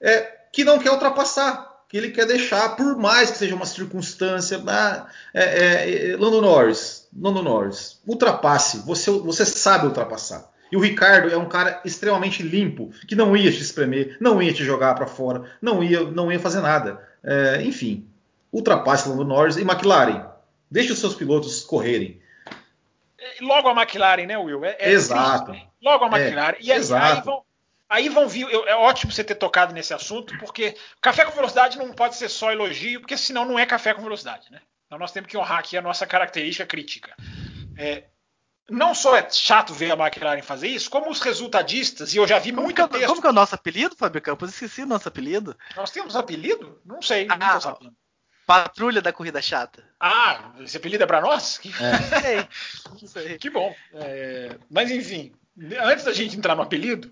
é, 0.00 0.20
que 0.52 0.62
não 0.62 0.78
quer 0.78 0.90
ultrapassar, 0.90 1.84
que 1.88 1.96
ele 1.96 2.10
quer 2.10 2.26
deixar, 2.26 2.76
por 2.76 2.96
mais 2.96 3.30
que 3.30 3.38
seja 3.38 3.54
uma 3.54 3.66
circunstância. 3.66 4.62
Ah, 4.66 5.06
Lando 6.18 6.42
Norris, 6.42 7.08
Lando 7.16 7.42
Norris, 7.42 8.00
ultrapasse. 8.06 8.78
Você, 8.78 9.10
você 9.10 9.44
sabe 9.44 9.86
ultrapassar. 9.86 10.50
E 10.72 10.76
o 10.76 10.80
Ricardo 10.80 11.30
é 11.30 11.36
um 11.36 11.48
cara 11.48 11.80
extremamente 11.84 12.42
limpo, 12.42 12.90
que 13.06 13.14
não 13.14 13.36
ia 13.36 13.52
te 13.52 13.60
espremer, 13.60 14.16
não 14.20 14.42
ia 14.42 14.52
te 14.52 14.64
jogar 14.64 14.94
para 14.94 15.06
fora, 15.06 15.44
não 15.62 15.84
ia, 15.84 16.02
não 16.04 16.32
ia 16.32 16.40
fazer 16.40 16.60
nada. 16.60 17.00
Enfim, 17.62 18.08
ultrapasse 18.54 19.08
Lando 19.08 19.24
Norris 19.24 19.56
e 19.56 19.62
McLaren. 19.62 20.24
Deixe 20.70 20.92
os 20.92 20.98
seus 21.00 21.14
pilotos 21.14 21.62
correrem. 21.64 22.22
Logo 23.40 23.68
a 23.68 23.72
McLaren, 23.72 24.26
né, 24.26 24.38
Will? 24.38 24.64
É, 24.64 24.76
é 24.78 24.90
exato. 24.92 25.46
Triste, 25.46 25.64
né? 25.64 25.70
Logo 25.82 26.04
a 26.04 26.18
é, 26.18 26.22
McLaren. 26.22 26.56
e 26.60 26.70
aí, 26.70 26.78
aí, 26.78 27.20
vão, 27.22 27.44
aí 27.88 28.08
vão 28.08 28.28
vir. 28.28 28.46
É 28.66 28.76
ótimo 28.76 29.10
você 29.10 29.24
ter 29.24 29.34
tocado 29.34 29.74
nesse 29.74 29.92
assunto, 29.92 30.38
porque 30.38 30.76
café 31.00 31.24
com 31.24 31.32
velocidade 31.32 31.78
não 31.78 31.92
pode 31.92 32.16
ser 32.16 32.28
só 32.28 32.52
elogio, 32.52 33.00
porque 33.00 33.16
senão 33.16 33.44
não 33.44 33.58
é 33.58 33.66
café 33.66 33.92
com 33.92 34.02
velocidade, 34.02 34.50
né? 34.52 34.60
Então 34.86 34.98
nós 34.98 35.10
temos 35.10 35.28
que 35.28 35.36
honrar 35.36 35.58
aqui 35.58 35.76
a 35.76 35.82
nossa 35.82 36.06
característica 36.06 36.66
crítica. 36.66 37.14
É, 37.76 38.04
não 38.70 38.94
só 38.94 39.16
é 39.16 39.28
chato 39.30 39.74
ver 39.74 39.90
a 39.90 39.96
McLaren 39.96 40.42
fazer 40.42 40.68
isso, 40.68 40.88
como 40.88 41.10
os 41.10 41.20
resultadistas, 41.20 42.14
e 42.14 42.18
eu 42.18 42.26
já 42.26 42.38
vi 42.38 42.50
como 42.50 42.62
muito 42.62 42.82
que, 42.82 42.88
texto... 42.88 43.08
Como 43.08 43.20
que 43.20 43.26
é 43.26 43.30
o 43.30 43.34
nosso 43.34 43.54
apelido, 43.54 43.96
Fábio 43.96 44.22
Campos? 44.22 44.50
Esqueci 44.50 44.82
o 44.82 44.86
nosso 44.86 45.08
apelido. 45.08 45.56
Nós 45.76 45.90
temos 45.90 46.14
apelido? 46.14 46.80
Não 46.84 47.02
sei, 47.02 47.26
ah, 47.28 47.36
não 47.36 47.60
sabendo. 47.60 47.94
Patrulha 48.46 49.00
da 49.00 49.12
Corrida 49.12 49.40
Chata. 49.40 49.82
Ah, 49.98 50.52
esse 50.60 50.76
apelido 50.76 51.04
é 51.04 51.06
para 51.06 51.20
nós? 51.20 51.58
Que... 51.58 51.70
É. 51.70 52.46
não 52.90 53.08
sei. 53.08 53.38
Que 53.38 53.50
bom. 53.50 53.74
É... 53.94 54.56
Mas 54.70 54.90
enfim, 54.90 55.32
antes 55.80 56.04
da 56.04 56.12
gente 56.12 56.36
entrar 56.36 56.54
no 56.54 56.62
apelido, 56.62 57.10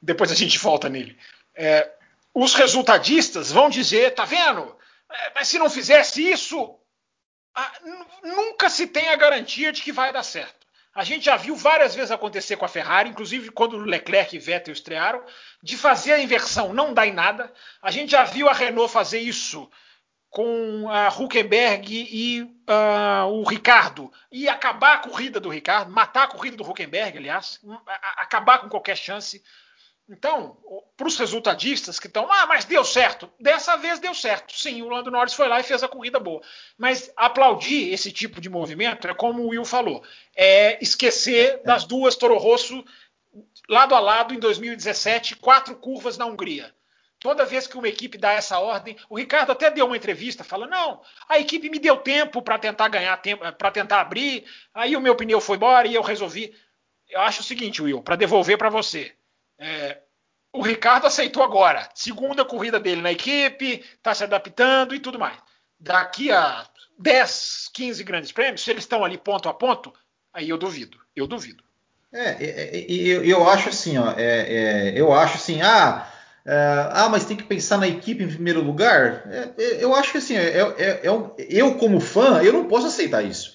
depois 0.00 0.30
a 0.32 0.34
gente 0.34 0.58
volta 0.58 0.88
nele. 0.88 1.18
É... 1.54 1.90
Os 2.32 2.54
resultadistas 2.54 3.52
vão 3.52 3.70
dizer, 3.70 4.14
tá 4.14 4.24
vendo? 4.24 4.76
É, 5.08 5.32
mas 5.34 5.46
se 5.46 5.58
não 5.58 5.70
fizesse 5.70 6.28
isso, 6.28 6.76
ah, 7.54 7.72
nunca 8.24 8.68
se 8.68 8.88
tem 8.88 9.08
a 9.08 9.16
garantia 9.16 9.70
de 9.70 9.82
que 9.82 9.92
vai 9.92 10.12
dar 10.12 10.24
certo. 10.24 10.64
A 10.94 11.02
gente 11.02 11.24
já 11.24 11.36
viu 11.36 11.56
várias 11.56 11.94
vezes 11.94 12.10
acontecer 12.10 12.56
com 12.56 12.64
a 12.64 12.68
Ferrari, 12.68 13.10
inclusive 13.10 13.50
quando 13.50 13.78
Leclerc 13.78 14.34
e 14.34 14.38
Vettel 14.38 14.72
estrearam, 14.72 15.24
de 15.62 15.76
fazer 15.76 16.12
a 16.12 16.20
inversão 16.20 16.72
não 16.72 16.94
dar 16.94 17.06
em 17.06 17.12
nada. 17.12 17.52
A 17.82 17.90
gente 17.90 18.12
já 18.12 18.24
viu 18.24 18.48
a 18.48 18.52
Renault 18.52 18.92
fazer 18.92 19.18
isso 19.18 19.68
com 20.34 20.90
a 20.90 21.10
Huckenberg 21.10 22.08
e 22.10 22.42
uh, 22.42 23.26
o 23.30 23.44
Ricardo 23.44 24.12
e 24.32 24.48
acabar 24.48 24.94
a 24.94 24.98
corrida 24.98 25.38
do 25.38 25.48
Ricardo, 25.48 25.92
matar 25.92 26.24
a 26.24 26.26
corrida 26.26 26.56
do 26.56 26.68
Huckenberg, 26.68 27.16
aliás, 27.16 27.60
acabar 28.16 28.58
com 28.58 28.68
qualquer 28.68 28.96
chance. 28.96 29.40
Então, 30.08 30.58
para 30.96 31.06
os 31.06 31.16
resultadistas 31.16 32.00
que 32.00 32.08
estão, 32.08 32.30
ah, 32.32 32.46
mas 32.48 32.64
deu 32.64 32.84
certo. 32.84 33.30
Dessa 33.38 33.76
vez 33.76 34.00
deu 34.00 34.12
certo. 34.12 34.52
Sim, 34.58 34.82
o 34.82 34.88
Lando 34.88 35.08
Norris 35.08 35.34
foi 35.34 35.46
lá 35.46 35.60
e 35.60 35.62
fez 35.62 35.84
a 35.84 35.88
corrida 35.88 36.18
boa. 36.18 36.42
Mas 36.76 37.12
aplaudir 37.16 37.92
esse 37.92 38.10
tipo 38.10 38.40
de 38.40 38.50
movimento 38.50 39.06
é 39.06 39.14
como 39.14 39.44
o 39.44 39.50
Will 39.50 39.64
falou: 39.64 40.02
é 40.34 40.82
esquecer 40.82 41.62
das 41.62 41.84
duas 41.84 42.16
Toro 42.16 42.38
Rosso 42.38 42.84
lado 43.68 43.94
a 43.94 44.00
lado 44.00 44.34
em 44.34 44.40
2017, 44.40 45.36
quatro 45.36 45.76
curvas 45.76 46.18
na 46.18 46.26
Hungria. 46.26 46.74
Toda 47.24 47.46
vez 47.46 47.66
que 47.66 47.78
uma 47.78 47.88
equipe 47.88 48.18
dá 48.18 48.32
essa 48.32 48.58
ordem, 48.58 48.98
o 49.08 49.16
Ricardo 49.16 49.50
até 49.50 49.70
deu 49.70 49.86
uma 49.86 49.96
entrevista 49.96 50.44
falando: 50.44 50.72
não, 50.72 51.00
a 51.26 51.38
equipe 51.38 51.70
me 51.70 51.78
deu 51.78 51.96
tempo 51.96 52.42
para 52.42 52.58
tentar 52.58 52.86
ganhar 52.88 53.16
tempo, 53.16 53.50
para 53.54 53.70
tentar 53.70 54.02
abrir, 54.02 54.44
aí 54.74 54.94
o 54.94 55.00
meu 55.00 55.16
pneu 55.16 55.40
foi 55.40 55.56
embora 55.56 55.88
e 55.88 55.94
eu 55.94 56.02
resolvi. 56.02 56.54
Eu 57.08 57.22
acho 57.22 57.40
o 57.40 57.42
seguinte, 57.42 57.80
Will, 57.80 58.02
para 58.02 58.14
devolver 58.14 58.58
para 58.58 58.68
você. 58.68 59.14
É, 59.58 60.02
o 60.52 60.60
Ricardo 60.60 61.06
aceitou 61.06 61.42
agora. 61.42 61.88
Segunda 61.94 62.44
corrida 62.44 62.78
dele 62.78 63.00
na 63.00 63.12
equipe, 63.12 63.82
está 63.96 64.14
se 64.14 64.22
adaptando 64.22 64.94
e 64.94 65.00
tudo 65.00 65.18
mais. 65.18 65.38
Daqui 65.80 66.30
a 66.30 66.68
10, 66.98 67.70
15 67.72 68.04
grandes 68.04 68.32
prêmios, 68.32 68.62
se 68.62 68.70
eles 68.70 68.84
estão 68.84 69.02
ali 69.02 69.16
ponto 69.16 69.48
a 69.48 69.54
ponto, 69.54 69.94
aí 70.30 70.50
eu 70.50 70.58
duvido. 70.58 70.98
Eu 71.16 71.26
duvido. 71.26 71.64
É, 72.12 72.36
eu, 72.86 73.24
eu 73.24 73.48
acho 73.48 73.70
assim, 73.70 73.96
ó, 73.96 74.10
é, 74.10 74.92
é, 74.92 74.92
eu 74.94 75.10
acho 75.10 75.36
assim, 75.36 75.62
ah, 75.62 76.06
é, 76.46 76.88
ah, 76.92 77.08
mas 77.08 77.24
tem 77.24 77.36
que 77.36 77.44
pensar 77.44 77.78
na 77.78 77.88
equipe 77.88 78.22
em 78.22 78.28
primeiro 78.28 78.62
lugar. 78.62 79.24
É, 79.30 79.48
é, 79.56 79.84
eu 79.84 79.94
acho 79.94 80.12
que 80.12 80.18
assim, 80.18 80.34
eu 81.48 81.74
como 81.76 82.00
fã, 82.00 82.42
eu 82.42 82.52
não 82.52 82.66
posso 82.66 82.86
aceitar 82.86 83.22
isso, 83.22 83.54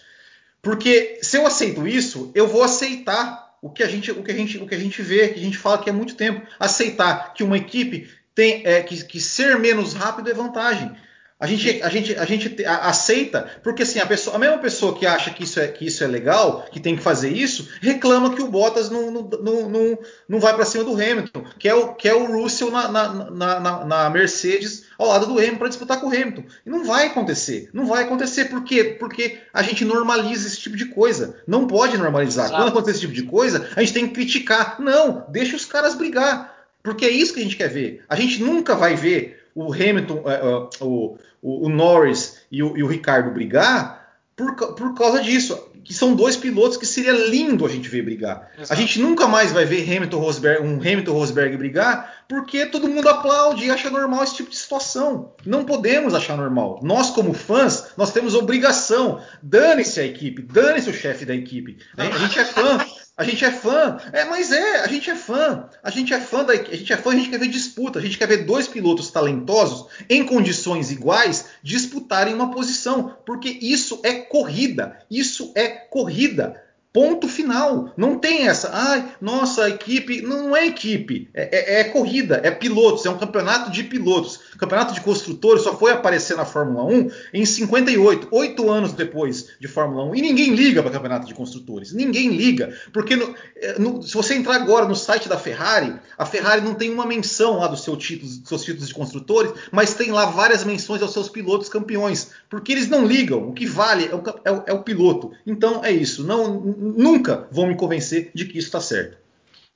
porque 0.62 1.19
se 1.21 1.38
eu 1.38 1.45
aceito 1.45 1.88
isso, 1.88 2.32
eu 2.34 2.47
vou 2.47 2.63
aceitar 2.63 3.49
o 3.62 3.69
que 3.69 3.84
a 3.84 3.88
gente, 3.88 4.12
o 4.12 4.23
que 4.23 4.32
a 4.32 4.36
gente, 4.36 4.58
o 4.58 4.67
que 4.67 4.75
a 4.75 4.80
gente 4.80 5.02
vê, 5.02 5.28
que 5.28 5.39
a 5.39 5.43
gente 5.43 5.58
fala 5.58 5.78
que 5.78 5.89
há 5.89 5.93
muito 5.93 6.15
tempo, 6.15 6.45
aceitar 6.60 7.34
que 7.34 7.43
uma 7.43 7.58
equipe 7.58 8.10
tem 8.34 8.62
é, 8.65 8.82
que, 8.82 9.04
que 9.04 9.19
ser 9.19 9.60
menos 9.60 9.93
rápido 9.93 10.30
é 10.30 10.34
vantagem. 10.34 10.91
A 11.39 11.47
gente, 11.47 11.82
a 11.82 11.88
gente, 11.88 12.15
a 12.15 12.25
gente 12.25 12.65
aceita, 12.65 13.49
porque 13.63 13.84
assim, 13.84 13.97
a, 13.97 14.06
pessoa, 14.06 14.36
a 14.36 14.39
mesma 14.39 14.58
pessoa 14.58 14.93
que 14.93 15.06
acha 15.06 15.30
que 15.30 15.45
isso, 15.45 15.58
é, 15.58 15.69
que 15.69 15.86
isso 15.86 16.04
é 16.04 16.08
legal, 16.08 16.65
que 16.69 16.82
tem 16.82 16.97
que 16.97 17.02
fazer 17.02 17.30
isso, 17.30 17.69
reclama 17.80 18.36
que 18.36 18.41
o 18.41 18.49
Bottas 18.49 18.89
não, 18.89 19.10
não, 19.10 19.69
não, 19.69 19.99
não, 20.28 20.39
vai 20.41 20.54
para 20.54 20.65
cima 20.65 20.84
do 20.84 20.91
Hamilton, 20.91 21.45
que 21.58 21.69
é 21.69 21.73
o, 21.73 21.93
que 21.93 22.10
é 22.10 22.13
o 22.13 22.25
Russell 22.25 22.69
na, 22.69 22.91
na, 22.91 23.30
na, 23.32 23.86
na 23.86 24.10
Mercedes 24.10 24.84
ao 24.97 25.08
lado 25.08 25.28
do 25.28 25.38
Hamilton 25.39 25.58
para 25.58 25.69
disputar 25.69 26.02
com 26.02 26.08
o 26.08 26.13
Hamilton. 26.13 26.43
E 26.65 26.69
não 26.69 26.84
vai 26.84 27.08
acontecer. 27.08 27.69
Não 27.71 27.86
vai 27.86 28.04
acontecer. 28.04 28.45
Por 28.45 28.62
quê? 28.65 28.97
Porque 28.99 29.38
a 29.54 29.63
gente 29.63 29.86
normaliza 29.86 30.45
esse 30.45 30.60
tipo 30.60 30.75
de 30.75 30.88
coisa. 30.88 31.38
Não 31.47 31.67
pode 31.67 31.97
normalizar. 31.97 32.47
Exato. 32.47 32.62
Quando 32.62 32.69
acontece 32.69 32.97
esse 32.97 33.08
tipo 33.08 33.13
de 33.13 33.23
coisa, 33.23 33.69
a 33.78 33.80
gente 33.80 33.93
tem 33.93 34.08
que 34.08 34.13
criticar. 34.13 34.75
Não, 34.78 35.25
deixa 35.30 35.56
os 35.56 35.63
caras 35.63 35.95
brigar. 35.95 36.60
Porque 36.84 37.06
é 37.06 37.10
isso 37.10 37.34
que 37.34 37.39
a 37.39 37.43
gente 37.43 37.56
quer 37.56 37.69
ver. 37.69 38.04
A 38.10 38.15
gente 38.15 38.41
nunca 38.41 38.75
vai 38.75 38.95
ver 38.95 39.38
o 39.67 39.74
Hamilton, 39.74 40.24
uh, 40.24 40.84
uh, 40.84 40.88
o, 40.88 41.17
o, 41.41 41.65
o, 41.65 41.69
Norris 41.69 42.41
e 42.52 42.63
o, 42.63 42.78
e 42.78 42.84
o 42.84 42.88
Ricardo 42.88 43.32
brigar 43.32 44.08
por, 44.36 44.56
por 44.56 44.93
causa 44.95 45.22
disso 45.22 45.69
que 45.84 45.93
são 45.93 46.13
dois 46.13 46.38
pilotos 46.38 46.78
que 46.78 46.86
seria 46.86 47.12
lindo 47.12 47.65
a 47.65 47.69
gente 47.69 47.89
ver 47.89 48.04
brigar. 48.04 48.52
Exato. 48.56 48.74
A 48.74 48.76
gente 48.76 49.00
nunca 49.00 49.28
mais 49.28 49.52
vai 49.52 49.65
ver 49.65 49.82
Hamilton 49.82 50.19
Rosberg, 50.19 50.63
um 50.63 50.76
Hamilton 50.76 51.13
Rosberg 51.13 51.58
brigar, 51.58 52.26
porque 52.28 52.65
todo 52.67 52.88
mundo 52.88 53.10
aplaude 53.10 53.65
e 53.65 53.72
acha 53.72 53.89
normal 53.89 54.24
esse 54.24 54.36
tipo 54.36 54.50
de 54.52 54.58
situação. 54.58 55.34
Não 55.45 55.65
podemos 55.65 56.13
achar 56.13 56.38
normal. 56.38 56.80
Nós, 56.84 57.10
como 57.10 57.34
fãs, 57.34 57.88
nós 57.98 58.12
temos 58.12 58.36
obrigação. 58.36 59.19
Dane-se 59.41 60.00
a 60.00 60.06
equipe, 60.06 60.43
dane-se 60.43 60.89
o 60.89 60.93
chefe 60.93 61.26
da 61.26 61.34
equipe. 61.34 61.80
A 61.98 62.17
gente 62.17 62.38
é 62.38 62.45
fã. 62.45 62.78
A 63.19 63.23
gente 63.25 63.43
é 63.43 63.51
fã. 63.51 63.97
É, 64.13 64.23
mas 64.23 64.49
é, 64.49 64.79
a 64.79 64.88
gente 64.88 65.10
é 65.10 65.15
fã. 65.15 65.65
A 65.84 65.89
gente 65.89 66.13
é 66.13 66.21
fã 66.21 66.41
da, 66.41 66.53
a 66.53 66.55
gente 66.55 66.93
é 66.93 66.95
fã, 66.95 67.12
a 67.12 67.15
gente 67.15 67.29
quer 67.29 67.38
ver 67.38 67.49
disputa, 67.49 67.99
a 67.99 68.01
gente 68.01 68.17
quer 68.17 68.29
ver 68.29 68.45
dois 68.45 68.65
pilotos 68.65 69.12
talentosos 69.12 69.88
em 70.10 70.23
condições 70.23 70.89
iguais 70.89 71.47
disputarem 71.62 72.34
uma 72.34 72.49
posição, 72.49 73.17
porque 73.25 73.49
isso 73.62 73.99
é 74.05 74.13
corrida. 74.13 74.99
Isso 75.12 75.51
é 75.53 75.67
corrida. 75.67 76.63
Ponto 76.93 77.27
final. 77.27 77.93
Não 77.97 78.17
tem 78.17 78.47
essa. 78.47 78.71
Ai, 78.73 79.13
nossa, 79.19 79.69
equipe. 79.69 80.21
Não, 80.21 80.55
é 80.55 80.67
equipe. 80.67 81.29
É, 81.34 81.75
é, 81.75 81.79
é, 81.82 81.84
corrida, 81.84 82.39
é 82.41 82.49
pilotos. 82.49 83.05
É 83.05 83.10
um 83.10 83.17
campeonato 83.17 83.69
de 83.69 83.84
pilotos. 83.84 84.39
Campeonato 84.60 84.93
de 84.93 85.00
construtores 85.00 85.63
só 85.63 85.78
foi 85.78 85.91
aparecer 85.91 86.36
na 86.36 86.43
Fórmula 86.43 86.84
1 86.84 87.10
em 87.34 87.45
58, 87.45 88.28
oito 88.30 88.69
anos 88.69 88.91
depois 88.91 89.52
de 89.58 89.69
Fórmula 89.69 90.04
1. 90.04 90.15
E 90.15 90.22
ninguém 90.22 90.54
liga 90.54 90.84
para 90.84 90.91
campeonato 90.91 91.26
de 91.26 91.34
construtores. 91.34 91.93
Ninguém 91.93 92.30
liga. 92.36 92.76
Porque 92.91 93.15
no, 93.15 93.34
é, 93.56 93.80
no, 93.80 94.04
se 94.04 94.13
você 94.13 94.36
entrar 94.36 94.56
agora 94.56 94.86
no 94.86 94.95
site 94.95 95.30
da 95.30 95.38
Ferrari, 95.38 95.98
a 96.17 96.26
Ferrari 96.26 96.60
não 96.60 96.74
tem 96.74 96.89
uma 96.89 97.06
menção 97.06 97.58
lá 97.58 97.67
dos 97.67 97.86
seu 97.86 97.95
títulos, 97.95 98.39
dos 98.39 98.50
seus 98.50 98.63
títulos 98.65 98.89
de 98.89 98.93
construtores, 98.93 99.54
mas 99.72 99.93
tem 99.93 100.12
lá 100.12 100.26
várias 100.26 100.65
menções 100.65 101.02
aos 101.02 101.13
seus 101.13 101.30
pilotos 101.30 101.69
campeões. 101.69 102.32
Porque 102.50 102.74
eles 102.74 102.89
não 102.89 103.06
ligam. 103.06 103.48
O 103.48 103.54
que 103.54 103.65
vale 103.65 104.10
é 104.12 104.15
o, 104.15 104.24
é 104.43 104.52
o, 104.52 104.63
é 104.67 104.74
o 104.74 104.84
piloto. 104.84 105.32
Então 105.48 105.86
é 105.86 105.91
isso. 105.91 106.22
Não 106.26 106.60
nunca 106.60 107.48
vão 107.50 107.67
me 107.67 107.78
convencer 107.78 108.30
de 108.36 108.43
que 108.43 108.58
isso 108.58 108.67
está 108.67 108.82
certo. 108.82 109.29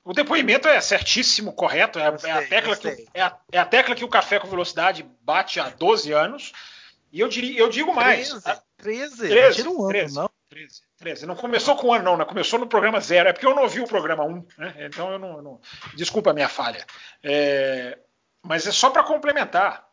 O 0.06 0.14
depoimento 0.14 0.68
é 0.68 0.82
certíssimo, 0.82 1.54
correto. 1.54 1.98
É, 1.98 2.04
é, 2.04 2.32
a 2.32 2.48
tecla 2.48 2.76
que, 2.76 3.08
é, 3.14 3.22
a, 3.22 3.38
é, 3.52 3.58
a, 3.58 3.66
tecla 3.66 3.96
que 3.96 4.04
o 4.04 4.10
Café 4.10 4.38
com 4.38 4.50
Velocidade 4.50 5.06
bate 5.22 5.60
há 5.60 5.70
12 5.70 6.12
anos. 6.12 6.52
E 7.12 7.20
eu, 7.20 7.30
diria, 7.30 7.58
eu 7.60 7.70
digo 7.70 7.94
mais. 7.94 8.30
13, 8.78 9.18
13, 9.18 9.28
13 9.30 9.68
um 9.68 9.82
ano, 9.82 9.88
13, 9.90 10.16
não? 10.16 10.30
13, 10.50 10.82
13. 10.98 11.26
Não 11.26 11.36
começou 11.36 11.76
com 11.78 11.88
um 11.88 11.94
ano, 11.94 12.04
não, 12.04 12.18
né? 12.18 12.26
Começou 12.26 12.60
no 12.60 12.68
programa 12.68 13.00
zero. 13.00 13.30
É 13.30 13.34
porque 13.34 13.46
eu 13.46 13.56
não 13.56 13.64
ouvi 13.64 13.80
o 13.80 13.88
programa 13.88 14.26
1, 14.26 14.46
né? 14.58 14.76
Então 14.80 15.10
eu 15.12 15.20
não. 15.20 15.38
Eu 15.38 15.42
não... 15.42 15.62
Desculpa 15.96 16.32
a 16.32 16.34
minha 16.34 16.50
falha. 16.50 16.86
É... 17.24 17.98
Mas 18.42 18.68
é 18.68 18.72
só 18.72 18.90
para 18.90 19.04
complementar. 19.04 19.88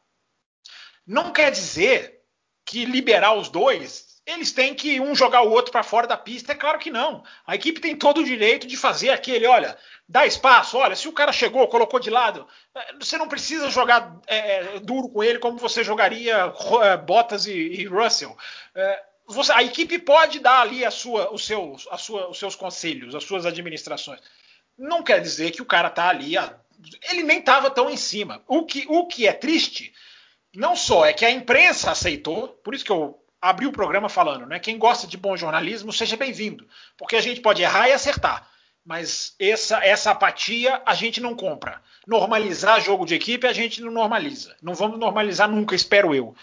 Não 1.07 1.33
quer 1.33 1.53
dizer 1.53 2.21
que 2.65 2.85
liberar 2.85 3.35
os 3.35 3.49
dois 3.49 4.10
eles 4.33 4.53
têm 4.53 4.75
que 4.75 5.01
um 5.01 5.15
jogar 5.15 5.43
o 5.43 5.51
outro 5.51 5.73
para 5.73 5.83
fora 5.83 6.07
da 6.07 6.17
pista. 6.17 6.53
É 6.53 6.55
claro 6.55 6.79
que 6.79 6.91
não. 6.91 7.23
A 7.47 7.55
equipe 7.55 7.81
tem 7.81 7.97
todo 7.97 8.21
o 8.21 8.25
direito 8.25 8.67
de 8.67 8.77
fazer 8.77 9.11
aquele, 9.11 9.47
olha, 9.47 9.77
dá 10.09 10.27
espaço. 10.27 10.77
Olha, 10.77 10.97
se 10.97 11.09
o 11.09 11.13
cara 11.13 11.33
chegou, 11.33 11.67
colocou 11.69 12.01
de 12.01 12.11
lado, 12.11 12.47
você 12.99 13.17
não 13.17 13.29
precisa 13.29 13.71
jogar 13.71 14.21
é, 14.27 14.79
duro 14.81 15.09
com 15.09 15.23
ele 15.23 15.39
como 15.39 15.59
você 15.59 15.85
jogaria 15.85 16.53
é, 16.83 16.97
Bottas 16.97 17.47
e, 17.47 17.53
e 17.53 17.87
Russell. 17.87 18.37
É, 18.75 19.03
você, 19.27 19.53
a 19.53 19.63
equipe 19.63 19.99
pode 19.99 20.41
dar 20.41 20.61
ali 20.61 20.85
a 20.85 20.91
sua, 20.91 21.33
o 21.33 21.39
seu, 21.39 21.77
a 21.91 21.97
sua, 21.97 22.29
os 22.29 22.39
seus 22.39 22.55
conselhos, 22.55 23.15
as 23.15 23.25
suas 23.25 23.47
administrações. 23.47 24.21
Não 24.77 25.03
quer 25.03 25.21
dizer 25.21 25.51
que 25.53 25.63
o 25.63 25.67
cara 25.67 25.89
tá 25.89 26.09
ali. 26.09 26.35
Ele 27.11 27.23
nem 27.23 27.39
estava 27.39 27.71
tão 27.71 27.89
em 27.89 27.97
cima. 27.97 28.43
O 28.49 28.65
que, 28.65 28.87
o 28.89 29.07
que 29.07 29.27
é 29.27 29.33
triste 29.33 29.93
não 30.55 30.75
só 30.75 31.07
é 31.07 31.13
que 31.13 31.25
a 31.25 31.31
imprensa 31.31 31.91
aceitou, 31.91 32.49
por 32.49 32.75
isso 32.75 32.85
que 32.85 32.91
eu 32.91 33.21
abri 33.41 33.67
o 33.67 33.73
programa 33.73 34.09
falando, 34.09 34.47
né? 34.47 34.59
Quem 34.59 34.79
gosta 34.79 35.07
de 35.07 35.17
bom 35.17 35.37
jornalismo, 35.37 35.93
seja 35.93 36.17
bem-vindo, 36.17 36.67
porque 36.97 37.17
a 37.17 37.21
gente 37.21 37.41
pode 37.41 37.63
errar 37.63 37.89
e 37.89 37.93
acertar, 37.93 38.49
mas 38.85 39.35
essa, 39.39 39.85
essa 39.85 40.11
apatia 40.11 40.83
a 40.85 40.95
gente 40.95 41.21
não 41.21 41.35
compra. 41.35 41.81
Normalizar 42.07 42.81
jogo 42.81 43.07
de 43.07 43.15
equipe 43.15 43.47
a 43.47 43.53
gente 43.53 43.81
não 43.81 43.91
normaliza. 43.91 44.57
Não 44.63 44.75
vamos 44.75 44.99
normalizar 44.99 45.49
nunca, 45.49 45.75
espero 45.75 46.15
eu. 46.15 46.35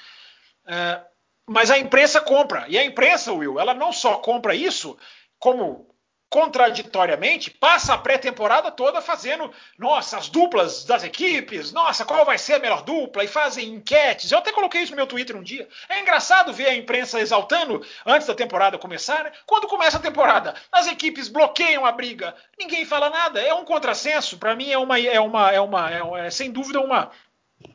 Uh, 0.65 1.05
mas 1.47 1.71
a 1.71 1.77
imprensa 1.77 2.19
compra. 2.21 2.65
E 2.67 2.77
a 2.77 2.86
imprensa, 2.86 3.31
Will, 3.31 3.60
ela 3.60 3.73
não 3.73 3.91
só 3.91 4.17
compra 4.17 4.53
isso, 4.53 4.97
como 5.39 5.88
contraditoriamente, 6.29 7.49
passa 7.49 7.93
a 7.93 7.97
pré-temporada 7.97 8.69
toda 8.69 9.01
fazendo, 9.01 9.51
nossa, 9.77 10.17
as 10.17 10.27
duplas 10.27 10.83
das 10.83 11.03
equipes, 11.03 11.71
nossa, 11.71 12.03
qual 12.03 12.25
vai 12.25 12.37
ser 12.37 12.55
a 12.55 12.59
melhor 12.59 12.81
dupla, 12.81 13.23
e 13.23 13.27
fazem 13.27 13.69
enquetes. 13.69 14.31
Eu 14.31 14.39
até 14.39 14.51
coloquei 14.51 14.81
isso 14.81 14.91
no 14.91 14.97
meu 14.97 15.07
Twitter 15.07 15.35
um 15.35 15.43
dia. 15.43 15.67
É 15.87 16.01
engraçado 16.01 16.51
ver 16.51 16.67
a 16.67 16.75
imprensa 16.75 17.19
exaltando 17.19 17.85
antes 18.05 18.27
da 18.27 18.35
temporada 18.35 18.77
começar, 18.77 19.23
né? 19.23 19.31
Quando 19.45 19.67
começa 19.67 19.97
a 19.97 20.01
temporada, 20.01 20.53
as 20.71 20.87
equipes 20.87 21.29
bloqueiam 21.29 21.85
a 21.85 21.91
briga, 21.91 22.35
ninguém 22.59 22.85
fala 22.85 23.09
nada, 23.09 23.39
é 23.39 23.53
um 23.53 23.63
contrassenso. 23.63 24.37
Para 24.37 24.55
mim 24.55 24.69
é 24.69 24.77
uma, 24.77 24.99
é 24.99 25.19
uma, 25.19 25.51
é 25.51 25.61
uma, 25.61 25.91
é, 25.91 26.27
é 26.27 26.29
sem 26.29 26.51
dúvida 26.51 26.81
uma, 26.81 27.09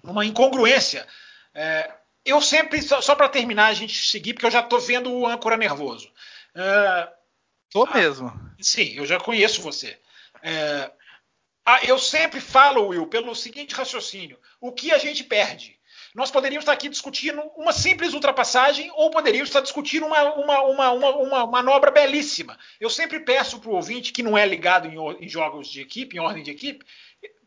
uma 0.02 0.26
incongruência. 0.26 1.06
É, 1.54 1.90
eu 2.24 2.40
sempre, 2.40 2.82
só, 2.82 3.00
só 3.00 3.14
para 3.14 3.28
terminar, 3.28 3.68
a 3.68 3.74
gente 3.74 4.06
seguir, 4.06 4.34
porque 4.34 4.46
eu 4.46 4.50
já 4.50 4.60
estou 4.60 4.78
vendo 4.78 5.10
o 5.10 5.26
âncora 5.26 5.56
nervoso. 5.56 6.10
É, 6.54 7.08
Tô 7.72 7.84
ah, 7.84 7.94
mesmo. 7.94 8.32
Sim, 8.60 8.92
eu 8.94 9.06
já 9.06 9.18
conheço 9.18 9.62
você. 9.62 9.98
É, 10.42 10.90
ah, 11.64 11.80
eu 11.84 11.98
sempre 11.98 12.40
falo, 12.40 12.88
Will, 12.88 13.06
pelo 13.06 13.34
seguinte 13.34 13.74
raciocínio: 13.74 14.38
o 14.60 14.72
que 14.72 14.92
a 14.92 14.98
gente 14.98 15.24
perde? 15.24 15.78
Nós 16.14 16.30
poderíamos 16.30 16.64
estar 16.64 16.72
aqui 16.72 16.90
discutindo 16.90 17.40
uma 17.56 17.72
simples 17.72 18.12
ultrapassagem 18.12 18.90
ou 18.94 19.10
poderíamos 19.10 19.48
estar 19.48 19.62
discutindo 19.62 20.04
uma, 20.04 20.34
uma, 20.34 20.62
uma, 20.62 20.90
uma, 20.90 21.16
uma 21.16 21.46
manobra 21.46 21.90
belíssima. 21.90 22.58
Eu 22.78 22.90
sempre 22.90 23.20
peço 23.20 23.58
para 23.58 23.70
o 23.70 23.74
ouvinte 23.74 24.12
que 24.12 24.22
não 24.22 24.36
é 24.36 24.44
ligado 24.44 24.86
em, 24.88 25.24
em 25.24 25.28
jogos 25.28 25.68
de 25.68 25.80
equipe, 25.80 26.16
em 26.16 26.20
ordem 26.20 26.42
de 26.42 26.50
equipe, 26.50 26.84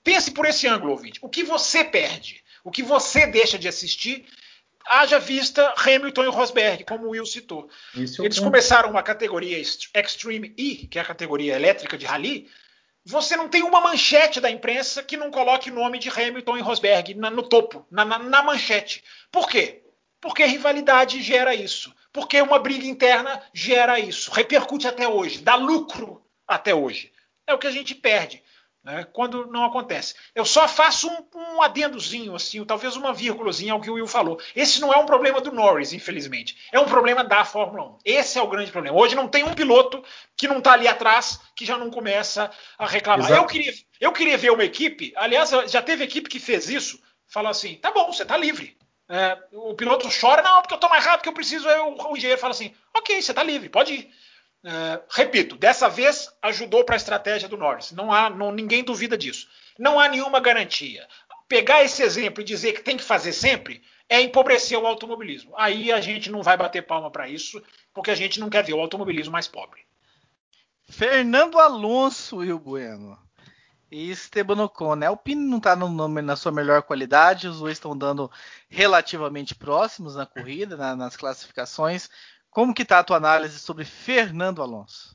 pense 0.03 0.32
por 0.32 0.47
esse 0.47 0.67
ângulo, 0.67 0.93
ouvinte. 0.93 1.19
O 1.21 1.30
que 1.30 1.43
você 1.43 1.84
perde? 1.84 2.43
O 2.63 2.71
que 2.71 2.82
você 2.82 3.28
deixa 3.28 3.59
de 3.59 3.67
assistir 3.67 4.26
Haja 4.88 5.19
vista 5.19 5.73
Hamilton 5.77 6.25
e 6.25 6.27
Rosberg, 6.27 6.83
como 6.83 7.07
o 7.07 7.09
Will 7.09 7.25
citou. 7.25 7.69
Isso 7.95 8.23
Eles 8.23 8.39
começaram 8.39 8.89
uma 8.89 9.01
categoria 9.01 9.59
Extreme 9.59 10.53
E, 10.57 10.88
que 10.88 10.99
é 10.99 11.01
a 11.01 11.05
categoria 11.05 11.55
elétrica 11.55 11.97
de 11.97 12.05
rally. 12.05 12.47
Você 13.03 13.36
não 13.36 13.49
tem 13.49 13.63
uma 13.63 13.81
manchete 13.81 14.39
da 14.39 14.49
imprensa 14.49 15.03
que 15.03 15.17
não 15.17 15.31
coloque 15.31 15.69
o 15.69 15.73
nome 15.73 15.99
de 15.99 16.09
Hamilton 16.09 16.57
e 16.57 16.61
Rosberg 16.61 17.13
na, 17.15 17.29
no 17.29 17.43
topo, 17.43 17.86
na, 17.89 18.05
na, 18.05 18.19
na 18.19 18.43
manchete. 18.43 19.03
Por 19.31 19.47
quê? 19.47 19.83
Porque 20.21 20.45
rivalidade 20.45 21.21
gera 21.21 21.53
isso. 21.53 21.93
Porque 22.11 22.41
uma 22.41 22.59
briga 22.59 22.86
interna 22.86 23.41
gera 23.53 23.99
isso. 23.99 24.31
Repercute 24.31 24.88
até 24.88 25.07
hoje, 25.07 25.39
dá 25.39 25.55
lucro 25.55 26.23
até 26.47 26.73
hoje. 26.73 27.11
É 27.47 27.53
o 27.53 27.59
que 27.59 27.67
a 27.67 27.71
gente 27.71 27.93
perde 27.93 28.41
né, 28.86 29.03
quando 29.11 29.47
não 29.47 29.65
acontece. 29.65 30.13
Eu 30.36 30.45
só 30.45 30.67
faço 30.67 31.09
um, 31.09 31.55
um 31.55 31.61
adendozinho, 31.61 32.36
assim, 32.36 32.63
talvez 32.63 32.95
uma 32.95 33.11
vírgulazinha 33.11 33.73
ao 33.73 33.81
que 33.81 33.89
o 33.89 33.95
Will 33.95 34.05
falou. 34.05 34.39
Esse 34.55 34.79
não 34.79 34.93
é 34.93 34.97
um 34.97 35.07
problema 35.07 35.41
do 35.41 35.51
Norris, 35.51 35.91
infelizmente. 35.91 36.55
É 36.71 36.79
um 36.79 36.86
problema 36.86 37.23
da 37.23 37.43
Fórmula 37.43 37.83
1. 37.83 37.97
Esse 38.05 38.38
é 38.38 38.41
o 38.41 38.47
grande 38.47 38.71
problema. 38.71 38.95
Hoje 38.95 39.15
não 39.15 39.27
tem 39.27 39.43
um 39.43 39.55
piloto 39.55 40.03
que 40.38 40.47
não 40.47 40.59
está 40.59 40.73
ali 40.73 40.88
atrás 40.88 41.41
que 41.55 41.65
já 41.65 41.77
não 41.77 41.89
começa 41.89 42.51
a 42.77 42.86
reclamar. 42.86 43.31
Eu 43.31 43.47
queria, 43.47 43.73
eu 43.99 44.11
queria 44.11 44.38
ver 44.38 44.51
uma 44.51 44.63
equipe, 44.63 45.11
aliás, 45.15 45.49
já 45.67 45.81
teve 45.81 46.03
equipe 46.03 46.29
que 46.29 46.39
fez 46.39 46.69
isso, 46.69 47.01
falou 47.27 47.49
assim: 47.49 47.75
tá 47.75 47.91
bom, 47.91 48.13
você 48.13 48.21
está 48.21 48.38
livre. 48.38 48.77
É, 49.07 49.38
o 49.51 49.73
piloto 49.75 50.09
chora, 50.09 50.41
não, 50.41 50.61
porque 50.61 50.73
eu 50.73 50.77
estou 50.77 50.89
mais 50.89 51.05
rápido 51.05 51.23
que 51.23 51.29
eu 51.29 51.33
preciso. 51.33 51.67
O 51.67 52.15
engenheiro 52.15 52.39
fala 52.39 52.51
assim: 52.51 52.73
ok, 52.93 53.19
você 53.19 53.31
está 53.31 53.41
livre, 53.41 53.67
pode 53.69 53.93
ir. 53.93 54.11
Uh, 54.66 54.99
repito, 55.11 55.55
dessa 55.55 55.88
vez 55.88 56.28
ajudou 56.41 56.84
para 56.84 56.95
a 56.95 56.97
estratégia 56.97 57.47
do 57.47 57.55
Norris. 57.55 57.91
Não 57.91 58.11
há, 58.11 58.32
não, 58.32 58.51
ninguém 58.51 58.84
duvida 58.84 59.16
disso. 59.16 59.47
Não 59.78 59.99
há 59.99 60.09
nenhuma 60.09 60.39
garantia. 60.39 61.07
Pegar 61.47 61.84
esse 61.84 62.01
exemplo 62.01 62.41
e 62.41 62.45
dizer 62.45 62.74
que 62.74 62.82
tem 62.82 62.97
que 62.97 63.03
fazer 63.03 63.32
sempre 63.32 63.84
é 64.09 64.20
empobrecer 64.22 64.80
o 64.80 64.88
automobilismo. 64.88 65.53
Aí 65.55 65.91
a 65.91 66.01
gente 66.01 66.32
não 66.32 66.41
vai 66.41 66.57
bater 66.57 66.82
palma 66.82 67.11
para 67.11 67.30
isso, 67.30 67.61
porque 67.93 68.09
a 68.09 68.16
gente 68.16 68.39
não 68.39 68.49
quer 68.49 68.63
ver 68.63 68.74
o 68.74 68.80
automobilismo 68.80 69.34
mais 69.34 69.47
pobre. 69.47 69.82
Fernando 70.89 71.59
Alonso 71.59 72.43
e 72.43 72.51
o 72.51 72.57
Bueno. 72.57 73.20
E 73.91 74.09
Esteban 74.09 74.63
Ocon, 74.63 74.95
né? 74.95 75.09
O 75.11 75.18
Pini 75.18 75.45
não 75.45 75.57
está 75.57 75.76
na 75.76 76.36
sua 76.36 76.51
melhor 76.51 76.82
qualidade, 76.82 77.47
os 77.47 77.59
dois 77.59 77.74
estão 77.74 77.95
dando 77.95 78.32
relativamente 78.68 79.53
próximos 79.53 80.16
na 80.16 80.26
corrida, 80.26 80.76
na, 80.76 80.95
nas 80.95 81.16
classificações. 81.16 82.09
Como 82.56 82.74
que 82.74 82.84
está 82.84 82.99
a 82.99 83.03
tua 83.03 83.18
análise 83.18 83.60
sobre 83.60 83.84
Fernando 83.84 84.62
Alonso? 84.62 85.14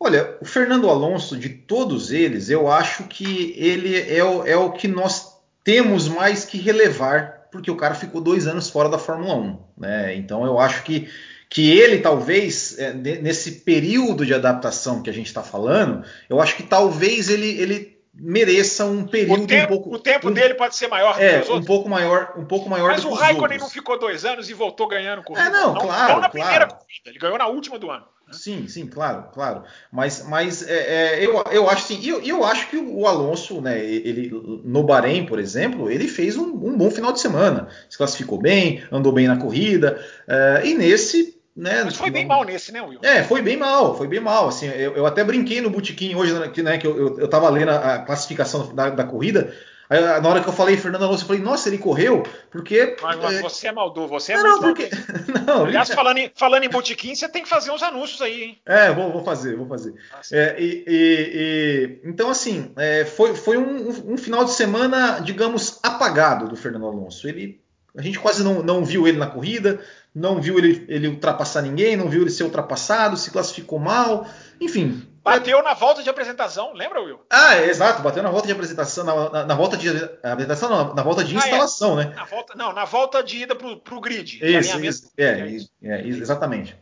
Olha, 0.00 0.36
o 0.40 0.44
Fernando 0.44 0.90
Alonso, 0.90 1.38
de 1.38 1.48
todos 1.48 2.10
eles, 2.10 2.50
eu 2.50 2.68
acho 2.68 3.04
que 3.04 3.54
ele 3.56 3.96
é 3.96 4.24
o, 4.24 4.44
é 4.44 4.56
o 4.56 4.72
que 4.72 4.88
nós 4.88 5.38
temos 5.62 6.08
mais 6.08 6.44
que 6.44 6.58
relevar, 6.58 7.46
porque 7.52 7.70
o 7.70 7.76
cara 7.76 7.94
ficou 7.94 8.20
dois 8.20 8.48
anos 8.48 8.68
fora 8.68 8.88
da 8.88 8.98
Fórmula 8.98 9.36
1. 9.36 9.58
Né? 9.78 10.16
Então 10.16 10.44
eu 10.44 10.58
acho 10.58 10.82
que, 10.82 11.08
que 11.48 11.70
ele, 11.70 12.00
talvez, 12.00 12.76
é, 12.80 12.92
nesse 12.92 13.60
período 13.60 14.26
de 14.26 14.34
adaptação 14.34 15.04
que 15.04 15.10
a 15.10 15.14
gente 15.14 15.28
está 15.28 15.44
falando, 15.44 16.04
eu 16.28 16.40
acho 16.40 16.56
que 16.56 16.64
talvez 16.64 17.28
ele, 17.28 17.60
ele 17.60 17.93
mereça 18.16 18.84
um 18.84 19.06
período 19.06 19.46
tempo, 19.46 19.74
um 19.74 19.76
pouco. 19.76 19.94
O 19.94 19.98
tempo 19.98 20.28
um, 20.28 20.32
dele 20.32 20.54
pode 20.54 20.76
ser 20.76 20.88
maior 20.88 21.20
é, 21.20 21.38
que 21.38 21.42
os 21.42 21.48
outros. 21.48 21.64
um 21.64 21.66
pouco 21.66 21.88
maior, 21.88 22.32
um 22.36 22.44
pouco 22.44 22.68
maior. 22.68 22.88
Mas 22.92 23.04
o 23.04 23.12
Raikkonen 23.12 23.58
não 23.58 23.68
ficou 23.68 23.98
dois 23.98 24.24
anos 24.24 24.48
e 24.48 24.54
voltou 24.54 24.86
ganhando 24.86 25.22
corrida. 25.22 25.48
É, 25.48 25.50
não, 25.50 25.74
não 25.74 25.80
claro, 25.80 26.14
não 26.14 26.20
na 26.20 26.28
claro. 26.28 26.30
primeira 26.30 26.66
corrida, 26.66 27.06
ele 27.06 27.18
ganhou 27.18 27.38
na 27.38 27.46
última 27.48 27.78
do 27.78 27.90
ano. 27.90 28.06
Né? 28.26 28.32
Sim, 28.32 28.68
sim, 28.68 28.86
claro, 28.86 29.24
claro. 29.32 29.64
Mas, 29.90 30.24
mas 30.26 30.66
é, 30.66 31.16
é, 31.16 31.26
eu, 31.26 31.42
eu 31.50 31.68
acho 31.68 31.86
sim, 31.86 32.00
eu, 32.06 32.22
eu 32.22 32.44
acho 32.44 32.68
que 32.68 32.76
o 32.76 33.06
Alonso, 33.06 33.60
né, 33.60 33.84
ele 33.84 34.30
no 34.64 34.84
Bahrein, 34.84 35.26
por 35.26 35.38
exemplo, 35.38 35.90
ele 35.90 36.06
fez 36.06 36.36
um, 36.36 36.50
um 36.50 36.76
bom 36.76 36.90
final 36.90 37.12
de 37.12 37.20
semana. 37.20 37.68
Se 37.90 37.98
classificou 37.98 38.38
bem, 38.38 38.82
andou 38.92 39.12
bem 39.12 39.26
na 39.26 39.36
corrida. 39.36 40.02
É, 40.28 40.62
e 40.64 40.74
nesse 40.74 41.34
né, 41.56 41.84
Mas 41.84 41.96
foi 41.96 42.10
bem 42.10 42.26
mal 42.26 42.42
nesse, 42.44 42.72
né, 42.72 42.82
Will? 42.82 42.98
É, 43.02 43.22
foi 43.22 43.40
bem 43.40 43.56
mal, 43.56 43.96
foi 43.96 44.08
bem 44.08 44.20
mal. 44.20 44.48
Assim, 44.48 44.66
eu, 44.66 44.96
eu 44.96 45.06
até 45.06 45.22
brinquei 45.22 45.60
no 45.60 45.70
botequim 45.70 46.14
hoje, 46.14 46.32
né, 46.32 46.48
que, 46.48 46.62
né, 46.62 46.78
que 46.78 46.86
eu, 46.86 46.96
eu, 46.96 47.20
eu 47.20 47.28
tava 47.28 47.48
lendo 47.48 47.70
a, 47.70 47.94
a 47.94 47.98
classificação 48.00 48.74
da, 48.74 48.90
da 48.90 49.04
corrida. 49.04 49.54
Aí, 49.88 50.00
na 50.00 50.28
hora 50.28 50.42
que 50.42 50.48
eu 50.48 50.52
falei 50.52 50.76
Fernando 50.76 51.04
Alonso, 51.04 51.24
eu 51.24 51.26
falei, 51.26 51.42
nossa, 51.42 51.68
ele 51.68 51.78
correu, 51.78 52.22
porque. 52.50 52.96
Mas, 53.02 53.16
mas 53.18 53.36
é... 53.36 53.42
você 53.42 53.68
é 53.68 53.72
maldoso, 53.72 54.08
você 54.08 54.32
é 54.32 54.42
não, 54.42 54.60
porque... 54.60 54.88
não, 55.46 55.66
Aliás, 55.66 55.90
falando 55.94 56.18
em, 56.18 56.32
falando 56.34 56.64
em 56.64 56.70
botequim, 56.70 57.14
você 57.14 57.28
tem 57.28 57.42
que 57.42 57.48
fazer 57.48 57.70
uns 57.70 57.82
anúncios 57.82 58.22
aí, 58.22 58.42
hein? 58.42 58.58
É, 58.64 58.90
vou, 58.92 59.12
vou 59.12 59.22
fazer, 59.22 59.56
vou 59.56 59.66
fazer. 59.66 59.94
Ah, 60.12 60.20
é, 60.32 60.56
e, 60.58 60.84
e, 60.86 61.30
e, 61.34 62.08
então, 62.08 62.30
assim, 62.30 62.72
é, 62.76 63.04
foi, 63.04 63.34
foi 63.34 63.58
um, 63.58 64.12
um, 64.12 64.16
final 64.16 64.44
de 64.44 64.52
semana, 64.52 65.20
digamos, 65.20 65.78
apagado 65.82 66.48
do 66.48 66.56
Fernando 66.56 66.86
Alonso. 66.86 67.28
Ele, 67.28 67.60
a 67.96 68.00
gente 68.00 68.18
quase 68.18 68.42
não, 68.42 68.62
não 68.62 68.84
viu 68.84 69.06
ele 69.06 69.18
na 69.18 69.26
corrida, 69.26 69.80
não 70.14 70.40
viu 70.40 70.58
ele, 70.58 70.84
ele 70.88 71.08
ultrapassar 71.08 71.62
ninguém, 71.62 71.96
não 71.96 72.08
viu 72.08 72.22
ele 72.22 72.30
ser 72.30 72.44
ultrapassado, 72.44 73.16
se 73.16 73.30
classificou 73.30 73.78
mal, 73.78 74.26
enfim. 74.60 75.02
Bateu 75.24 75.62
na 75.62 75.72
volta 75.72 76.02
de 76.02 76.10
apresentação, 76.10 76.72
lembra, 76.74 77.00
Will? 77.00 77.18
Ah, 77.30 77.56
é, 77.56 77.70
exato, 77.70 78.02
bateu 78.02 78.22
na 78.22 78.30
volta 78.30 78.46
de 78.46 78.52
apresentação, 78.52 79.04
na, 79.04 79.30
na, 79.30 79.46
na 79.46 79.54
volta 79.54 79.76
de 79.76 79.88
apresentação, 80.22 80.68
não, 80.68 80.94
na 80.94 81.02
volta 81.02 81.24
de 81.24 81.34
instalação, 81.34 81.98
ah, 81.98 82.02
é. 82.02 82.04
né? 82.04 82.14
Na 82.14 82.24
volta, 82.24 82.54
não, 82.54 82.72
na 82.72 82.84
volta 82.84 83.22
de 83.24 83.38
ida 83.38 83.56
pro, 83.56 83.78
pro 83.78 84.00
grid. 84.00 84.38
Isso, 84.42 84.78
isso, 84.84 85.10
é, 85.16 85.24
é, 85.24 85.58
é, 85.82 86.06
exatamente. 86.06 86.78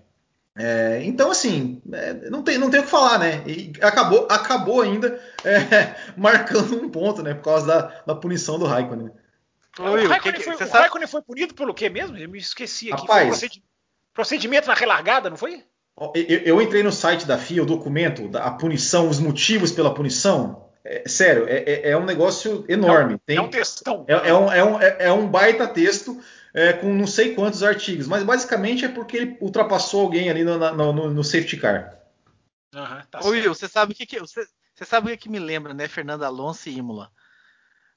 É, 0.55 1.01
então, 1.05 1.31
assim, 1.31 1.81
é, 1.93 2.29
não, 2.29 2.43
tem, 2.43 2.59
não 2.59 2.69
tem 2.69 2.81
o 2.81 2.83
que 2.83 2.91
falar, 2.91 3.19
né? 3.19 3.43
E 3.47 3.73
acabou, 3.81 4.27
acabou 4.29 4.83
ainda 4.83 5.19
é, 5.45 5.95
marcando 6.17 6.75
um 6.75 6.91
ponto, 6.91 7.23
né? 7.23 7.33
Por 7.35 7.45
causa 7.45 7.67
da, 7.67 8.03
da 8.07 8.15
punição 8.15 8.59
do 8.59 8.67
Raikkonen. 8.67 9.11
É, 9.79 9.83
o, 9.83 10.09
Raikkonen, 10.09 10.41
que, 10.41 10.45
foi, 10.45 10.55
o 10.55 10.71
Raikkonen 10.71 11.09
foi 11.09 11.23
punido 11.23 11.55
pelo 11.55 11.73
quê 11.73 11.89
mesmo? 11.89 12.17
Eu 12.17 12.29
me 12.29 12.39
esqueci 12.39 12.93
aqui. 12.93 13.03
Rapaz, 13.03 13.29
procedimento, 13.29 13.69
procedimento 14.13 14.69
na 14.69 14.75
relargada, 14.75 15.31
não 15.31 15.37
foi? 15.37 15.65
Eu, 16.15 16.39
eu, 16.39 16.63
entrei 16.63 16.83
no 16.83 16.93
site 16.93 17.27
da 17.27 17.39
FIA, 17.39 17.63
o 17.63 17.67
documento, 17.67 18.31
a 18.37 18.51
punição, 18.51 19.09
os 19.09 19.19
motivos 19.19 19.73
pela 19.73 19.95
punição. 19.95 20.69
É, 20.85 21.09
sério, 21.09 21.47
é, 21.49 21.59
é, 21.59 21.91
é, 21.91 21.97
um 21.97 22.05
negócio 22.05 22.65
enorme. 22.69 23.19
Tem, 23.25 23.37
é 23.37 23.41
um 23.41 23.49
textão. 23.49 24.05
É, 24.09 24.31
é, 24.31 24.35
um, 24.35 24.53
é, 24.53 24.65
um, 24.65 24.81
é 24.81 25.13
um 25.13 25.29
baita 25.29 25.69
texto 25.69 26.21
com 26.81 26.93
não 26.93 27.07
sei 27.07 27.35
quantos 27.35 27.63
artigos, 27.63 28.07
mas 28.07 28.23
basicamente 28.23 28.85
é 28.85 28.89
porque 28.89 29.17
ele 29.17 29.39
ultrapassou 29.41 30.03
alguém 30.03 30.29
ali 30.29 30.45
no, 30.45 30.59
no, 30.59 30.93
no, 30.93 31.11
no 31.11 31.25
safety 31.25 31.57
car. 31.57 31.99
Uhum, 32.75 33.03
tá 33.11 33.21
Ô, 33.23 33.29
Will, 33.29 33.55
você 33.55 33.69
sabe 33.69 33.93
o 33.93 33.95
que, 33.95 34.05
que 34.05 34.19
você, 34.19 34.45
você 34.75 34.85
sabe 34.85 35.07
o 35.07 35.11
que, 35.11 35.17
que 35.17 35.29
me 35.31 35.39
lembra, 35.39 35.73
né? 35.73 35.89
Fernando 35.89 36.25
Alonso 36.25 36.69
e 36.69 36.77
Imola. 36.77 37.11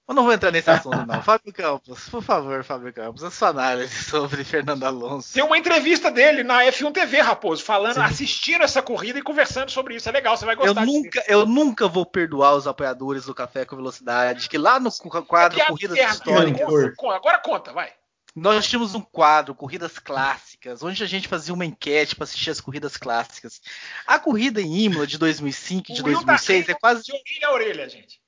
Eu 0.08 0.14
não 0.14 0.24
vou 0.24 0.34
entrar 0.34 0.52
nesse 0.52 0.70
assunto, 0.70 1.06
não. 1.06 1.22
Fábio 1.24 1.52
Campos, 1.52 2.08
por 2.10 2.22
favor, 2.22 2.64
Fábio 2.64 2.94
Campos, 2.94 3.24
a 3.24 3.32
sua 3.32 3.50
análise 3.50 3.94
sobre 4.06 4.44
Fernando 4.44 4.84
Alonso. 4.84 5.34
Tem 5.34 5.44
uma 5.44 5.58
entrevista 5.58 6.12
dele 6.12 6.44
na 6.44 6.64
F1 6.66 6.94
TV, 6.94 7.22
Raposo, 7.22 7.64
falando, 7.64 7.96
Sim. 7.96 8.02
assistindo 8.02 8.64
essa 8.64 8.84
corrida 8.84 9.18
e 9.18 9.24
conversando 9.24 9.72
sobre 9.72 9.96
isso. 9.96 10.08
É 10.08 10.12
legal, 10.12 10.38
você 10.38 10.46
vai 10.46 10.56
gostar. 10.56 10.82
Eu 10.82 10.86
nunca, 10.86 11.24
eu 11.28 11.46
nunca 11.46 11.88
vou 11.88 12.06
perdoar 12.06 12.56
os 12.56 12.68
apoiadores 12.68 13.26
do 13.26 13.34
Café 13.34 13.66
com 13.66 13.76
Velocidade, 13.76 14.48
que 14.48 14.58
lá 14.58 14.80
no 14.80 14.92
quadro 15.26 15.60
é 15.60 15.66
Corridas 15.66 15.98
Históricas. 15.98 16.68
Agora 17.16 17.40
conta, 17.40 17.74
vai. 17.74 17.92
Nós 18.36 18.68
tínhamos 18.68 18.94
um 18.94 19.02
quadro, 19.02 19.56
Corridas 19.56 19.98
Clássicas, 19.98 20.84
onde 20.84 21.02
a 21.02 21.08
gente 21.08 21.26
fazia 21.26 21.54
uma 21.54 21.66
enquete 21.66 22.16
para 22.16 22.26
assistir 22.26 22.50
as 22.50 22.60
corridas 22.60 22.98
clássicas. 22.98 23.62
A 24.06 24.20
corrida 24.20 24.62
em 24.62 24.82
Imola 24.82 25.08
de 25.08 25.18
2005 25.18 25.90
e 25.90 25.96
de 25.96 26.04
2006 26.04 26.66
tá 26.66 26.72
é 26.74 26.76
quase. 26.76 27.04
De 27.04 27.14
orelha 27.14 27.48
a 27.48 27.54
orelha, 27.54 27.90
gente. 27.90 28.20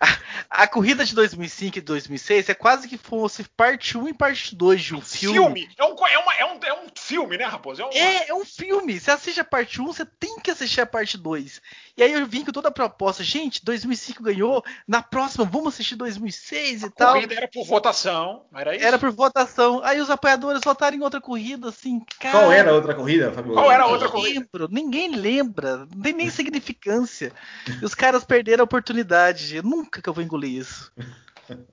A, 0.00 0.62
a, 0.62 0.66
corrida 0.66 1.04
de 1.04 1.14
2005 1.14 1.78
e 1.78 1.80
2006 1.80 2.48
é 2.48 2.54
quase 2.54 2.88
que 2.88 2.98
fosse 2.98 3.44
parte 3.56 3.96
1 3.96 4.08
e 4.08 4.14
parte 4.14 4.54
2 4.54 4.82
de 4.82 4.94
um 4.94 5.00
filme. 5.00 5.38
Filme! 5.38 5.68
É 5.78 5.84
um, 5.84 6.06
é, 6.06 6.18
uma, 6.18 6.34
é 6.34 6.44
um, 6.44 6.58
é 6.62 6.72
um 6.72 6.86
filme, 6.94 7.36
né, 7.36 7.44
Raposo? 7.44 7.82
É, 7.92 7.98
é, 7.98 8.28
é, 8.28 8.34
um 8.34 8.44
filme. 8.44 8.98
Você 8.98 9.10
assiste 9.10 9.40
a 9.40 9.44
parte 9.44 9.80
1, 9.80 9.86
você 9.86 10.04
tem 10.04 10.38
que 10.40 10.50
assistir 10.50 10.80
a 10.80 10.86
parte 10.86 11.16
2. 11.16 11.60
E 11.96 12.02
aí 12.02 12.12
eu 12.12 12.26
vim 12.26 12.44
com 12.44 12.52
toda 12.52 12.68
a 12.68 12.72
proposta. 12.72 13.22
Gente, 13.22 13.64
2005 13.64 14.22
ganhou, 14.22 14.64
na 14.86 15.02
próxima 15.02 15.44
vamos 15.44 15.74
assistir 15.74 15.96
2006 15.96 16.84
a 16.84 16.86
e 16.86 16.90
tal. 16.90 17.10
A 17.10 17.12
corrida 17.14 17.34
era 17.34 17.48
por 17.48 17.64
votação, 17.64 18.44
era 18.54 18.76
isso? 18.76 18.84
Era 18.84 18.98
por 18.98 19.10
votação. 19.10 19.80
Aí 19.84 20.00
os 20.00 20.10
apoiadores 20.10 20.60
votaram 20.64 20.96
em 20.96 21.02
outra 21.02 21.20
corrida, 21.20 21.68
assim, 21.68 22.00
cara... 22.18 22.38
Qual 22.38 22.52
era 22.52 22.70
a 22.70 22.74
outra 22.74 22.94
corrida, 22.94 23.32
Fabio? 23.32 23.52
Qual 23.52 23.70
era 23.70 23.84
a 23.84 23.86
outra 23.86 24.08
corrida? 24.08 24.40
Lembro, 24.40 24.68
ninguém 24.70 25.14
lembra. 25.14 25.86
Não 25.94 26.02
tem 26.02 26.12
nem 26.12 26.30
significância. 26.30 27.32
e 27.80 27.84
os 27.84 27.94
caras 27.94 28.24
perderam 28.24 28.62
a 28.62 28.64
oportunidade. 28.64 29.60
Nunca 29.64 30.02
que 30.02 30.08
eu 30.08 30.12
vou 30.12 30.22
engolir 30.22 30.60
isso. 30.60 30.92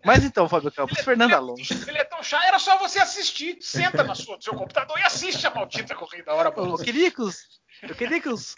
Mas 0.03 0.23
então, 0.23 0.47
Fábio 0.47 0.71
Campos, 0.71 0.97
ele, 0.97 1.05
Fernando 1.05 1.33
Alonso. 1.33 1.73
Ele 1.87 1.97
é 1.97 2.03
tão 2.05 2.23
chato, 2.23 2.43
era 2.43 2.57
só 2.57 2.77
você 2.77 2.99
assistir. 2.99 3.57
Senta 3.61 4.03
na 4.03 4.15
sua, 4.15 4.37
no 4.37 4.41
seu 4.41 4.53
computador 4.53 4.97
e 4.97 5.03
assiste 5.03 5.45
a 5.45 5.49
maldita 5.49 5.93
corrida 5.93 6.33
hora 6.33 6.53
Eu 6.55 6.77
queria 6.77 7.11
que 7.11 7.21
os, 7.21 7.61
eu 7.83 7.93
queria 7.93 8.21
que 8.21 8.29
os, 8.29 8.55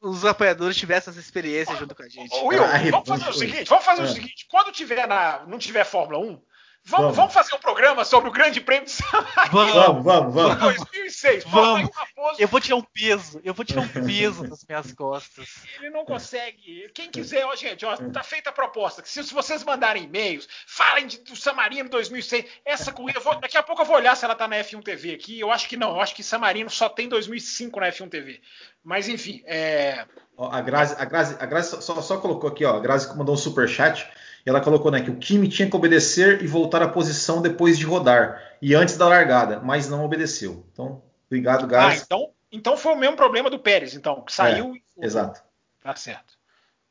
os 0.00 0.24
apoiadores 0.24 0.76
tivessem 0.76 1.10
essa 1.10 1.20
experiência 1.20 1.74
junto 1.76 1.94
com 1.94 2.02
a 2.02 2.08
gente. 2.08 2.34
Will, 2.42 2.62
vamos 2.90 3.08
fazer 3.08 3.28
o 3.28 3.32
seguinte, 3.32 3.68
vamos 3.68 3.84
fazer 3.84 4.02
o 4.02 4.06
é. 4.06 4.12
seguinte, 4.12 4.46
quando 4.48 4.72
tiver 4.72 5.06
na, 5.06 5.44
não 5.46 5.58
tiver 5.58 5.84
Fórmula 5.84 6.18
1, 6.18 6.42
Vamos, 6.88 7.16
vamos, 7.16 7.34
fazer 7.34 7.52
um 7.52 7.58
programa 7.58 8.04
sobre 8.04 8.28
o 8.28 8.32
Grande 8.32 8.60
Prêmio 8.60 8.84
de 8.84 8.92
San 8.92 9.04
Vamos, 9.50 10.04
vamos, 10.04 10.34
vamos. 10.34 10.56
2006. 10.56 11.44
Vamos. 11.44 11.90
Eu 12.38 12.46
vou 12.46 12.60
tirar 12.60 12.76
um 12.76 12.82
peso. 12.82 13.40
Eu 13.42 13.52
vou 13.52 13.64
tirar 13.64 13.80
um 13.80 13.88
peso 13.88 14.46
das 14.46 14.64
minhas 14.64 14.92
costas. 14.92 15.48
Ele 15.78 15.90
não 15.90 16.04
consegue. 16.04 16.88
Quem 16.94 17.10
quiser, 17.10 17.44
ó, 17.44 17.56
gente, 17.56 17.84
ó, 17.84 17.96
tá 17.96 18.22
feita 18.22 18.50
a 18.50 18.52
proposta. 18.52 19.02
Se, 19.04 19.24
se 19.24 19.34
vocês 19.34 19.64
mandarem 19.64 20.04
e-mails, 20.04 20.48
falem 20.64 21.08
de, 21.08 21.18
do 21.18 21.34
San 21.34 21.54
Marino 21.54 21.88
2006. 21.88 22.44
Essa 22.64 22.92
corrida, 22.92 23.18
vou, 23.18 23.34
daqui 23.40 23.58
a 23.58 23.64
pouco 23.64 23.82
eu 23.82 23.86
vou 23.86 23.96
olhar 23.96 24.16
se 24.16 24.24
ela 24.24 24.36
tá 24.36 24.46
na 24.46 24.56
F1 24.56 24.84
TV 24.84 25.12
aqui. 25.12 25.40
Eu 25.40 25.50
acho 25.50 25.68
que 25.68 25.76
não. 25.76 25.90
Eu 25.90 26.00
acho 26.00 26.14
que 26.14 26.22
San 26.22 26.38
Marino 26.38 26.70
só 26.70 26.88
tem 26.88 27.08
2005 27.08 27.80
na 27.80 27.88
F1 27.88 28.08
TV. 28.08 28.40
Mas 28.84 29.08
enfim, 29.08 29.42
é. 29.44 30.04
A 30.38 30.60
Grazi, 30.60 30.94
a 30.96 31.04
Grazi, 31.04 31.36
a 31.40 31.46
Grazi 31.46 31.82
só, 31.82 32.00
só 32.00 32.18
colocou 32.18 32.48
aqui, 32.48 32.64
ó. 32.64 32.76
A 32.76 32.80
Grazi 32.80 33.16
mandou 33.16 33.34
um 33.34 33.38
super 33.38 33.68
chat. 33.68 34.08
E 34.46 34.48
ela 34.48 34.60
colocou 34.60 34.92
né, 34.92 35.02
que 35.02 35.10
o 35.10 35.16
Kimi 35.16 35.48
tinha 35.48 35.68
que 35.68 35.74
obedecer 35.74 36.40
e 36.40 36.46
voltar 36.46 36.80
à 36.80 36.86
posição 36.86 37.42
depois 37.42 37.76
de 37.76 37.84
rodar 37.84 38.40
e 38.62 38.76
antes 38.76 38.96
da 38.96 39.08
largada, 39.08 39.58
mas 39.58 39.88
não 39.88 40.04
obedeceu. 40.04 40.64
Então, 40.72 41.02
obrigado, 41.26 41.66
Grazi. 41.66 41.98
Ah, 41.98 42.02
então, 42.04 42.30
então 42.52 42.76
foi 42.76 42.92
o 42.92 42.96
mesmo 42.96 43.16
problema 43.16 43.50
do 43.50 43.58
Pérez, 43.58 43.94
então, 43.94 44.22
que 44.22 44.32
saiu. 44.32 44.76
É, 44.96 45.04
exato. 45.04 45.42
Tá 45.82 45.96
certo. 45.96 46.36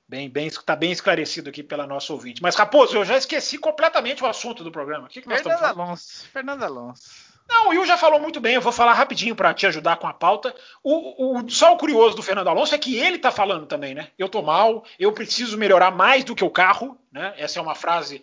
Bem, 0.08 0.30
bem, 0.30 0.50
tá 0.66 0.76
bem 0.76 0.92
esclarecido 0.92 1.50
aqui 1.50 1.64
pela 1.64 1.88
nossa 1.88 2.14
ouvinte. 2.14 2.42
Mas, 2.42 2.56
Raposo, 2.56 2.96
eu 2.98 3.06
já 3.06 3.18
esqueci 3.18 3.58
completamente 3.58 4.24
o 4.24 4.28
assunto 4.28 4.64
do 4.64 4.72
programa. 4.72 5.06
O 5.06 5.10
que, 5.10 5.22
que 5.22 5.28
nós 5.28 5.42
Fernando 5.42 5.64
Alonso. 5.64 6.28
Fernando 6.32 6.64
Alonso. 6.64 7.25
Não, 7.48 7.68
o 7.68 7.70
Will 7.70 7.86
já 7.86 7.98
falou 7.98 8.20
muito 8.20 8.40
bem, 8.40 8.56
eu 8.56 8.62
vou 8.62 8.72
falar 8.72 8.94
rapidinho 8.94 9.36
para 9.36 9.54
te 9.54 9.68
ajudar 9.68 9.98
com 9.98 10.08
a 10.08 10.14
pauta. 10.14 10.54
O, 10.84 11.40
o, 11.40 11.50
só 11.50 11.74
o 11.74 11.78
curioso 11.78 12.16
do 12.16 12.24
Fernando 12.24 12.48
Alonso 12.48 12.74
é 12.74 12.78
que 12.78 12.98
ele 12.98 13.18
está 13.18 13.32
falando 13.32 13.66
também, 13.66 13.94
né? 13.94 14.10
Eu 14.18 14.28
tô 14.28 14.42
mal, 14.42 14.84
eu 15.00 15.12
preciso 15.12 15.58
melhorar 15.58 15.92
mais 15.92 16.24
do 16.24 16.36
que 16.36 16.44
o 16.44 16.50
carro, 16.50 16.98
né? 17.12 17.34
Essa 17.38 17.60
é 17.60 17.62
uma 17.62 17.76
frase 17.76 18.22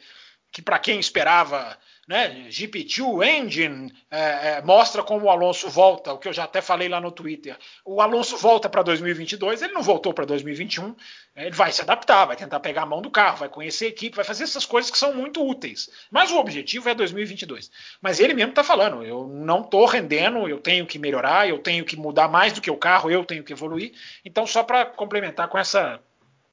que 0.53 0.63
para 0.63 0.79
quem 0.79 1.01
esperava 1.01 1.79
né, 2.07 2.47
GP2 2.49 3.25
Engine 3.25 3.93
é, 4.11 4.57
é, 4.59 4.63
mostra 4.63 5.03
como 5.03 5.27
o 5.27 5.31
Alonso 5.31 5.71
volta, 5.71 6.13
o 6.13 6.19
que 6.19 6.29
eu 6.29 6.33
já 6.33 6.45
até 6.45 6.61
falei 6.61 6.89
lá 6.89 7.01
no 7.01 7.11
Twitter. 7.11 7.57
O 7.85 8.03
Alonso 8.03 8.37
volta 8.37 8.69
para 8.69 8.83
2022, 8.83 9.63
ele 9.63 9.73
não 9.73 9.83
voltou 9.83 10.13
para 10.13 10.25
2021, 10.25 10.95
ele 11.37 11.53
vai 11.53 11.73
se 11.73 11.81
adaptar, 11.81 12.27
vai 12.27 12.37
tentar 12.37 12.61
pegar 12.61 12.83
a 12.83 12.87
mão 12.87 13.01
do 13.01 13.11
carro, 13.11 13.39
vai 13.39 13.49
conhecer 13.49 13.87
a 13.87 13.89
equipe, 13.89 14.17
vai 14.17 14.25
fazer 14.25 14.45
essas 14.45 14.67
coisas 14.67 14.91
que 14.91 14.99
são 14.99 15.15
muito 15.15 15.43
úteis. 15.43 15.89
Mas 16.11 16.31
o 16.31 16.39
objetivo 16.39 16.89
é 16.89 16.95
2022. 16.95 17.71
Mas 18.01 18.21
ele 18.21 18.35
mesmo 18.35 18.51
está 18.51 18.65
falando, 18.65 19.03
eu 19.05 19.27
não 19.29 19.63
estou 19.63 19.87
rendendo, 19.87 20.49
eu 20.49 20.59
tenho 20.59 20.87
que 20.87 20.99
melhorar, 20.99 21.49
eu 21.49 21.59
tenho 21.59 21.85
que 21.85 21.97
mudar 21.97 22.29
mais 22.29 22.53
do 22.53 22.61
que 22.61 22.71
o 22.71 22.77
carro, 22.77 23.11
eu 23.11 23.25
tenho 23.25 23.45
que 23.45 23.53
evoluir. 23.53 23.93
Então, 24.25 24.47
só 24.47 24.63
para 24.63 24.85
complementar 24.85 25.49
com 25.49 25.57
essa, 25.57 26.01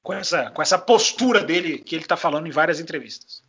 com 0.02 0.14
essa, 0.14 0.52
com 0.52 0.62
essa 0.62 0.78
postura 0.78 1.44
dele 1.44 1.80
que 1.80 1.96
ele 1.96 2.04
está 2.04 2.16
falando 2.16 2.48
em 2.48 2.52
várias 2.52 2.80
entrevistas. 2.80 3.49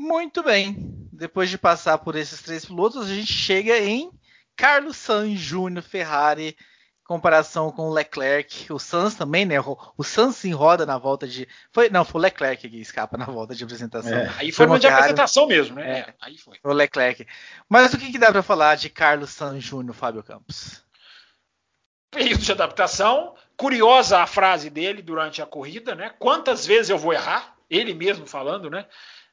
Muito 0.00 0.42
bem. 0.42 0.76
Depois 1.12 1.50
de 1.50 1.58
passar 1.58 1.98
por 1.98 2.16
esses 2.16 2.40
três 2.40 2.64
pilotos, 2.64 3.06
a 3.06 3.14
gente 3.14 3.30
chega 3.30 3.78
em 3.78 4.10
Carlos 4.56 4.96
Sainz 4.96 5.38
Júnior 5.38 5.82
Ferrari, 5.84 6.56
comparação 7.04 7.70
com 7.70 7.90
o 7.90 7.92
Leclerc. 7.92 8.72
O 8.72 8.78
Sainz 8.78 9.14
também, 9.14 9.44
né? 9.44 9.56
O 9.60 10.02
Sainz 10.02 10.36
se 10.36 10.50
roda 10.52 10.86
na 10.86 10.96
volta 10.96 11.28
de. 11.28 11.46
Foi, 11.70 11.90
não, 11.90 12.02
foi 12.02 12.18
o 12.18 12.22
Leclerc 12.22 12.66
que 12.66 12.80
escapa 12.80 13.18
na 13.18 13.26
volta 13.26 13.54
de 13.54 13.62
apresentação. 13.62 14.16
É. 14.16 14.32
Aí 14.38 14.50
foi, 14.50 14.64
foi 14.64 14.66
uma 14.68 14.78
de 14.80 14.86
apresentação 14.86 15.46
mesmo, 15.46 15.76
né? 15.76 15.98
É. 15.98 16.14
Aí 16.18 16.38
foi. 16.38 16.56
O 16.64 16.72
Leclerc. 16.72 17.26
Mas 17.68 17.92
o 17.92 17.98
que, 17.98 18.10
que 18.10 18.18
dá 18.18 18.32
para 18.32 18.42
falar 18.42 18.76
de 18.76 18.88
Carlos 18.88 19.28
Sainz 19.28 19.62
Júnior, 19.62 19.94
Fábio 19.94 20.22
Campos? 20.22 20.82
Período 22.10 22.40
de 22.40 22.52
adaptação. 22.52 23.34
Curiosa 23.54 24.20
a 24.20 24.26
frase 24.26 24.70
dele 24.70 25.02
durante 25.02 25.42
a 25.42 25.46
corrida, 25.46 25.94
né? 25.94 26.10
Quantas 26.18 26.64
vezes 26.64 26.88
eu 26.88 26.96
vou 26.96 27.12
errar? 27.12 27.54
Ele 27.68 27.92
mesmo 27.92 28.26
falando, 28.26 28.70
né? 28.70 28.86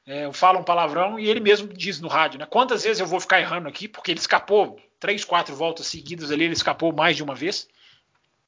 É, 0.08 0.32
fala 0.32 0.58
um 0.58 0.64
palavrão 0.64 1.18
e 1.18 1.28
ele 1.28 1.38
mesmo 1.38 1.68
diz 1.68 2.00
no 2.00 2.08
rádio, 2.08 2.38
né? 2.38 2.46
Quantas 2.46 2.82
vezes 2.82 2.98
eu 2.98 3.06
vou 3.06 3.20
ficar 3.20 3.40
errando 3.40 3.68
aqui? 3.68 3.86
Porque 3.86 4.10
ele 4.10 4.18
escapou 4.18 4.80
três, 4.98 5.22
quatro 5.22 5.54
voltas 5.54 5.86
seguidas 5.86 6.30
ali, 6.30 6.44
ele 6.44 6.54
escapou 6.54 6.94
mais 6.94 7.14
de 7.14 7.22
uma 7.22 7.34
vez. 7.34 7.68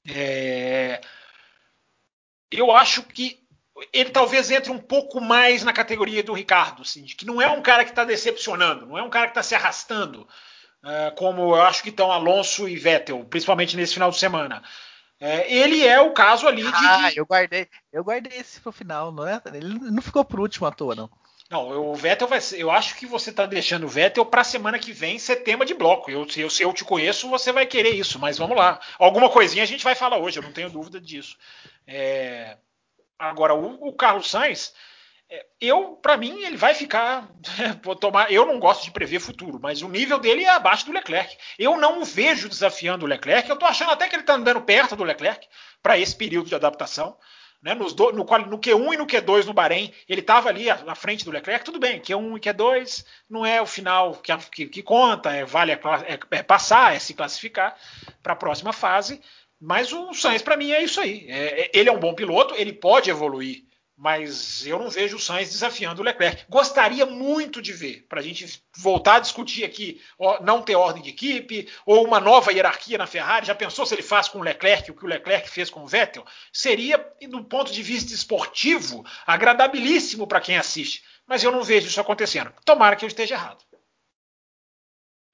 É, 0.09 1.03
eu 2.51 2.73
acho 2.73 3.03
que 3.03 3.39
ele 3.93 4.09
talvez 4.09 4.51
entre 4.51 4.73
um 4.73 4.79
pouco 4.79 5.21
mais 5.21 5.63
na 5.63 5.73
categoria 5.73 6.23
do 6.23 6.33
Ricardo, 6.33 6.81
assim, 6.81 7.03
de 7.03 7.15
que 7.15 7.27
não 7.27 7.43
é 7.43 7.49
um 7.49 7.61
cara 7.61 7.85
que 7.85 7.91
está 7.91 8.05
decepcionando, 8.05 8.87
não 8.87 8.97
é 8.97 9.03
um 9.03 9.11
cara 9.11 9.27
que 9.27 9.33
está 9.33 9.43
se 9.43 9.55
arrastando, 9.55 10.27
é, 10.83 11.11
como 11.11 11.55
eu 11.55 11.61
acho 11.61 11.83
que 11.83 11.91
estão 11.91 12.11
Alonso 12.11 12.67
e 12.67 12.77
Vettel, 12.77 13.23
principalmente 13.27 13.77
nesse 13.77 13.93
final 13.93 14.11
de 14.11 14.19
semana. 14.19 14.63
É, 15.21 15.53
ele 15.53 15.87
é 15.87 16.01
o 16.01 16.15
caso 16.15 16.49
ali 16.49 16.63
de. 16.63 16.71
Ah, 16.73 17.13
eu 17.15 17.27
guardei, 17.27 17.69
eu 17.93 18.03
guardei 18.03 18.39
esse 18.39 18.59
pro 18.59 18.73
final, 18.73 19.13
não 19.13 19.29
é? 19.29 19.43
Ele 19.53 19.79
não 19.79 20.01
ficou 20.01 20.25
por 20.25 20.41
último 20.41 20.67
à 20.67 20.73
toa, 20.73 20.95
não. 20.95 21.11
Não, 21.51 21.91
o 21.91 21.97
Vettel 21.97 22.29
vai 22.29 22.41
ser. 22.41 22.61
Eu 22.61 22.71
acho 22.71 22.95
que 22.95 23.05
você 23.05 23.31
está 23.31 23.45
deixando 23.45 23.85
o 23.85 23.89
Vettel 23.89 24.25
para 24.25 24.43
a 24.43 24.45
semana 24.45 24.79
que 24.79 24.93
vem 24.93 25.19
ser 25.19 25.37
tema 25.37 25.67
de 25.67 25.75
bloco. 25.75 26.09
Eu, 26.09 26.25
eu, 26.37 26.49
eu 26.61 26.73
te 26.73 26.85
conheço, 26.85 27.29
você 27.29 27.51
vai 27.51 27.67
querer 27.67 27.91
isso, 27.91 28.21
mas 28.21 28.39
vamos 28.39 28.57
lá. 28.57 28.79
Alguma 28.97 29.29
coisinha 29.29 29.65
a 29.65 29.67
gente 29.67 29.83
vai 29.83 29.97
falar 29.97 30.19
hoje, 30.19 30.39
eu 30.39 30.45
não 30.45 30.53
tenho 30.53 30.71
dúvida 30.71 31.01
disso. 31.01 31.37
É... 31.85 32.57
Agora, 33.19 33.53
o, 33.53 33.89
o, 33.89 33.93
Carlos 33.93 34.31
Sainz, 34.31 34.73
é, 35.29 35.45
eu, 35.61 35.97
para 35.97 36.17
mim, 36.17 36.41
ele 36.41 36.57
vai 36.57 36.73
ficar. 36.73 37.29
Vou 37.83 37.97
tomar. 37.97 38.31
Eu 38.31 38.47
não 38.47 38.61
gosto 38.61 38.85
de 38.85 38.93
prever 38.93 39.19
futuro, 39.19 39.59
mas 39.61 39.83
o 39.83 39.89
nível 39.89 40.21
dele 40.21 40.45
é 40.45 40.51
abaixo 40.51 40.87
do 40.87 40.93
Leclerc. 40.93 41.37
Eu 41.59 41.77
não 41.77 42.01
o 42.01 42.05
vejo 42.05 42.49
desafiando 42.49 43.05
o 43.05 43.09
Leclerc. 43.09 43.49
Eu 43.49 43.55
estou 43.55 43.69
achando 43.69 43.91
até 43.91 44.09
que 44.09 44.15
ele 44.15 44.23
está 44.23 44.35
andando 44.35 44.63
perto 44.63 44.95
do 44.95 45.03
Leclerc 45.03 45.49
para 45.83 45.99
esse 45.99 46.15
período 46.15 46.49
de 46.49 46.55
adaptação. 46.55 47.17
Né, 47.63 47.75
nos 47.75 47.93
do, 47.93 48.11
no, 48.13 48.25
no, 48.25 48.59
Q1 48.59 48.95
e 48.95 48.97
no 48.97 49.07
Q2 49.07 49.45
no 49.45 49.53
Bahrein, 49.53 49.93
ele 50.09 50.23
estava 50.23 50.49
ali 50.49 50.65
na 50.87 50.95
frente 50.95 51.27
do 51.27 51.31
Leclerc, 51.31 51.63
tudo 51.63 51.79
bem, 51.79 52.01
Q1 52.01 52.39
e 52.39 52.41
Q2 52.41 53.05
não 53.29 53.45
é 53.45 53.61
o 53.61 53.67
final 53.67 54.15
que, 54.15 54.35
que, 54.51 54.67
que 54.67 54.83
conta, 54.83 55.31
é, 55.31 55.45
vale 55.45 55.73
é, 55.73 55.81
é, 56.31 56.43
passar, 56.43 56.97
é 56.97 56.99
se 56.99 57.13
classificar 57.13 57.77
para 58.23 58.33
a 58.33 58.37
próxima 58.37 58.73
fase, 58.73 59.21
mas 59.61 59.93
o 59.93 60.15
Sainz 60.15 60.41
para 60.41 60.57
mim 60.57 60.71
é 60.73 60.83
isso 60.83 61.03
aí. 61.03 61.27
É, 61.29 61.63
é, 61.63 61.71
ele 61.75 61.91
é 61.91 61.93
um 61.93 62.01
bom 62.01 62.15
piloto, 62.15 62.55
ele 62.55 62.73
pode 62.73 63.11
evoluir 63.11 63.63
mas 64.01 64.67
eu 64.67 64.79
não 64.79 64.89
vejo 64.89 65.17
o 65.17 65.21
Sainz 65.21 65.51
desafiando 65.51 66.01
o 66.01 66.05
Leclerc. 66.05 66.47
Gostaria 66.49 67.05
muito 67.05 67.61
de 67.61 67.71
ver, 67.71 68.07
para 68.09 68.21
a 68.21 68.23
gente 68.23 68.63
voltar 68.79 69.17
a 69.17 69.21
discutir 69.21 69.63
aqui, 69.63 70.01
não 70.41 70.63
ter 70.63 70.75
ordem 70.75 71.03
de 71.03 71.11
equipe, 71.11 71.69
ou 71.85 72.07
uma 72.07 72.19
nova 72.19 72.51
hierarquia 72.51 72.97
na 72.97 73.07
Ferrari. 73.07 73.45
Já 73.45 73.55
pensou 73.55 73.85
se 73.85 73.95
ele 73.95 74.03
faz 74.03 74.27
com 74.27 74.39
o 74.39 74.43
Leclerc 74.43 74.91
o 74.91 74.95
que 74.95 75.05
o 75.05 75.09
Leclerc 75.09 75.51
fez 75.51 75.69
com 75.69 75.83
o 75.83 75.87
Vettel? 75.87 76.25
Seria, 76.51 76.97
do 77.29 77.45
ponto 77.45 77.71
de 77.71 77.83
vista 77.83 78.15
esportivo, 78.15 79.05
agradabilíssimo 79.27 80.27
para 80.27 80.41
quem 80.41 80.57
assiste. 80.57 81.05
Mas 81.27 81.45
eu 81.45 81.53
não 81.53 81.63
vejo 81.63 81.87
isso 81.87 82.01
acontecendo. 82.01 82.51
Tomara 82.65 82.97
que 82.97 83.05
eu 83.05 83.09
esteja 83.09 83.35
errado. 83.35 83.63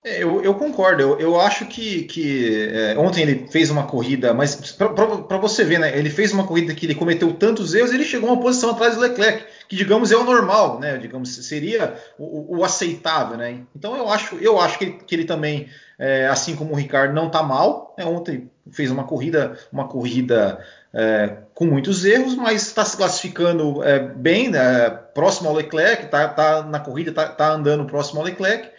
É, 0.07 0.23
eu, 0.23 0.41
eu, 0.41 0.55
concordo, 0.55 1.03
eu, 1.03 1.19
eu 1.19 1.41
acho 1.41 1.67
que, 1.67 2.05
que 2.05 2.69
é, 2.73 2.97
ontem 2.97 3.23
ele 3.23 3.49
fez 3.51 3.71
uma 3.71 3.89
corrida, 3.89 4.33
mas 4.33 4.55
para 4.71 5.37
você 5.37 5.65
ver, 5.65 5.81
né, 5.81 5.99
ele 5.99 6.09
fez 6.11 6.33
uma 6.33 6.47
corrida 6.47 6.73
que 6.73 6.87
ele 6.87 6.95
cometeu 6.95 7.33
tantos 7.33 7.75
erros, 7.75 7.93
ele 7.93 8.05
chegou 8.05 8.31
uma 8.31 8.41
posição 8.41 8.71
atrás 8.71 8.95
do 8.95 9.01
Leclerc, 9.01 9.45
que 9.69 9.75
digamos 9.75 10.13
é 10.13 10.17
o 10.17 10.23
normal, 10.23 10.79
né, 10.79 10.97
digamos 10.97 11.35
seria 11.45 11.97
o, 12.17 12.59
o 12.59 12.65
aceitável, 12.65 13.37
né. 13.37 13.63
Então 13.75 13.97
eu 13.97 14.09
acho, 14.09 14.37
eu 14.37 14.61
acho 14.61 14.79
que, 14.79 14.85
ele, 14.85 14.93
que 15.05 15.13
ele 15.13 15.25
também, 15.25 15.69
é, 15.99 16.29
assim 16.29 16.55
como 16.55 16.73
o 16.73 16.77
Ricardo, 16.77 17.13
não 17.13 17.27
está 17.27 17.43
mal. 17.43 17.93
Né, 17.99 18.05
ontem 18.05 18.49
fez 18.71 18.93
uma 18.93 19.03
corrida, 19.03 19.59
uma 19.73 19.89
corrida 19.89 20.65
é, 20.95 21.39
com 21.53 21.67
muitos 21.67 22.05
erros, 22.05 22.37
mas 22.37 22.63
está 22.63 22.85
se 22.85 22.97
classificando 22.97 23.83
é, 23.83 23.99
bem, 23.99 24.51
né, 24.51 24.89
próximo 24.89 25.49
ao 25.49 25.57
Leclerc, 25.57 26.05
está 26.05 26.29
tá 26.29 26.63
na 26.63 26.79
corrida, 26.79 27.11
está 27.11 27.27
tá 27.27 27.51
andando 27.51 27.87
próximo 27.87 28.21
ao 28.21 28.27
Leclerc. 28.27 28.77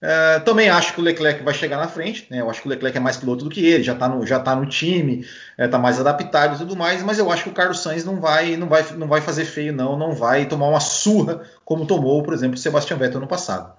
Uh, 0.00 0.44
também 0.44 0.68
acho 0.68 0.94
que 0.94 1.00
o 1.00 1.02
Leclerc 1.02 1.42
vai 1.42 1.52
chegar 1.52 1.76
na 1.76 1.88
frente, 1.88 2.28
né? 2.30 2.40
Eu 2.40 2.48
acho 2.48 2.62
que 2.62 2.68
o 2.68 2.70
Leclerc 2.70 2.96
é 2.96 3.00
mais 3.00 3.16
piloto 3.16 3.44
do 3.44 3.50
que 3.50 3.66
ele, 3.66 3.82
já 3.82 3.94
está 3.94 4.08
no, 4.08 4.24
já 4.24 4.38
tá 4.38 4.54
no 4.54 4.64
time, 4.64 5.26
está 5.58 5.76
é, 5.76 5.80
mais 5.80 5.98
adaptado 5.98 6.54
e 6.54 6.58
tudo 6.58 6.76
mais, 6.76 7.02
mas 7.02 7.18
eu 7.18 7.30
acho 7.32 7.42
que 7.42 7.48
o 7.48 7.52
Carlos 7.52 7.82
Sainz 7.82 8.04
não 8.04 8.20
vai, 8.20 8.56
não 8.56 8.68
vai, 8.68 8.84
não 8.92 9.08
vai 9.08 9.20
fazer 9.20 9.44
feio, 9.44 9.72
não, 9.72 9.98
não 9.98 10.12
vai 10.12 10.46
tomar 10.46 10.68
uma 10.68 10.78
surra 10.78 11.42
como 11.64 11.84
tomou, 11.84 12.22
por 12.22 12.32
exemplo, 12.32 12.54
o 12.54 12.58
Sebastian 12.58 12.96
Vettel 12.96 13.20
no 13.20 13.26
passado. 13.26 13.76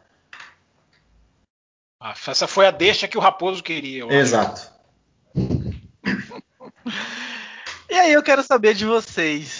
Ah, 2.02 2.14
essa 2.28 2.48
foi 2.48 2.66
a 2.66 2.72
deixa 2.72 3.08
que 3.08 3.18
o 3.18 3.22
Raposo 3.22 3.64
queria. 3.64 4.06
Exato. 4.14 4.70
e 7.90 7.94
aí 7.94 8.12
eu 8.12 8.24
quero 8.24 8.44
saber 8.44 8.74
de 8.74 8.86
vocês. 8.86 9.59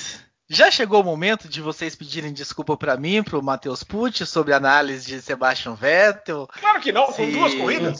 Já 0.50 0.72
chegou 0.72 1.02
o 1.02 1.04
momento 1.04 1.48
de 1.48 1.62
vocês 1.62 1.96
pedirem 1.96 2.34
desculpa 2.34 2.76
para 2.76 2.98
mim, 2.98 3.22
para 3.22 3.38
o 3.38 3.44
Matheus 3.44 3.84
Pucci, 3.84 4.26
sobre 4.26 4.52
a 4.52 4.58
análise 4.58 5.06
de 5.06 5.22
Sebastian 5.22 5.76
Vettel? 5.76 6.48
Claro 6.48 6.82
que 6.82 6.92
não, 6.92 7.12
se... 7.12 7.24
duas 7.28 7.54
corridas. 7.54 8.00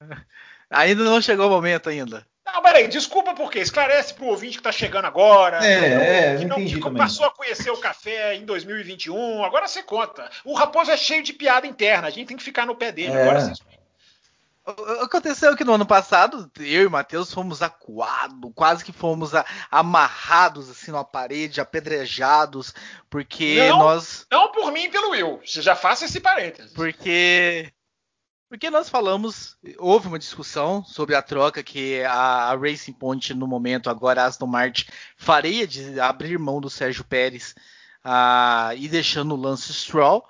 Ainda 0.70 1.02
não 1.02 1.22
chegou 1.22 1.46
o 1.46 1.50
momento 1.50 1.88
ainda. 1.88 2.26
Não, 2.44 2.62
peraí, 2.62 2.88
desculpa 2.88 3.34
porque 3.34 3.58
esclarece 3.58 4.12
para 4.12 4.24
o 4.24 4.28
ouvinte 4.28 4.54
que 4.54 4.60
está 4.60 4.72
chegando 4.72 5.06
agora. 5.06 5.64
É, 5.66 6.34
é, 6.34 6.36
que 6.36 6.44
não, 6.44 6.56
que 6.56 6.78
passou 6.96 7.26
a 7.26 7.30
conhecer 7.30 7.70
o 7.70 7.78
café 7.78 8.34
em 8.34 8.44
2021. 8.44 9.44
Agora 9.44 9.66
você 9.66 9.82
conta. 9.82 10.30
O 10.44 10.54
Raposo 10.54 10.90
é 10.90 10.96
cheio 10.96 11.22
de 11.22 11.32
piada 11.32 11.66
interna, 11.66 12.08
a 12.08 12.10
gente 12.10 12.28
tem 12.28 12.36
que 12.36 12.42
ficar 12.42 12.66
no 12.66 12.74
pé 12.74 12.92
dele. 12.92 13.12
É. 13.12 13.22
Agora 13.22 13.40
você 13.40 13.54
Aconteceu 15.00 15.56
que 15.56 15.64
no 15.64 15.72
ano 15.72 15.86
passado, 15.86 16.50
eu 16.58 16.82
e 16.82 16.86
o 16.86 16.90
Matheus 16.90 17.32
fomos 17.32 17.62
acuados, 17.62 18.52
quase 18.54 18.84
que 18.84 18.92
fomos 18.92 19.34
a, 19.34 19.44
amarrados 19.70 20.68
assim 20.68 20.90
na 20.90 21.02
parede, 21.02 21.60
apedrejados, 21.60 22.74
porque 23.08 23.66
não, 23.68 23.78
nós. 23.78 24.26
Não 24.30 24.52
por 24.52 24.70
mim 24.70 24.84
e 24.84 24.90
pelo 24.90 25.10
Will. 25.10 25.40
Já 25.42 25.74
faça 25.74 26.04
esse 26.04 26.20
parênteses. 26.20 26.72
Porque. 26.72 27.72
Porque 28.48 28.70
nós 28.70 28.88
falamos, 28.88 29.58
houve 29.78 30.08
uma 30.08 30.18
discussão 30.18 30.82
sobre 30.82 31.14
a 31.14 31.20
troca 31.20 31.62
que 31.62 32.02
a, 32.04 32.50
a 32.50 32.56
Racing 32.56 32.94
Point, 32.94 33.34
no 33.34 33.46
momento, 33.46 33.90
agora 33.90 34.22
a 34.22 34.26
Aston 34.26 34.46
Martin, 34.46 34.86
faria 35.18 35.66
de 35.66 36.00
abrir 36.00 36.38
mão 36.38 36.58
do 36.58 36.70
Sérgio 36.70 37.04
Pérez 37.04 37.54
uh, 38.02 38.74
e 38.74 38.88
deixando 38.88 39.34
o 39.34 39.40
Lance 39.40 39.72
Stroll. 39.72 40.26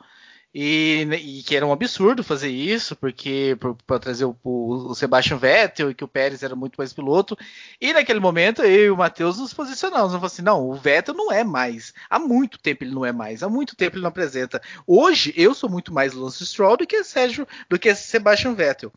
E, 0.55 1.07
e, 1.13 1.43
que 1.43 1.55
era 1.55 1.67
um 1.67 1.73
absurdo 1.73 2.25
fazer 2.25 2.49
isso, 2.49 2.97
porque 2.97 3.57
para 3.87 3.99
trazer 3.99 4.25
o, 4.25 4.37
o, 4.43 4.95
Sebastian 4.95 5.37
Vettel 5.37 5.91
e 5.91 5.95
que 5.95 6.03
o 6.03 6.09
Pérez 6.09 6.43
era 6.43 6.57
muito 6.57 6.77
mais 6.77 6.93
piloto. 6.93 7.37
E 7.81 7.93
naquele 7.93 8.19
momento 8.19 8.63
eu 8.63 8.85
e 8.87 8.91
o 8.91 8.97
Matheus 8.97 9.39
nos 9.39 9.53
posicionamos. 9.53 10.13
Eu 10.13 10.19
falei 10.19 10.33
assim: 10.33 10.43
não, 10.43 10.69
o 10.69 10.75
Vettel 10.75 11.15
não 11.15 11.31
é 11.31 11.45
mais. 11.45 11.93
Há 12.09 12.19
muito 12.19 12.59
tempo 12.59 12.83
ele 12.83 12.95
não 12.95 13.05
é 13.05 13.13
mais. 13.13 13.43
Há 13.43 13.49
muito 13.49 13.77
tempo 13.77 13.97
ele 13.97 14.03
não 14.03 14.09
apresenta. 14.09 14.61
Hoje 14.87 15.35
eu 15.37 15.55
sou 15.55 15.69
muito 15.69 15.93
mais 15.93 16.15
Lance 16.15 16.45
Stroll 16.47 16.79
do 16.79 16.87
que 16.87 17.05
Sérgio, 17.05 17.47
do 17.69 17.79
que 17.79 17.95
Sebastian 17.95 18.55
Vettel. 18.55 18.93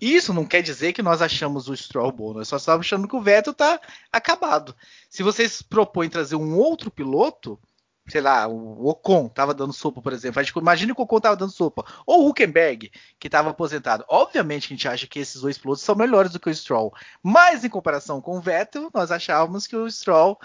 Isso 0.00 0.32
não 0.32 0.44
quer 0.44 0.62
dizer 0.62 0.92
que 0.92 1.02
nós 1.02 1.22
achamos 1.22 1.68
o 1.68 1.76
Stroll 1.76 2.12
bom, 2.12 2.32
nós 2.34 2.48
só 2.48 2.56
estamos 2.56 2.86
achando 2.86 3.06
que 3.06 3.16
o 3.16 3.20
Vettel 3.20 3.52
está 3.52 3.80
acabado. 4.12 4.74
Se 5.08 5.22
vocês 5.22 5.62
propõem 5.62 6.08
trazer 6.08 6.36
um 6.36 6.56
outro 6.56 6.90
piloto, 6.90 7.58
sei 8.06 8.20
lá, 8.20 8.46
o 8.46 8.86
Ocon 8.86 9.28
tava 9.28 9.54
dando 9.54 9.72
sopa, 9.72 10.02
por 10.02 10.12
exemplo. 10.12 10.42
Imagina 10.56 10.94
que 10.94 11.00
o 11.00 11.04
Ocon 11.04 11.20
tava 11.20 11.36
dando 11.36 11.52
sopa. 11.52 11.84
Ou 12.06 12.24
o 12.24 12.28
Huckenberg, 12.28 12.92
que 13.18 13.28
estava 13.28 13.50
aposentado. 13.50 14.04
Obviamente 14.08 14.68
que 14.68 14.74
a 14.74 14.76
gente 14.76 14.88
acha 14.88 15.06
que 15.06 15.18
esses 15.18 15.40
dois 15.40 15.56
pilotos 15.56 15.82
são 15.82 15.94
melhores 15.94 16.30
do 16.30 16.40
que 16.40 16.50
o 16.50 16.54
Stroll. 16.54 16.94
Mas 17.22 17.64
em 17.64 17.70
comparação 17.70 18.20
com 18.20 18.36
o 18.36 18.40
Vettel, 18.40 18.90
nós 18.92 19.10
achávamos 19.10 19.66
que 19.66 19.76
o 19.76 19.90
Stroll 19.90 20.38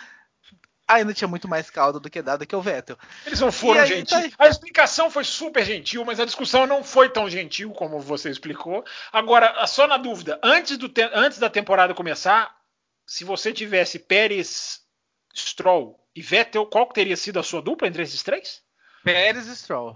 ainda 0.87 1.13
tinha 1.13 1.27
muito 1.27 1.47
mais 1.47 1.69
caldo 1.69 1.99
do 1.99 2.09
que 2.09 2.21
dado 2.21 2.47
que 2.47 2.55
o 2.55 2.61
Vettel. 2.61 2.97
Eles 3.25 3.39
não 3.39 3.51
foram 3.51 3.85
gentis. 3.85 4.35
Tá... 4.35 4.45
A 4.45 4.47
explicação 4.47 5.11
foi 5.11 5.23
super 5.23 5.63
gentil, 5.63 6.03
mas 6.03 6.19
a 6.19 6.25
discussão 6.25 6.65
não 6.65 6.83
foi 6.83 7.09
tão 7.09 7.29
gentil 7.29 7.71
como 7.71 7.99
você 7.99 8.29
explicou. 8.29 8.83
Agora, 9.11 9.65
só 9.67 9.85
na 9.85 9.97
dúvida, 9.97 10.39
antes, 10.41 10.77
do 10.77 10.89
te... 10.89 11.03
antes 11.13 11.37
da 11.37 11.49
temporada 11.49 11.93
começar, 11.93 12.55
se 13.05 13.23
você 13.23 13.53
tivesse 13.53 13.99
Pérez, 13.99 14.81
Stroll 15.35 15.99
e 16.19 16.21
Vettel, 16.21 16.65
qual 16.65 16.85
teria 16.87 17.15
sido 17.15 17.39
a 17.39 17.43
sua 17.43 17.61
dupla 17.61 17.87
entre 17.87 18.03
esses 18.03 18.21
três? 18.21 18.61
Pérez 19.05 19.47
e 19.47 19.55
Stroll. 19.55 19.95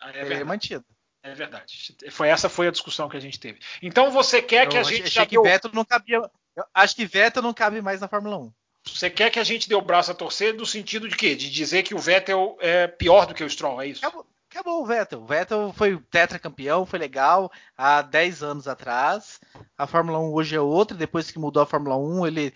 Ah, 0.00 0.12
é, 0.12 0.20
é 0.20 0.44
mantido. 0.44 0.84
É 1.24 1.34
verdade. 1.34 1.96
Foi 2.12 2.28
essa 2.28 2.48
foi 2.48 2.68
a 2.68 2.70
discussão 2.70 3.08
que 3.08 3.16
a 3.16 3.20
gente 3.20 3.40
teve. 3.40 3.58
Então 3.82 4.12
você 4.12 4.40
quer 4.40 4.66
eu 4.66 4.70
que 4.70 4.78
a 4.78 4.84
gente 4.84 5.02
achei 5.02 5.10
já 5.10 5.26
que 5.26 5.34
deu... 5.34 5.42
Vettel 5.42 5.72
não 5.74 5.84
cabia. 5.84 6.18
Eu 6.54 6.64
acho 6.72 6.94
que 6.94 7.04
Vettel 7.04 7.42
não 7.42 7.52
cabe 7.52 7.82
mais 7.82 8.00
na 8.00 8.06
Fórmula 8.06 8.38
1. 8.38 8.52
Você 8.84 9.10
quer 9.10 9.28
que 9.30 9.40
a 9.40 9.44
gente 9.44 9.68
dê 9.68 9.74
o 9.74 9.82
braço 9.82 10.12
a 10.12 10.14
torcer 10.14 10.54
no 10.54 10.64
sentido 10.64 11.08
de 11.08 11.16
quê? 11.16 11.34
De 11.34 11.50
dizer 11.50 11.82
que 11.82 11.96
o 11.96 11.98
Vettel 11.98 12.56
é 12.60 12.86
pior 12.86 13.26
do 13.26 13.34
que 13.34 13.42
o 13.42 13.50
Stroll, 13.50 13.82
é 13.82 13.88
isso? 13.88 14.06
Acabou, 14.06 14.24
acabou 14.48 14.82
o 14.84 14.86
Vettel. 14.86 15.20
O 15.20 15.26
Vettel 15.26 15.72
foi 15.76 15.98
tetracampeão, 16.08 16.86
foi 16.86 17.00
legal 17.00 17.50
há 17.76 18.02
10 18.02 18.44
anos 18.44 18.68
atrás. 18.68 19.40
A 19.76 19.88
Fórmula 19.88 20.20
1 20.20 20.32
hoje 20.32 20.54
é 20.54 20.60
outra. 20.60 20.96
Depois 20.96 21.28
que 21.32 21.40
mudou 21.40 21.60
a 21.60 21.66
Fórmula 21.66 21.96
1, 21.96 22.28
ele 22.28 22.54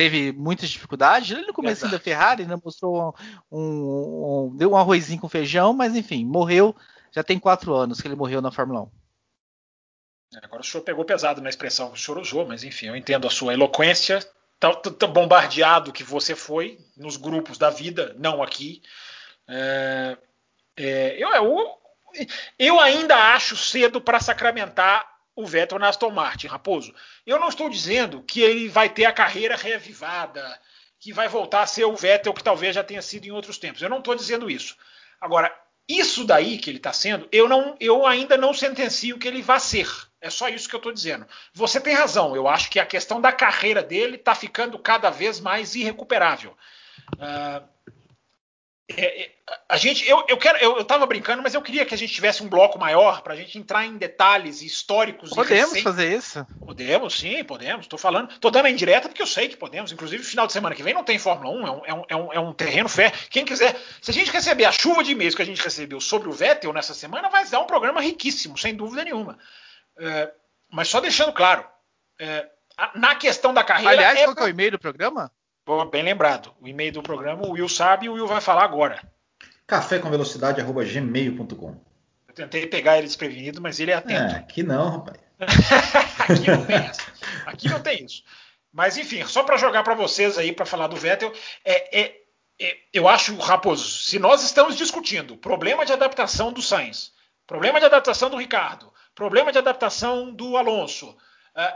teve 0.00 0.32
muitas 0.32 0.70
dificuldades. 0.70 1.30
Ele 1.30 1.46
no 1.46 1.52
começo 1.52 1.86
da 1.86 1.98
Ferrari 1.98 2.42
ainda 2.42 2.56
mostrou 2.56 3.14
um, 3.52 3.58
um, 3.58 4.46
um, 4.48 4.56
deu 4.56 4.70
um 4.70 4.76
arrozinho 4.76 5.20
com 5.20 5.28
feijão, 5.28 5.74
mas 5.74 5.94
enfim, 5.94 6.24
morreu. 6.24 6.74
Já 7.12 7.22
tem 7.22 7.38
quatro 7.38 7.74
anos 7.74 8.00
que 8.00 8.08
ele 8.08 8.16
morreu 8.16 8.40
na 8.40 8.50
Fórmula 8.50 8.84
1. 8.84 8.90
É, 10.36 10.38
agora 10.42 10.62
o 10.62 10.64
senhor 10.64 10.82
pegou 10.84 11.04
pesado 11.04 11.42
na 11.42 11.50
expressão 11.50 11.90
que 11.90 11.98
o 11.98 12.00
senhor 12.00 12.18
usou, 12.18 12.46
mas 12.46 12.64
enfim, 12.64 12.86
eu 12.86 12.96
entendo 12.96 13.26
a 13.26 13.30
sua 13.30 13.52
eloquência, 13.52 14.26
tão, 14.58 14.72
tão 14.72 15.12
bombardeado 15.12 15.92
que 15.92 16.02
você 16.02 16.34
foi 16.34 16.78
nos 16.96 17.18
grupos 17.18 17.58
da 17.58 17.68
vida, 17.68 18.16
não 18.18 18.42
aqui. 18.42 18.80
É, 19.46 20.16
é, 20.78 21.22
eu, 21.22 21.28
eu, 21.28 21.78
eu 22.58 22.80
ainda 22.80 23.34
acho 23.34 23.54
cedo 23.54 24.00
para 24.00 24.18
sacramentar 24.18 25.06
o 25.42 25.46
Vettel 25.46 25.78
na 25.78 25.88
Aston 25.88 26.10
Martin, 26.10 26.46
Raposo. 26.46 26.94
Eu 27.26 27.38
não 27.38 27.48
estou 27.48 27.68
dizendo 27.68 28.22
que 28.22 28.40
ele 28.40 28.68
vai 28.68 28.88
ter 28.88 29.04
a 29.04 29.12
carreira 29.12 29.56
reavivada, 29.56 30.58
que 30.98 31.12
vai 31.12 31.28
voltar 31.28 31.62
a 31.62 31.66
ser 31.66 31.84
o 31.84 31.96
Vettel 31.96 32.34
que 32.34 32.44
talvez 32.44 32.74
já 32.74 32.84
tenha 32.84 33.02
sido 33.02 33.26
em 33.26 33.30
outros 33.30 33.58
tempos. 33.58 33.82
Eu 33.82 33.88
não 33.88 33.98
estou 33.98 34.14
dizendo 34.14 34.50
isso. 34.50 34.76
Agora, 35.20 35.54
isso 35.88 36.24
daí 36.24 36.58
que 36.58 36.70
ele 36.70 36.76
está 36.76 36.92
sendo, 36.92 37.28
eu, 37.32 37.48
não, 37.48 37.76
eu 37.80 38.06
ainda 38.06 38.36
não 38.36 38.54
sentencio 38.54 39.18
que 39.18 39.26
ele 39.26 39.42
vá 39.42 39.58
ser. 39.58 39.88
É 40.20 40.30
só 40.30 40.48
isso 40.48 40.68
que 40.68 40.74
eu 40.74 40.78
estou 40.78 40.92
dizendo. 40.92 41.26
Você 41.52 41.80
tem 41.80 41.94
razão. 41.94 42.36
Eu 42.36 42.46
acho 42.46 42.70
que 42.70 42.78
a 42.78 42.86
questão 42.86 43.20
da 43.20 43.32
carreira 43.32 43.82
dele 43.82 44.16
está 44.16 44.34
ficando 44.34 44.78
cada 44.78 45.10
vez 45.10 45.40
mais 45.40 45.74
irrecuperável. 45.74 46.56
Uh, 47.14 47.66
é, 48.96 49.22
é, 49.22 49.30
a 49.68 49.76
gente, 49.76 50.08
eu, 50.08 50.24
eu 50.28 50.36
quero, 50.36 50.58
eu, 50.58 50.78
eu 50.78 50.84
tava 50.84 51.06
brincando, 51.06 51.42
mas 51.42 51.54
eu 51.54 51.62
queria 51.62 51.84
que 51.84 51.94
a 51.94 51.98
gente 51.98 52.12
tivesse 52.12 52.42
um 52.42 52.48
bloco 52.48 52.78
maior 52.78 53.22
para 53.22 53.34
a 53.34 53.36
gente 53.36 53.58
entrar 53.58 53.84
em 53.86 53.96
detalhes 53.96 54.62
históricos. 54.62 55.30
Podemos 55.30 55.80
fazer 55.82 56.16
isso? 56.16 56.46
Podemos, 56.64 57.18
sim, 57.18 57.44
podemos. 57.44 57.86
Estou 57.86 57.98
falando, 57.98 58.28
tô 58.38 58.50
dando 58.50 58.66
a 58.66 58.70
indireta 58.70 59.08
porque 59.08 59.22
eu 59.22 59.26
sei 59.26 59.48
que 59.48 59.56
podemos. 59.56 59.92
Inclusive, 59.92 60.22
final 60.22 60.46
de 60.46 60.52
semana 60.52 60.74
que 60.74 60.82
vem 60.82 60.94
não 60.94 61.04
tem 61.04 61.18
Fórmula 61.18 61.50
1, 61.50 61.66
é 61.66 61.70
um, 61.70 61.82
é 61.84 61.94
um, 61.94 62.04
é 62.08 62.16
um, 62.16 62.32
é 62.34 62.40
um 62.40 62.52
terreno 62.52 62.88
fé. 62.88 63.12
Quem 63.28 63.44
quiser, 63.44 63.76
se 64.00 64.10
a 64.10 64.14
gente 64.14 64.30
receber 64.30 64.64
a 64.64 64.72
chuva 64.72 65.04
de 65.04 65.12
e-mails 65.12 65.34
que 65.34 65.42
a 65.42 65.46
gente 65.46 65.62
recebeu 65.62 66.00
sobre 66.00 66.28
o 66.28 66.32
Vettel 66.32 66.72
nessa 66.72 66.94
semana, 66.94 67.28
vai 67.28 67.46
dar 67.46 67.60
um 67.60 67.66
programa 67.66 68.00
riquíssimo, 68.00 68.58
sem 68.58 68.74
dúvida 68.74 69.04
nenhuma. 69.04 69.38
É, 69.98 70.32
mas 70.70 70.88
só 70.88 71.00
deixando 71.00 71.32
claro, 71.32 71.64
é, 72.18 72.48
na 72.94 73.14
questão 73.14 73.52
da 73.52 73.62
carreira. 73.62 73.92
Aliás, 73.92 74.20
é 74.20 74.24
qual 74.24 74.36
é 74.38 74.42
o 74.44 74.48
e-mail 74.48 74.72
do 74.72 74.78
programa? 74.78 75.30
Bem 75.90 76.02
lembrado. 76.02 76.52
O 76.60 76.68
e-mail 76.68 76.92
do 76.92 77.02
programa 77.02 77.46
o 77.46 77.52
Will 77.52 77.68
sabe 77.68 78.06
e 78.06 78.08
o 78.08 78.14
Will 78.14 78.26
vai 78.26 78.40
falar 78.40 78.64
agora. 78.64 79.00
Café 79.66 79.98
com 79.98 80.10
velocidade 80.10 80.62
gmail.com. 80.62 81.76
Eu 82.28 82.34
tentei 82.34 82.66
pegar 82.66 82.98
ele 82.98 83.06
desprevenido, 83.06 83.60
mas 83.60 83.78
ele 83.80 83.90
é 83.90 83.94
atento. 83.94 84.34
É, 84.34 84.38
aqui 84.38 84.62
não, 84.62 84.90
rapaz. 84.90 85.18
aqui 86.18 86.50
não 86.50 86.64
tem 86.64 86.86
isso. 86.86 87.12
Aqui 87.46 87.68
não 87.68 87.80
tem 87.80 88.04
isso. 88.04 88.22
Mas 88.72 88.96
enfim, 88.96 89.24
só 89.26 89.42
para 89.42 89.56
jogar 89.56 89.82
para 89.82 89.94
vocês 89.94 90.38
aí 90.38 90.52
para 90.52 90.66
falar 90.66 90.86
do 90.86 90.96
Vettel, 90.96 91.32
é, 91.64 92.00
é, 92.00 92.20
é, 92.60 92.76
eu 92.92 93.08
acho, 93.08 93.36
Raposo, 93.36 93.84
se 93.84 94.18
nós 94.18 94.42
estamos 94.42 94.76
discutindo 94.76 95.36
problema 95.36 95.84
de 95.84 95.92
adaptação 95.92 96.52
do 96.52 96.62
Sainz, 96.62 97.12
problema 97.46 97.80
de 97.80 97.86
adaptação 97.86 98.30
do 98.30 98.36
Ricardo, 98.36 98.92
problema 99.14 99.50
de 99.50 99.58
adaptação 99.58 100.32
do 100.32 100.56
Alonso, 100.56 101.16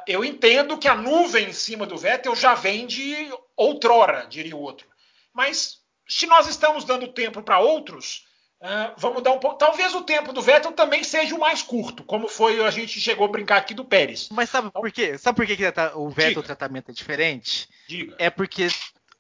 eu 0.07 0.25
entendo 0.25 0.79
que 0.79 0.89
a 0.89 0.95
nuvem 0.95 1.49
em 1.49 1.53
cima 1.53 1.87
do 1.87 1.97
Vettel 1.97 2.35
já 2.35 2.55
vem 2.55 2.87
de 2.87 3.31
outrora, 3.57 4.27
diria 4.27 4.57
o 4.57 4.61
outro. 4.61 4.87
Mas 5.33 5.79
se 6.09 6.27
nós 6.27 6.47
estamos 6.47 6.85
dando 6.85 7.09
tempo 7.09 7.43
para 7.43 7.59
outros, 7.59 8.27
uh, 8.61 8.95
vamos 8.97 9.23
dar 9.23 9.33
um 9.33 9.39
pouco. 9.39 9.59
Talvez 9.59 9.95
o 9.95 10.03
tempo 10.03 10.33
do 10.33 10.43
Vettel 10.43 10.73
também 10.73 11.03
seja 11.03 11.35
o 11.35 11.41
mais 11.41 11.63
curto, 11.63 12.05
como 12.05 12.29
foi 12.29 12.65
a 12.65 12.71
gente 12.71 13.01
chegou 13.01 13.27
a 13.27 13.31
brincar 13.31 13.57
aqui 13.57 13.75
do 13.75 13.85
Pérez. 13.85 14.29
Mas 14.31 14.51
sabe 14.51 14.71
por 14.71 14.91
quê? 14.93 15.19
Sabe 15.19 15.37
por 15.37 15.47
que, 15.47 15.57
que 15.57 15.67
o 15.95 16.09
Vettel 16.09 16.29
Diga. 16.29 16.41
o 16.41 16.45
tratamento 16.45 16.91
é 16.91 16.95
diferente? 16.95 17.69
Diga. 17.89 18.15
É 18.19 18.31
porque 18.31 18.69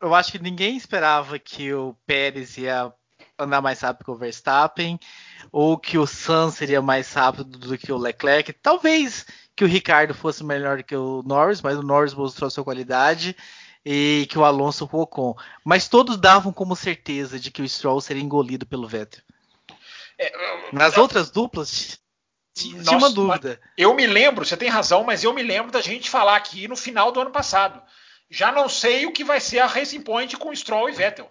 eu 0.00 0.14
acho 0.14 0.32
que 0.32 0.38
ninguém 0.38 0.76
esperava 0.76 1.38
que 1.38 1.72
o 1.72 1.96
Pérez 2.06 2.56
ia 2.58 2.92
andar 3.38 3.60
mais 3.60 3.80
rápido 3.80 4.04
que 4.04 4.10
o 4.10 4.16
Verstappen, 4.16 4.98
ou 5.52 5.78
que 5.78 5.98
o 5.98 6.06
Sainz 6.06 6.54
seria 6.54 6.82
mais 6.82 7.12
rápido 7.12 7.58
do 7.58 7.78
que 7.78 7.92
o 7.92 7.96
Leclerc. 7.96 8.52
Talvez 8.54 9.26
que 9.56 9.64
o 9.64 9.68
Ricardo 9.68 10.14
fosse 10.14 10.42
melhor 10.42 10.82
que 10.82 10.96
o 10.96 11.22
Norris, 11.24 11.62
mas 11.62 11.78
o 11.78 11.82
Norris 11.82 12.14
mostrou 12.14 12.50
sua 12.50 12.64
qualidade 12.64 13.36
e 13.84 14.26
que 14.30 14.38
o 14.38 14.44
Alonso 14.44 14.88
o 14.90 15.00
Ocon. 15.00 15.36
Mas 15.64 15.88
todos 15.88 16.16
davam 16.16 16.52
como 16.52 16.74
certeza 16.74 17.38
de 17.38 17.50
que 17.50 17.62
o 17.62 17.68
Stroll 17.68 18.00
seria 18.00 18.22
engolido 18.22 18.66
pelo 18.66 18.88
Vettel. 18.88 19.22
É, 20.18 20.72
Nas 20.72 20.96
outras 20.96 21.30
duplas, 21.30 22.00
tinha 22.54 22.96
uma 22.96 23.10
dúvida. 23.10 23.60
Eu 23.76 23.94
me 23.94 24.06
lembro, 24.06 24.44
você 24.44 24.56
tem 24.56 24.68
razão, 24.68 25.02
mas 25.04 25.24
eu 25.24 25.32
me 25.34 25.42
lembro 25.42 25.72
da 25.72 25.80
gente 25.80 26.08
falar 26.08 26.36
aqui 26.36 26.68
no 26.68 26.76
final 26.76 27.10
do 27.10 27.20
ano 27.20 27.30
passado. 27.30 27.82
Já 28.30 28.50
não 28.50 28.68
sei 28.68 29.06
o 29.06 29.12
que 29.12 29.24
vai 29.24 29.40
ser 29.40 29.58
a 29.58 29.66
Racing 29.66 30.02
Point 30.02 30.36
com 30.36 30.54
Stroll 30.54 30.88
e 30.88 30.92
Vettel. 30.92 31.30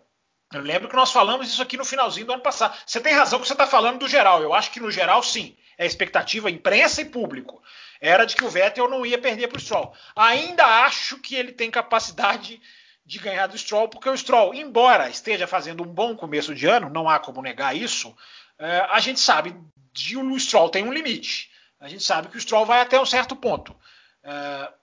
Eu 0.54 0.62
lembro 0.62 0.88
que 0.88 0.96
nós 0.96 1.12
falamos 1.12 1.48
isso 1.48 1.62
aqui 1.62 1.78
no 1.78 1.86
finalzinho 1.86 2.28
do 2.28 2.34
ano 2.34 2.44
passado. 2.44 2.78
Você 2.86 3.00
tem 3.02 3.14
razão 3.14 3.40
que 3.40 3.48
você 3.48 3.54
está 3.54 3.66
falando 3.66 4.00
do 4.00 4.08
geral. 4.08 4.42
Eu 4.42 4.54
acho 4.54 4.72
que 4.72 4.80
no 4.80 4.92
geral, 4.92 5.22
sim. 5.24 5.56
É 5.78 5.86
expectativa 5.86 6.52
imprensa 6.52 7.02
e 7.02 7.06
público 7.06 7.62
era 8.04 8.26
de 8.26 8.36
que 8.36 8.44
o 8.44 8.50
Vettel 8.50 8.90
não 8.90 9.06
ia 9.06 9.18
perder 9.18 9.48
para 9.48 9.58
o 9.58 9.62
Stroll. 9.62 9.94
Ainda 10.14 10.66
acho 10.86 11.18
que 11.20 11.36
ele 11.36 11.54
tem 11.54 11.72
capacidade 11.72 12.62
de 13.06 13.20
ganhar 13.20 13.48
do 13.48 13.58
Stroll, 13.58 13.88
porque 13.88 14.10
o 14.10 14.18
Stroll, 14.18 14.54
embora 14.54 15.10
esteja 15.10 15.48
fazendo 15.48 15.84
um 15.84 15.88
bom 15.88 16.14
começo 16.14 16.54
de 16.54 16.68
ano, 16.68 16.90
não 16.90 17.08
há 17.08 17.18
como 17.18 17.42
negar 17.42 17.76
isso, 17.76 18.14
é, 18.60 18.86
a 18.90 19.00
gente 19.00 19.22
sabe 19.22 19.56
que 19.94 20.18
o 20.18 20.40
Stroll 20.40 20.70
tem 20.70 20.84
um 20.84 20.92
limite. 20.92 21.50
A 21.80 21.88
gente 21.88 22.04
sabe 22.04 22.28
que 22.28 22.36
o 22.36 22.42
Stroll 22.42 22.66
vai 22.66 22.82
até 22.82 23.00
um 23.00 23.06
certo 23.06 23.38
ponto. 23.38 23.74
É, 24.22 24.74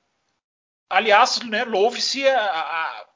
aliás, 0.89 1.41
né, 1.43 1.63
louve-se 1.65 2.27
a, 2.27 3.07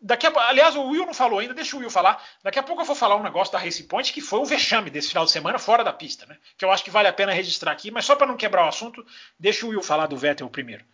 daqui 0.00 0.26
a, 0.26 0.32
aliás, 0.48 0.74
o 0.76 0.82
Will 0.82 1.06
não 1.06 1.14
falou 1.14 1.38
ainda, 1.38 1.54
deixa 1.54 1.76
o 1.76 1.80
Will 1.80 1.90
falar. 1.90 2.22
Daqui 2.42 2.58
a 2.58 2.62
pouco 2.62 2.82
eu 2.82 2.86
vou 2.86 2.96
falar 2.96 3.16
um 3.16 3.22
negócio 3.22 3.52
da 3.52 3.58
Race 3.58 3.82
Point 3.84 4.12
que 4.12 4.20
foi 4.20 4.38
o 4.38 4.44
vexame 4.44 4.90
desse 4.90 5.08
final 5.08 5.24
de 5.24 5.30
semana 5.30 5.58
fora 5.58 5.84
da 5.84 5.92
pista, 5.92 6.26
né? 6.26 6.36
Que 6.56 6.64
eu 6.64 6.70
acho 6.70 6.84
que 6.84 6.90
vale 6.90 7.08
a 7.08 7.12
pena 7.12 7.32
registrar 7.32 7.72
aqui, 7.72 7.90
mas 7.90 8.04
só 8.04 8.16
para 8.16 8.26
não 8.26 8.36
quebrar 8.36 8.64
o 8.64 8.68
assunto, 8.68 9.04
deixa 9.38 9.66
o 9.66 9.70
Will 9.70 9.82
falar 9.82 10.06
do 10.06 10.16
Vettel 10.16 10.48
primeiro. 10.48 10.84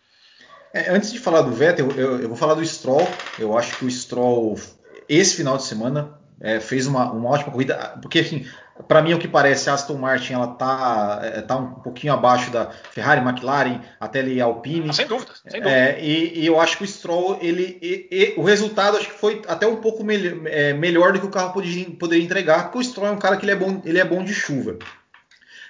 É, 0.73 0.89
antes 0.89 1.11
de 1.11 1.19
falar 1.19 1.41
do 1.41 1.51
Vettel, 1.51 1.89
eu, 1.91 2.19
eu, 2.21 2.27
vou 2.27 2.37
falar 2.37 2.53
do 2.53 2.65
Stroll. 2.65 3.07
Eu 3.39 3.57
acho 3.57 3.77
que 3.77 3.85
o 3.85 3.91
Stroll, 3.91 4.59
esse 5.07 5.35
final 5.35 5.57
de 5.57 5.63
semana, 5.63 6.16
é, 6.39 6.59
fez 6.59 6.85
uma, 6.85 7.11
uma, 7.11 7.29
ótima 7.29 7.51
corrida, 7.51 7.97
porque 8.01 8.19
assim, 8.19 8.45
para 8.87 9.01
mim 9.01 9.13
o 9.13 9.19
que 9.19 9.27
parece 9.27 9.69
a 9.69 9.73
Aston 9.73 9.97
Martin 9.97 10.33
ela 10.33 10.47
tá, 10.47 11.19
é, 11.23 11.41
tá 11.41 11.57
um 11.57 11.73
pouquinho 11.75 12.13
abaixo 12.13 12.51
da 12.51 12.69
Ferrari, 12.91 13.21
McLaren, 13.21 13.81
até 13.99 14.19
ali 14.19 14.39
Alpine. 14.39 14.89
Ah, 14.89 14.93
sem 14.93 15.07
dúvida, 15.07 15.31
sem 15.47 15.61
dúvida. 15.61 15.75
É, 15.75 15.99
e, 16.03 16.39
e, 16.39 16.45
eu 16.45 16.59
acho 16.59 16.77
que 16.77 16.83
o 16.83 16.87
Stroll, 16.87 17.39
ele, 17.41 17.77
e, 17.81 18.07
e, 18.11 18.33
o 18.37 18.43
resultado 18.43 18.97
acho 18.97 19.07
que 19.07 19.19
foi 19.19 19.41
até 19.47 19.65
um 19.65 19.77
pouco 19.77 20.03
me, 20.03 20.15
é, 20.45 20.73
melhor 20.73 21.13
do 21.13 21.19
que 21.19 21.25
o 21.25 21.31
carro 21.31 21.53
poderia, 21.53 21.89
poderia, 21.91 22.23
entregar, 22.23 22.65
porque 22.65 22.77
o 22.77 22.83
Stroll 22.83 23.07
é 23.07 23.11
um 23.11 23.19
cara 23.19 23.37
que 23.37 23.45
ele 23.45 23.53
é 23.53 23.55
bom, 23.55 23.81
ele 23.83 23.99
é 23.99 24.05
bom 24.05 24.23
de 24.23 24.33
chuva. 24.33 24.77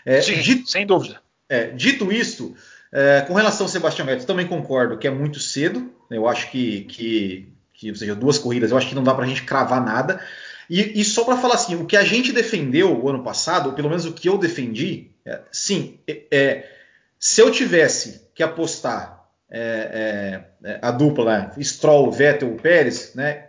É, 0.05 0.21
Sim, 0.21 0.41
dito, 0.41 0.69
sem 0.69 0.85
dúvida. 0.85 1.21
É, 1.49 1.67
dito 1.67 2.11
isso, 2.11 2.55
com 3.27 3.33
relação 3.33 3.65
ao 3.65 3.69
Sebastian 3.69 4.05
Vettel, 4.05 4.25
também 4.25 4.47
concordo 4.47 4.97
que 4.97 5.07
é 5.07 5.11
muito 5.11 5.39
cedo. 5.39 5.93
Eu 6.09 6.27
acho 6.27 6.49
que, 6.49 6.81
que, 6.85 7.49
que 7.73 7.89
ou 7.89 7.95
seja, 7.95 8.15
duas 8.15 8.37
corridas, 8.37 8.71
eu 8.71 8.77
acho 8.77 8.87
que 8.87 8.95
não 8.95 9.03
dá 9.03 9.13
para 9.13 9.25
a 9.25 9.27
gente 9.27 9.43
cravar 9.43 9.83
nada. 9.83 10.19
E, 10.69 10.99
e 10.99 11.03
só 11.03 11.23
para 11.23 11.37
falar 11.37 11.55
assim, 11.55 11.75
o 11.75 11.85
que 11.85 11.95
a 11.95 12.03
gente 12.03 12.31
defendeu 12.31 13.01
o 13.01 13.09
ano 13.09 13.23
passado, 13.23 13.67
ou 13.67 13.73
pelo 13.73 13.89
menos 13.89 14.05
o 14.05 14.13
que 14.13 14.27
eu 14.27 14.37
defendi, 14.37 15.11
é, 15.25 15.41
sim, 15.51 15.99
é, 16.07 16.23
é, 16.31 16.71
se 17.19 17.41
eu 17.41 17.51
tivesse 17.51 18.29
que 18.35 18.43
apostar 18.43 19.25
é, 19.49 20.43
é, 20.63 20.69
é 20.69 20.79
a 20.81 20.91
dupla, 20.91 21.25
né, 21.25 21.63
Stroll, 21.63 22.11
Vettel, 22.11 22.55
Pérez, 22.55 23.13
né, 23.15 23.47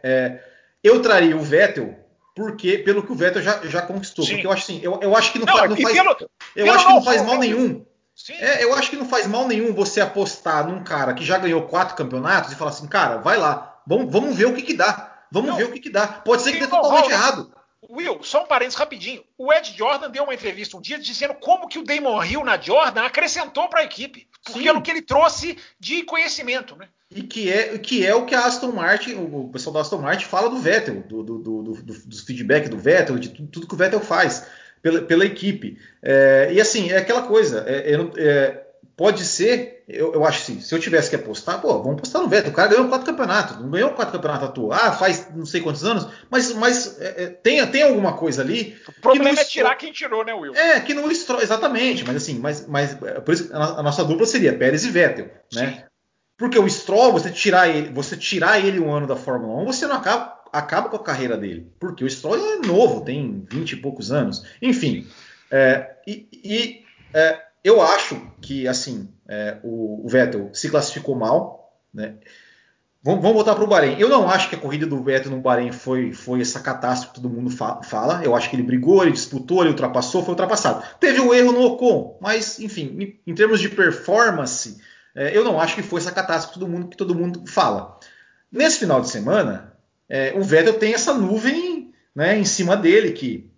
eu 0.83 1.03
traria 1.03 1.37
o 1.37 1.43
Vettel 1.43 1.97
porque 2.39 2.79
pelo 2.79 3.03
que 3.03 3.11
o 3.11 3.17
Vettel 3.17 3.43
já, 3.43 3.61
já 3.65 3.83
conquistou. 3.83 4.25
Sim. 4.25 4.35
Porque 4.35 4.47
eu 4.47 4.53
acho 4.53 4.63
assim, 4.63 4.81
eu, 4.81 5.01
eu 5.03 5.17
acho 5.17 5.33
que 5.33 5.41
não, 5.41 5.47
não, 5.47 5.57
faz, 5.57 5.71
não 5.71 5.77
faz 5.77 5.97
pelo, 5.97 6.11
eu 6.55 6.65
pelo 6.65 6.73
acho 6.73 6.87
que 6.87 6.93
não 6.93 7.03
faz 7.03 7.23
mal 7.23 7.39
nenhum. 7.39 7.85
É, 8.31 8.65
eu 8.65 8.75
acho 8.75 8.91
que 8.91 8.97
não 8.97 9.09
faz 9.09 9.27
mal 9.27 9.47
nenhum 9.47 9.73
você 9.73 10.01
apostar 10.01 10.67
num 10.67 10.83
cara 10.83 11.15
que 11.15 11.25
já 11.25 11.39
ganhou 11.39 11.63
quatro 11.63 11.97
campeonatos 11.97 12.53
e 12.53 12.57
falar 12.57 12.71
assim, 12.71 12.87
cara, 12.87 13.17
vai 13.19 13.37
lá, 13.37 13.81
vamos, 13.87 14.13
vamos 14.13 14.37
ver 14.37 14.47
o 14.47 14.55
que, 14.55 14.63
que 14.63 14.75
dá. 14.75 15.08
Vamos 15.31 15.51
não. 15.51 15.57
ver 15.57 15.65
o 15.65 15.73
que, 15.73 15.81
que 15.81 15.91
dá. 15.91 16.07
Pode 16.07 16.43
ser 16.43 16.53
que 16.53 16.61
dê 16.61 16.67
totalmente 16.67 17.11
errado. 17.11 17.53
Will, 17.89 18.23
só 18.23 18.43
um 18.43 18.47
parênteses 18.47 18.79
rapidinho. 18.79 19.23
O 19.37 19.53
Ed 19.53 19.75
Jordan 19.77 20.11
deu 20.11 20.25
uma 20.25 20.35
entrevista 20.35 20.77
um 20.77 20.81
dia 20.81 20.99
dizendo 20.99 21.35
como 21.35 21.69
que 21.69 21.79
o 21.79 21.85
Damon 21.85 22.23
Hill 22.25 22.45
na 22.45 22.61
Jordan 22.61 23.03
acrescentou 23.03 23.69
para 23.69 23.81
a 23.81 23.85
equipe. 23.85 24.29
Pelo 24.53 24.83
que 24.83 24.91
ele 24.91 25.03
trouxe 25.03 25.57
de 25.79 26.03
conhecimento, 26.03 26.75
né? 26.77 26.89
E 27.11 27.23
que 27.23 27.51
é, 27.51 27.79
que 27.79 28.07
é 28.07 28.15
o 28.15 28.27
que 28.27 28.35
a 28.35 28.45
Aston 28.45 28.73
Martin, 28.73 29.15
o 29.15 29.49
pessoal 29.51 29.73
da 29.73 29.81
Aston 29.81 29.99
Martin 29.99 30.27
fala 30.27 30.51
do 30.51 30.59
Vettel, 30.59 31.03
do, 31.03 31.23
do, 31.23 31.39
do, 31.39 31.63
do, 31.63 31.83
do 31.83 32.17
feedback 32.25 32.69
do 32.69 32.79
Vettel, 32.79 33.19
de 33.19 33.31
tudo, 33.31 33.49
tudo, 33.49 33.67
que 33.67 33.75
o 33.75 33.79
Vettel 33.79 34.01
faz 34.01 34.47
pela, 34.83 35.01
pela 35.01 35.25
equipe. 35.25 35.79
É, 36.03 36.51
e 36.53 36.61
assim, 36.61 36.91
é 36.91 36.99
aquela 36.99 37.23
coisa. 37.23 37.65
É, 37.67 37.95
é, 38.19 38.67
pode 38.95 39.25
ser, 39.25 39.78
eu, 39.89 40.13
eu, 40.13 40.25
acho 40.27 40.43
assim, 40.43 40.61
se 40.61 40.75
eu 40.75 40.79
tivesse 40.79 41.09
que 41.09 41.17
apostar, 41.17 41.63
pô, 41.63 41.69
vamos 41.79 41.95
apostar 41.95 42.21
no 42.21 42.29
Vettel. 42.29 42.51
O 42.51 42.55
cara 42.55 42.69
ganhou 42.69 42.89
quatro 42.89 43.07
campeonatos, 43.07 43.59
não 43.59 43.71
ganhou 43.71 43.91
quatro 43.91 44.13
campeonatos 44.13 44.49
à 44.49 44.53
toa. 44.53 44.77
Ah, 44.77 44.93
faz 44.93 45.29
não 45.35 45.47
sei 45.47 45.63
quantos 45.63 45.83
anos, 45.83 46.07
mas, 46.31 46.53
mas 46.53 47.01
é, 47.01 47.25
é 47.25 47.27
tem, 47.29 47.67
tem 47.69 47.83
alguma 47.83 48.13
coisa 48.13 48.43
ali. 48.43 48.77
O 48.87 49.01
problema 49.01 49.41
é 49.41 49.45
tirar 49.45 49.75
quem 49.77 49.91
tirou, 49.91 50.23
né, 50.27 50.35
Will? 50.35 50.55
É, 50.55 50.79
que 50.81 50.93
não 50.93 51.11
estrou, 51.11 51.41
exatamente, 51.41 52.05
mas 52.05 52.17
assim, 52.17 52.39
mas, 52.39 52.67
mas 52.69 53.03
é, 53.03 53.21
por 53.21 53.33
isso 53.33 53.49
a 53.55 53.83
nossa 53.83 54.05
dupla 54.05 54.27
seria 54.27 54.57
Pérez 54.57 54.85
e 54.85 54.91
Vettel, 54.91 55.31
né? 55.55 55.77
Sim. 55.79 55.83
Porque 56.37 56.59
o 56.59 56.69
Stroll, 56.69 57.13
você 57.13 57.31
tirar 57.31 57.69
ele, 57.69 57.91
você 57.91 58.15
tirar 58.15 58.65
ele 58.65 58.79
um 58.79 58.93
ano 58.93 59.07
da 59.07 59.17
Fórmula 59.17 59.61
1, 59.63 59.67
você 59.67 59.87
não 59.87 59.97
acaba, 59.97 60.39
acaba 60.53 60.89
com 60.91 60.97
a 60.97 61.03
carreira 61.03 61.37
dele. 61.37 61.73
Porque 61.81 62.05
o 62.05 62.11
Stroll 62.11 62.37
é 62.37 62.67
novo, 62.67 63.05
tem 63.05 63.45
20 63.51 63.73
e 63.73 63.77
poucos 63.77 64.13
anos. 64.13 64.45
Enfim, 64.61 65.07
é, 65.51 65.97
e, 66.07 66.29
e 66.33 66.85
é, 67.13 67.48
eu 67.63 67.83
acho 67.83 68.21
que 68.41 68.67
assim 68.67 69.09
é, 69.29 69.59
o, 69.63 70.05
o, 70.05 70.09
Vettel 70.09 70.51
se 70.53 70.69
classificou 70.69 71.15
mal. 71.15 71.73
Né? 71.93 72.15
Vamos, 73.03 73.21
vamos 73.23 73.37
voltar 73.37 73.55
para 73.55 73.65
o 73.65 73.67
Bahrein. 73.67 73.99
Eu 73.99 74.09
não 74.09 74.29
acho 74.29 74.49
que 74.49 74.55
a 74.55 74.59
corrida 74.59 74.87
do 74.87 75.03
Vettel 75.03 75.31
no 75.31 75.41
Bahrein 75.41 75.73
foi, 75.73 76.13
foi 76.13 76.41
essa 76.41 76.61
catástrofe 76.61 77.15
que 77.15 77.21
todo 77.21 77.33
mundo 77.33 77.51
fa 77.51 77.83
fala. 77.83 78.23
Eu 78.25 78.35
acho 78.35 78.51
que 78.51 78.57
ele 78.57 78.63
brigou, 78.63 79.03
ele 79.03 79.13
disputou, 79.13 79.61
ele 79.61 79.71
ultrapassou, 79.71 80.23
foi 80.23 80.31
ultrapassado. 80.31 80.83
Teve 80.99 81.21
um 81.21 81.33
erro 81.33 81.53
no 81.53 81.63
Ocon, 81.63 82.19
mas 82.21 82.59
enfim, 82.59 82.97
em, 82.99 83.21
em 83.31 83.35
termos 83.35 83.61
de 83.61 83.69
performance, 83.69 84.81
é, 85.15 85.37
eu 85.37 85.45
não 85.45 85.61
acho 85.61 85.75
que 85.75 85.83
foi 85.83 86.01
essa 86.01 86.13
catástrofe 86.13 86.55
que 86.55 86.61
todo 86.61 86.71
mundo, 86.71 86.89
que 86.89 86.97
todo 86.97 87.15
mundo 87.15 87.45
fala. 87.47 87.99
Nesse 88.51 88.79
final 88.79 89.01
de 89.01 89.11
semana, 89.11 89.75
é, 90.09 90.33
o 90.37 90.43
Vettel 90.43 90.79
tem 90.79 90.95
essa 90.95 91.13
nuvem 91.13 91.93
né, 92.15 92.39
em 92.39 92.45
cima 92.45 92.77
dele 92.77 93.13
que 93.13 93.51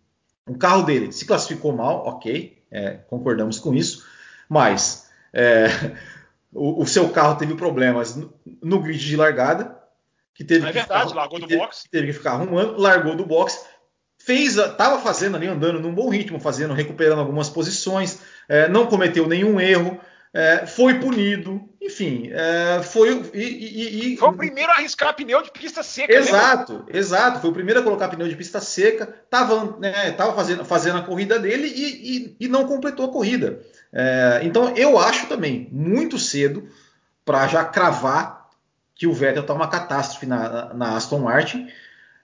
o 0.47 0.59
carro 0.59 0.83
dele 0.83 1.13
se 1.13 1.25
classificou 1.25 1.73
mal, 1.73 2.07
ok, 2.07 2.60
é, 2.71 2.99
concordamos 3.09 3.59
com 3.59 3.75
isso, 3.75 4.07
mas 4.49 5.11
é, 5.33 5.67
o, 6.53 6.83
o, 6.83 6.87
seu 6.87 7.09
carro 7.11 7.37
teve 7.37 7.55
problemas 7.55 8.17
no, 8.17 8.33
no, 8.63 8.81
grid 8.81 8.99
de 8.99 9.17
largada, 9.17 9.79
que 10.35 10.45
teve, 10.45 10.69
é 10.69 10.73
verdade, 10.73 11.11
que, 11.11 11.17
largou 11.17 11.41
do 11.41 11.47
teve, 11.47 11.61
box. 11.61 11.85
Teve 11.91 12.07
que 12.09 12.13
ficar 12.13 12.33
arrumando, 12.33 12.79
largou 12.79 13.15
do 13.15 13.27
box, 13.27 13.65
fez, 14.19 14.57
estava 14.57 15.01
fazendo 15.01 15.37
ali, 15.37 15.47
andando 15.47 15.81
num 15.81 15.95
bom 15.95 16.09
ritmo, 16.09 16.39
fazendo, 16.39 16.75
recuperando 16.75 17.19
algumas 17.19 17.49
posições, 17.49 18.21
é, 18.49 18.69
não 18.69 18.87
cometeu 18.87 19.27
nenhum 19.27 19.61
erro, 19.61 20.01
é, 20.33 20.65
foi 20.65 21.01
punido, 21.01 21.61
enfim, 21.83 22.31
é, 22.33 22.83
foi. 22.85 23.31
E, 23.35 23.43
e, 23.43 24.15
e, 24.15 24.17
foi 24.17 24.29
o 24.29 24.37
primeiro 24.37 24.71
a 24.71 24.77
arriscar 24.77 25.15
pneu 25.15 25.43
de 25.43 25.51
pista 25.51 25.83
seca. 25.83 26.13
Exato, 26.13 26.73
lembra? 26.75 26.97
exato. 26.97 27.41
Foi 27.41 27.51
o 27.51 27.53
primeiro 27.53 27.81
a 27.81 27.83
colocar 27.83 28.09
pneu 28.09 28.29
de 28.29 28.37
pista 28.37 28.61
seca, 28.61 29.13
estava 29.25 29.77
né, 29.79 30.13
tava 30.13 30.33
fazendo, 30.33 30.65
fazendo 30.65 30.99
a 30.99 31.03
corrida 31.03 31.37
dele 31.37 31.67
e, 32.39 32.47
não 32.47 32.69
completou 32.69 33.07
a 33.07 33.13
corrida. 33.13 33.61
É, 33.93 34.41
então 34.45 34.77
eu 34.77 34.99
acho 34.99 35.27
também 35.27 35.69
muito 35.73 36.17
cedo 36.17 36.69
para 37.25 37.49
já 37.49 37.65
cravar 37.65 38.49
que 38.95 39.09
o 39.09 39.13
Vettel 39.13 39.43
está 39.43 39.53
uma 39.53 39.69
catástrofe 39.69 40.27
na, 40.27 40.73
na 40.75 40.97
Aston 40.97 41.19
Martin. 41.19 41.69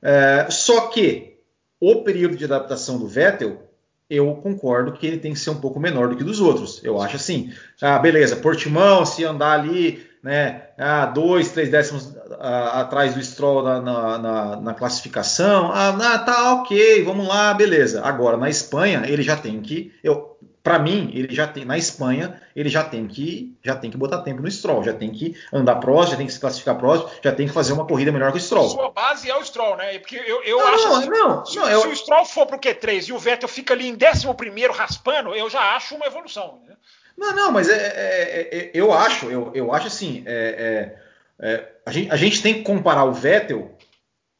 É, 0.01 0.47
só 0.49 0.89
que 0.89 1.39
o 1.81 2.05
período 2.05 2.37
de 2.37 2.45
adaptação 2.45 2.99
do 2.99 3.09
Vettel 3.09 3.66
eu 4.09 4.35
concordo 4.37 4.93
que 4.93 5.07
ele 5.07 5.19
tem 5.19 5.33
que 5.33 5.39
ser 5.39 5.51
um 5.51 5.61
pouco 5.61 5.81
menor 5.81 6.09
do 6.09 6.17
que 6.17 6.25
dos 6.25 6.41
outros. 6.41 6.81
Eu 6.85 7.01
acho 7.01 7.17
assim. 7.17 7.53
Ah, 7.83 7.99
beleza, 7.99 8.37
Portimão, 8.37 9.05
se 9.05 9.25
andar 9.25 9.61
ali, 9.61 10.07
né, 10.23 10.63
ah, 10.79 11.07
dois, 11.07 11.51
três 11.51 11.71
décimos 11.71 12.15
ah, 12.39 12.81
atrás 12.81 13.15
do 13.15 13.23
Stroll 13.23 13.63
na, 13.63 13.81
na, 13.81 14.57
na, 14.61 14.75
classificação, 14.75 15.71
ah, 15.73 16.19
tá 16.19 16.55
ok, 16.55 17.03
vamos 17.03 17.27
lá, 17.27 17.53
beleza. 17.55 18.03
Agora, 18.03 18.37
na 18.37 18.49
Espanha, 18.49 19.03
ele 19.07 19.23
já 19.23 19.37
tem 19.37 19.61
que. 19.61 19.93
Eu, 20.03 20.36
para 20.67 20.81
mim, 20.81 21.12
ele 21.14 21.33
já 21.33 21.47
tem 21.47 21.64
na 21.64 21.79
Espanha, 21.79 22.43
ele 22.57 22.69
já 22.69 22.83
tem 22.83 23.07
que 23.07 23.57
já 23.62 23.77
tem 23.77 23.89
que 23.89 23.97
botar 23.97 24.23
tempo 24.23 24.43
no 24.43 24.51
Stroll, 24.51 24.83
já 24.83 24.93
tem 24.93 25.12
que 25.12 25.37
andar 25.53 25.77
próximo, 25.77 26.11
já 26.11 26.17
tem 26.17 26.27
que 26.27 26.33
se 26.33 26.41
classificar 26.41 26.77
próximo, 26.77 27.09
já 27.23 27.31
tem 27.31 27.47
que 27.47 27.53
fazer 27.53 27.73
uma 27.73 27.87
corrida 27.87 28.11
melhor 28.11 28.33
que 28.33 28.39
o 28.39 28.41
Stroll. 28.41 28.69
Sua 28.71 28.91
base 28.91 29.31
é 29.31 29.37
o 29.37 29.45
Stroll, 29.45 29.77
né? 29.77 29.97
Porque 30.01 30.17
eu, 30.17 30.43
eu 30.43 30.59
não, 30.59 30.67
acho 30.67 30.89
não, 30.89 31.03
que 31.03 31.09
não, 31.09 31.47
se, 31.47 31.57
não, 31.57 31.67
se 31.67 31.73
eu... 31.73 31.89
o 31.89 31.95
Stroll 31.95 32.25
for 32.25 32.47
pro 32.47 32.59
Q3 32.59 33.11
e 33.11 33.12
o 33.12 33.19
Vettel 33.19 33.49
fica 33.49 33.75
ali 33.75 33.87
em 33.87 33.93
11 33.93 34.35
primeiro 34.35 34.73
raspando, 34.73 35.37
eu 35.37 35.49
já 35.49 35.77
acho 35.77 35.95
uma 35.95 36.07
evolução. 36.07 36.61
Né? 36.67 36.75
Não, 37.17 37.33
não, 37.33 37.53
mas 37.53 37.69
é, 37.69 37.77
é, 37.77 38.59
é, 38.59 38.71
eu 38.75 38.93
acho, 38.93 39.31
eu, 39.31 39.53
eu 39.55 39.73
acho 39.73 39.87
assim, 39.87 40.25
é, 40.27 40.99
é, 41.41 41.49
é, 41.49 41.69
a, 41.87 41.93
gente, 41.93 42.11
a 42.11 42.17
gente 42.17 42.43
tem 42.43 42.55
que 42.55 42.62
comparar 42.62 43.05
o 43.05 43.12
Vettel 43.12 43.71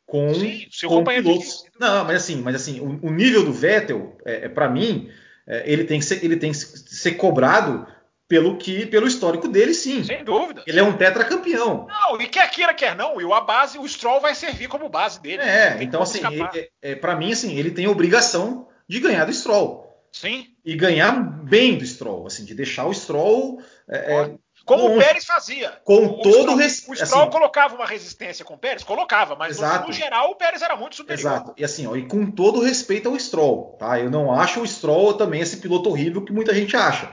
com, 0.05 0.35
Sim, 0.35 0.67
seu 0.73 0.89
com 0.89 1.05
pilotos. 1.05 1.63
De... 1.63 1.71
Não, 1.79 2.05
mas 2.05 2.17
assim, 2.17 2.43
mas 2.43 2.57
assim, 2.57 2.81
o, 2.81 3.07
o 3.07 3.13
nível 3.13 3.45
do 3.45 3.53
Vettel, 3.53 4.19
é, 4.25 4.49
para 4.49 4.69
mim 4.69 5.09
é, 5.09 5.25
ele, 5.47 5.85
tem 5.85 6.01
que 6.01 6.05
ser, 6.05 6.25
ele 6.25 6.37
tem 6.37 6.53
que 6.53 6.59
ser 6.59 7.13
cobrado 7.13 7.87
pelo 8.29 8.57
que 8.57 8.87
pelo 8.87 9.07
histórico 9.07 9.49
dele, 9.49 9.73
sim. 9.73 10.03
Sem 10.03 10.25
dúvida. 10.25 10.63
Ele 10.67 10.81
é 10.81 10.83
um 10.83 10.97
tetracampeão. 10.97 11.87
Não, 11.87 12.21
e 12.21 12.27
quer 12.27 12.51
queira, 12.51 12.75
quer 12.75 12.97
não, 12.97 13.17
Will, 13.17 13.33
a 13.33 13.41
base, 13.41 13.79
o 13.79 13.89
Stroll 13.89 14.21
vai 14.21 14.35
servir 14.35 14.69
como 14.69 14.89
base 14.89 15.21
dele. 15.21 15.43
É, 15.43 15.79
então 15.81 16.03
assim, 16.03 16.21
é, 16.53 16.69
é, 16.83 16.95
para 16.95 17.15
mim, 17.15 17.33
assim, 17.33 17.57
ele 17.57 17.71
tem 17.71 17.87
obrigação 17.87 18.69
de 18.89 18.99
ganhar 19.01 19.25
do 19.25 19.33
Stroll. 19.33 19.87
Sim. 20.13 20.47
E 20.65 20.75
ganhar 20.75 21.13
bem 21.45 21.77
do 21.77 21.85
Stroll, 21.85 22.27
assim, 22.27 22.45
de 22.45 22.55
deixar 22.55 22.87
o 22.87 22.95
Stroll 22.95 23.63
é, 23.89 24.31
como 24.67 24.97
o 24.97 24.99
Pérez 24.99 25.25
fazia. 25.25 25.73
Com 25.85 26.05
o 26.05 26.21
todo 26.21 26.53
o 26.53 26.57
respeito. 26.57 27.01
O 27.01 27.07
Stroll 27.07 27.23
assim, 27.23 27.31
colocava 27.31 27.75
uma 27.77 27.87
resistência 27.87 28.45
com 28.45 28.55
o 28.55 28.59
Pérez? 28.59 28.83
Colocava, 28.83 29.37
mas 29.37 29.61
no, 29.61 29.87
no, 29.87 29.93
geral 29.93 30.33
o 30.33 30.35
Pérez 30.35 30.61
era 30.61 30.77
muito 30.77 30.97
superior. 30.97 31.21
Exato. 31.21 31.55
E 31.57 31.65
assim, 31.65 31.87
ó, 31.87 31.95
e 31.95 32.05
com 32.07 32.31
todo 32.31 32.61
respeito 32.61 33.09
ao 33.09 33.19
Stroll, 33.19 33.77
tá? 33.79 33.99
Eu 34.01 34.11
não 34.11 34.35
acho 34.35 34.61
o 34.61 34.67
Stroll 34.67 35.15
também 35.15 35.41
esse 35.41 35.59
piloto 35.59 35.89
horrível 35.89 36.23
que 36.23 36.33
muita 36.33 36.53
gente 36.53 36.77
acha. 36.77 37.11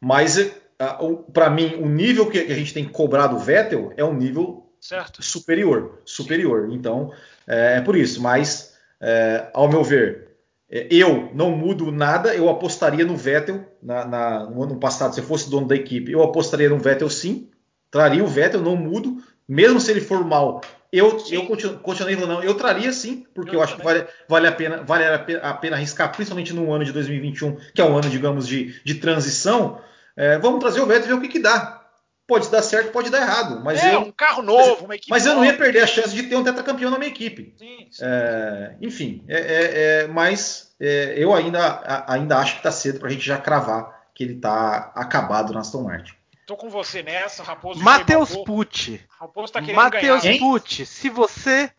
Mas 0.00 0.38
uh, 0.38 1.22
para 1.32 1.50
mim, 1.50 1.76
o 1.76 1.86
nível 1.86 2.30
que 2.30 2.38
a 2.38 2.54
gente 2.54 2.72
tem 2.72 2.86
que 2.86 2.92
cobrar 2.92 3.26
do 3.26 3.38
Vettel 3.38 3.92
é 3.96 4.04
um 4.04 4.14
nível 4.14 4.66
certo. 4.80 5.22
superior. 5.22 6.00
Superior. 6.04 6.68
Então, 6.72 7.12
é, 7.46 7.76
é, 7.76 7.80
por 7.82 7.94
isso. 7.94 8.22
Mas, 8.22 8.74
é, 9.00 9.48
ao 9.52 9.68
meu 9.68 9.84
ver, 9.84 10.25
eu 10.70 11.30
não 11.34 11.50
mudo 11.50 11.92
nada, 11.92 12.34
eu 12.34 12.48
apostaria 12.48 13.04
no 13.04 13.16
Vettel 13.16 13.64
na, 13.82 14.04
na, 14.04 14.50
no 14.50 14.62
ano 14.62 14.76
passado, 14.76 15.14
se 15.14 15.20
eu 15.20 15.24
fosse 15.24 15.48
dono 15.48 15.68
da 15.68 15.76
equipe, 15.76 16.10
eu 16.10 16.22
apostaria 16.22 16.68
no 16.68 16.78
Vettel 16.78 17.08
sim, 17.08 17.48
traria 17.90 18.24
o 18.24 18.26
Vettel, 18.26 18.60
não 18.60 18.76
mudo, 18.76 19.16
mesmo 19.48 19.80
se 19.80 19.90
ele 19.90 20.00
for 20.00 20.24
mal, 20.24 20.60
eu, 20.92 21.22
eu 21.30 21.46
continuo, 21.46 21.78
continuei 21.78 22.16
falando, 22.16 22.42
eu 22.42 22.54
traria 22.54 22.92
sim, 22.92 23.26
porque 23.34 23.50
eu, 23.50 23.54
eu 23.54 23.62
acho 23.62 23.76
que 23.76 23.82
vale, 23.84 24.06
vale, 24.28 24.46
a 24.46 24.52
pena, 24.52 24.82
vale 24.82 25.04
a 25.04 25.18
pena, 25.18 25.40
a 25.40 25.54
pena 25.54 25.76
arriscar, 25.76 26.10
principalmente 26.10 26.52
no 26.52 26.72
ano 26.72 26.84
de 26.84 26.92
2021, 26.92 27.56
que 27.74 27.80
é 27.80 27.84
um 27.84 27.96
ano, 27.96 28.08
digamos, 28.08 28.46
de, 28.46 28.80
de 28.82 28.94
transição. 28.94 29.80
É, 30.16 30.38
vamos 30.38 30.60
trazer 30.60 30.80
o 30.80 30.86
Vettel 30.86 31.04
e 31.04 31.08
ver 31.08 31.14
o 31.14 31.20
que, 31.20 31.28
que 31.28 31.38
dá. 31.38 31.85
Pode 32.26 32.50
dar 32.50 32.62
certo, 32.62 32.90
pode 32.90 33.08
dar 33.08 33.22
errado. 33.22 33.62
Mas 33.62 33.82
é, 33.82 33.94
eu, 33.94 34.00
um 34.00 34.10
carro 34.10 34.42
novo, 34.42 34.84
uma 34.84 34.96
equipe. 34.96 35.10
Mas 35.10 35.24
eu 35.26 35.34
não 35.34 35.44
ia 35.44 35.56
perder 35.56 35.82
a 35.82 35.86
chance 35.86 36.12
de 36.14 36.24
ter 36.24 36.34
um 36.34 36.42
tetracampeão 36.42 36.90
na 36.90 36.98
minha 36.98 37.10
equipe. 37.10 37.54
Sim, 37.56 37.88
sim. 37.90 38.02
É, 38.04 38.74
enfim, 38.80 39.24
é, 39.28 39.36
é, 39.36 40.02
é 40.02 40.06
mas 40.08 40.74
é, 40.80 41.14
eu 41.16 41.32
ainda, 41.32 42.04
ainda 42.08 42.38
acho 42.38 42.54
que 42.54 42.58
está 42.58 42.72
cedo 42.72 42.98
para 42.98 43.08
a 43.08 43.12
gente 43.12 43.24
já 43.24 43.38
cravar 43.38 44.10
que 44.12 44.24
ele 44.24 44.34
está 44.34 44.92
acabado 44.94 45.52
na 45.52 45.60
Aston 45.60 45.82
Martin. 45.82 46.14
Tô 46.46 46.56
com 46.56 46.70
você 46.70 47.02
nessa, 47.02 47.42
Raposo. 47.42 47.82
Matheus 47.82 48.36
Pucci. 48.44 49.04
Raposo 49.08 49.52
tá 49.52 49.60
querendo 49.60 49.76
Matheus 49.76 50.22
ganhar. 50.22 50.38
Pucci, 50.38 50.86
se 50.86 51.10
você. 51.10 51.70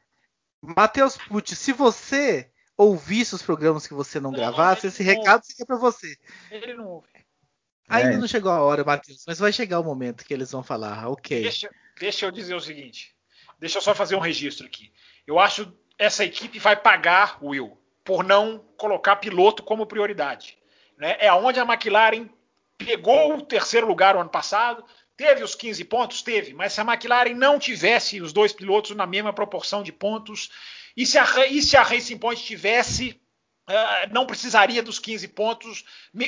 Matheus 0.62 1.18
Pucci, 1.18 1.56
se 1.56 1.72
você 1.72 2.50
ouvisse 2.78 3.34
os 3.34 3.42
programas 3.42 3.88
que 3.88 3.94
você 3.94 4.20
não, 4.20 4.30
Não, 4.30 4.38
gravasse, 4.38 4.88
esse 4.88 5.04
não 5.04 5.14
recado 5.14 5.44
seria 5.46 5.66
para 5.66 5.78
você. 5.78 6.16
Ele 6.52 6.74
não 6.74 6.86
ouve. 6.86 7.08
Ainda 7.88 8.14
É. 8.14 8.18
não 8.18 8.28
chegou 8.28 8.52
a 8.52 8.62
hora, 8.62 8.84
Matheus, 8.84 9.24
mas 9.26 9.40
vai 9.40 9.52
chegar 9.54 9.80
o 9.80 9.84
momento 9.84 10.26
que 10.26 10.34
eles 10.34 10.52
vão 10.52 10.62
falar, 10.64 11.04
"Ah, 11.04 11.10
ok. 11.10 11.42
Deixa, 11.42 11.70
deixa 12.00 12.26
eu 12.26 12.32
dizer 12.32 12.54
o 12.56 12.60
seguinte. 12.60 13.16
Deixa 13.60 13.78
eu 13.78 13.82
só 13.82 13.96
fazer 13.96 14.16
um 14.16 14.20
registro 14.20 14.66
aqui. 14.66 14.92
Eu 15.26 15.40
acho 15.40 15.74
essa 15.98 16.24
equipe 16.24 16.60
vai 16.60 16.76
pagar, 16.76 17.38
Will, 17.44 17.78
por 18.04 18.24
não 18.24 18.60
colocar 18.78 19.16
piloto 19.16 19.64
como 19.64 19.86
prioridade. 19.88 20.58
Né? 20.98 21.16
É 21.20 21.32
onde 21.34 21.60
a 21.60 21.64
McLaren 21.64 22.30
pegou 22.78 23.36
o 23.36 23.42
terceiro 23.42 23.88
lugar 23.88 24.16
o 24.16 24.20
ano 24.20 24.30
passado, 24.30 24.84
teve 25.16 25.44
os 25.44 25.56
15 25.56 25.84
pontos, 25.86 26.22
teve, 26.22 26.54
mas 26.54 26.74
se 26.74 26.82
a 26.82 26.84
McLaren 26.84 27.34
não 27.34 27.58
tivesse 27.58 28.22
os 28.22 28.32
dois 28.32 28.54
pilotos 28.54 28.96
na 28.96 29.08
mesma 29.08 29.34
proporção 29.34 29.82
de 29.82 29.92
pontos, 29.92 30.52
e 30.96 31.06
se 31.06 31.18
a, 31.18 31.48
e 31.48 31.62
se 31.64 31.76
a 31.76 31.82
Racing 31.82 32.20
Point 32.20 32.44
tivesse 32.44 33.20
Uh, 33.68 34.14
não 34.14 34.26
precisaria 34.26 34.82
dos 34.82 34.98
15 34.98 35.28
pontos, 35.28 35.84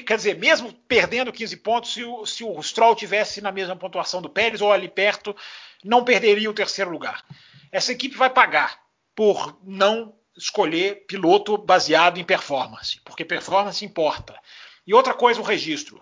quer 0.05 0.17
dizer, 0.17 0.37
mesmo 0.37 0.73
perdendo 0.89 1.31
15 1.31 1.55
pontos, 1.57 1.93
se 1.93 2.03
o, 2.03 2.25
se 2.25 2.43
o 2.43 2.61
Stroll 2.61 2.95
tivesse 2.95 3.39
na 3.39 3.49
mesma 3.49 3.77
pontuação 3.77 4.21
do 4.21 4.29
Pérez 4.29 4.61
ou 4.61 4.73
ali 4.73 4.89
perto, 4.89 5.33
não 5.81 6.03
perderia 6.03 6.49
o 6.49 6.53
terceiro 6.53 6.91
lugar. 6.91 7.23
Essa 7.71 7.93
equipe 7.93 8.17
vai 8.17 8.29
pagar 8.29 8.81
por 9.15 9.57
não 9.63 10.13
escolher 10.37 11.05
piloto 11.05 11.57
baseado 11.57 12.19
em 12.19 12.25
performance, 12.25 12.99
porque 13.05 13.23
performance 13.23 13.85
importa. 13.85 14.37
E 14.85 14.93
outra 14.93 15.13
coisa, 15.13 15.39
o 15.39 15.43
registro. 15.43 16.01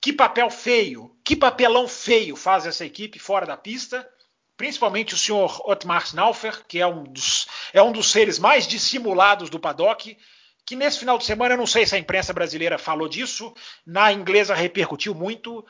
Que 0.00 0.12
papel 0.12 0.50
feio, 0.50 1.16
que 1.24 1.34
papelão 1.34 1.88
feio 1.88 2.36
faz 2.36 2.66
essa 2.66 2.84
equipe 2.84 3.18
fora 3.18 3.46
da 3.46 3.56
pista, 3.56 4.08
principalmente 4.56 5.14
o 5.14 5.18
senhor 5.18 5.60
Otmar 5.68 6.04
Snaufer, 6.04 6.64
que 6.66 6.80
é 6.80 6.86
um 6.86 7.04
dos, 7.04 7.46
é 7.72 7.82
um 7.82 7.92
dos 7.92 8.10
seres 8.10 8.38
mais 8.38 8.66
dissimulados 8.66 9.50
do 9.50 9.58
paddock, 9.58 10.16
que 10.66 10.74
nesse 10.74 10.98
final 10.98 11.16
de 11.16 11.24
semana, 11.24 11.54
eu 11.54 11.58
não 11.58 11.66
sei 11.66 11.86
se 11.86 11.94
a 11.94 11.98
imprensa 11.98 12.32
brasileira 12.32 12.76
falou 12.76 13.08
disso, 13.08 13.54
na 13.86 14.12
inglesa 14.12 14.52
repercutiu 14.52 15.14
muito, 15.14 15.64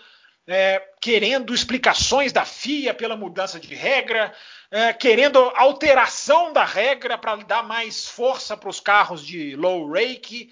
é, 0.46 0.82
querendo 1.02 1.54
explicações 1.54 2.32
da 2.32 2.46
FIA 2.46 2.94
pela 2.94 3.14
mudança 3.14 3.60
de 3.60 3.74
regra, 3.74 4.34
é, 4.70 4.94
querendo 4.94 5.38
alteração 5.54 6.50
da 6.50 6.64
regra 6.64 7.18
para 7.18 7.36
dar 7.36 7.62
mais 7.62 8.08
força 8.08 8.56
para 8.56 8.70
os 8.70 8.80
carros 8.80 9.24
de 9.24 9.54
low 9.54 9.90
rake, 9.92 10.50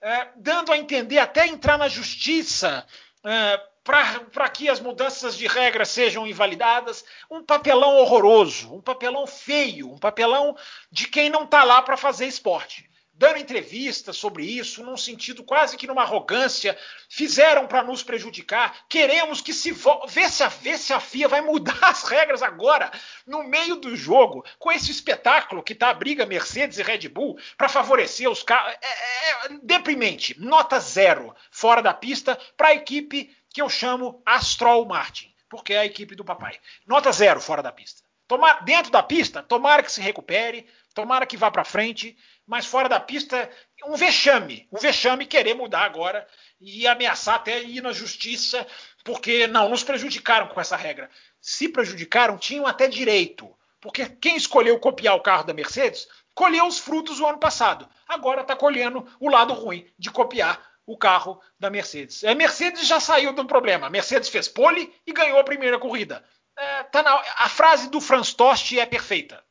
é, 0.00 0.28
dando 0.36 0.72
a 0.72 0.78
entender 0.78 1.18
até 1.18 1.46
entrar 1.46 1.76
na 1.76 1.86
justiça 1.86 2.86
é, 3.22 3.60
para 3.84 4.48
que 4.48 4.70
as 4.70 4.80
mudanças 4.80 5.36
de 5.36 5.46
regra 5.46 5.84
sejam 5.84 6.26
invalidadas. 6.26 7.04
Um 7.30 7.44
papelão 7.44 7.96
horroroso, 7.96 8.74
um 8.74 8.80
papelão 8.80 9.26
feio, 9.26 9.92
um 9.92 9.98
papelão 9.98 10.56
de 10.90 11.08
quem 11.08 11.28
não 11.28 11.44
está 11.44 11.62
lá 11.62 11.82
para 11.82 11.96
fazer 11.98 12.26
esporte 12.26 12.90
dando 13.22 13.38
entrevistas 13.38 14.16
sobre 14.16 14.44
isso, 14.44 14.82
num 14.82 14.96
sentido 14.96 15.44
quase 15.44 15.76
que 15.76 15.86
numa 15.86 16.02
arrogância, 16.02 16.76
fizeram 17.08 17.68
para 17.68 17.80
nos 17.80 18.02
prejudicar. 18.02 18.84
Queremos 18.88 19.40
que 19.40 19.54
se 19.54 19.70
vê 20.08 20.28
se, 20.28 20.42
a, 20.42 20.48
vê 20.48 20.76
se 20.76 20.92
a 20.92 20.98
FIA 20.98 21.28
vai 21.28 21.40
mudar 21.40 21.78
as 21.88 22.02
regras 22.02 22.42
agora, 22.42 22.90
no 23.24 23.44
meio 23.44 23.76
do 23.76 23.94
jogo, 23.94 24.44
com 24.58 24.72
esse 24.72 24.90
espetáculo 24.90 25.62
que 25.62 25.72
tá 25.72 25.90
a 25.90 25.94
briga 25.94 26.26
Mercedes 26.26 26.78
e 26.78 26.82
Red 26.82 27.08
Bull 27.08 27.38
para 27.56 27.68
favorecer 27.68 28.28
os 28.28 28.42
carros. 28.42 28.74
É, 28.82 28.86
é, 28.86 29.30
é 29.30 29.58
deprimente. 29.62 30.34
Nota 30.40 30.80
zero 30.80 31.32
fora 31.48 31.80
da 31.80 31.94
pista 31.94 32.36
para 32.56 32.70
a 32.70 32.74
equipe 32.74 33.32
que 33.54 33.62
eu 33.62 33.70
chamo 33.70 34.20
Astrol 34.26 34.84
Martin, 34.84 35.32
porque 35.48 35.74
é 35.74 35.78
a 35.78 35.86
equipe 35.86 36.16
do 36.16 36.24
papai. 36.24 36.58
Nota 36.84 37.12
zero 37.12 37.40
fora 37.40 37.62
da 37.62 37.70
pista. 37.70 38.02
Tomar, 38.26 38.64
dentro 38.64 38.90
da 38.90 39.02
pista, 39.02 39.42
tomara 39.42 39.82
que 39.82 39.92
se 39.92 40.00
recupere, 40.00 40.66
tomara 40.94 41.26
que 41.26 41.36
vá 41.36 41.50
para 41.50 41.64
frente, 41.64 42.16
mas 42.46 42.66
fora 42.66 42.88
da 42.88 43.00
pista, 43.00 43.50
um 43.86 43.96
vexame, 43.96 44.68
um 44.72 44.78
vexame 44.78 45.26
querer 45.26 45.54
mudar 45.54 45.84
agora 45.84 46.26
e 46.60 46.86
ameaçar 46.86 47.36
até 47.36 47.62
ir 47.62 47.82
na 47.82 47.92
justiça, 47.92 48.66
porque 49.04 49.46
não, 49.46 49.68
nos 49.68 49.82
prejudicaram 49.82 50.48
com 50.48 50.60
essa 50.60 50.76
regra. 50.76 51.10
Se 51.40 51.68
prejudicaram, 51.68 52.38
tinham 52.38 52.66
até 52.66 52.88
direito, 52.88 53.54
porque 53.80 54.06
quem 54.06 54.36
escolheu 54.36 54.78
copiar 54.78 55.16
o 55.16 55.22
carro 55.22 55.44
da 55.44 55.52
Mercedes 55.52 56.08
colheu 56.34 56.66
os 56.66 56.78
frutos 56.78 57.20
o 57.20 57.26
ano 57.26 57.38
passado. 57.38 57.88
Agora 58.08 58.42
está 58.42 58.56
colhendo 58.56 59.06
o 59.20 59.28
lado 59.28 59.52
ruim 59.52 59.86
de 59.98 60.10
copiar 60.10 60.60
o 60.86 60.96
carro 60.96 61.40
da 61.58 61.70
Mercedes. 61.70 62.24
A 62.24 62.34
Mercedes 62.34 62.86
já 62.86 62.98
saiu 62.98 63.32
do 63.32 63.44
problema. 63.44 63.86
A 63.86 63.90
Mercedes 63.90 64.28
fez 64.28 64.48
pole 64.48 64.92
e 65.06 65.12
ganhou 65.12 65.38
a 65.38 65.44
primeira 65.44 65.78
corrida. 65.78 66.24
É, 66.56 66.82
tá 66.84 67.02
na, 67.02 67.14
a 67.36 67.48
frase 67.48 67.88
do 67.88 68.00
Franz 68.00 68.34
Tost 68.34 68.78
é 68.78 68.86
perfeita. 68.86 69.42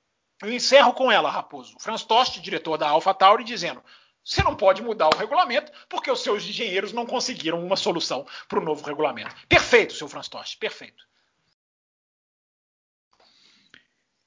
Eu 0.41 0.51
encerro 0.51 0.93
com 0.93 1.11
ela, 1.11 1.29
Raposo. 1.29 1.75
Franz 1.79 2.03
Tost, 2.03 2.39
diretor 2.39 2.77
da 2.77 2.89
AlphaTauri, 2.89 3.43
dizendo: 3.43 3.83
você 4.23 4.43
não 4.43 4.55
pode 4.55 4.81
mudar 4.81 5.07
o 5.07 5.17
regulamento 5.17 5.71
porque 5.89 6.11
os 6.11 6.21
seus 6.21 6.43
engenheiros 6.43 6.93
não 6.93 7.05
conseguiram 7.05 7.63
uma 7.63 7.75
solução 7.75 8.25
para 8.47 8.59
o 8.59 8.63
novo 8.63 8.85
regulamento. 8.85 9.35
Perfeito, 9.47 9.93
seu 9.93 10.07
Franz 10.07 10.27
Tost, 10.27 10.57
perfeito. 10.57 11.03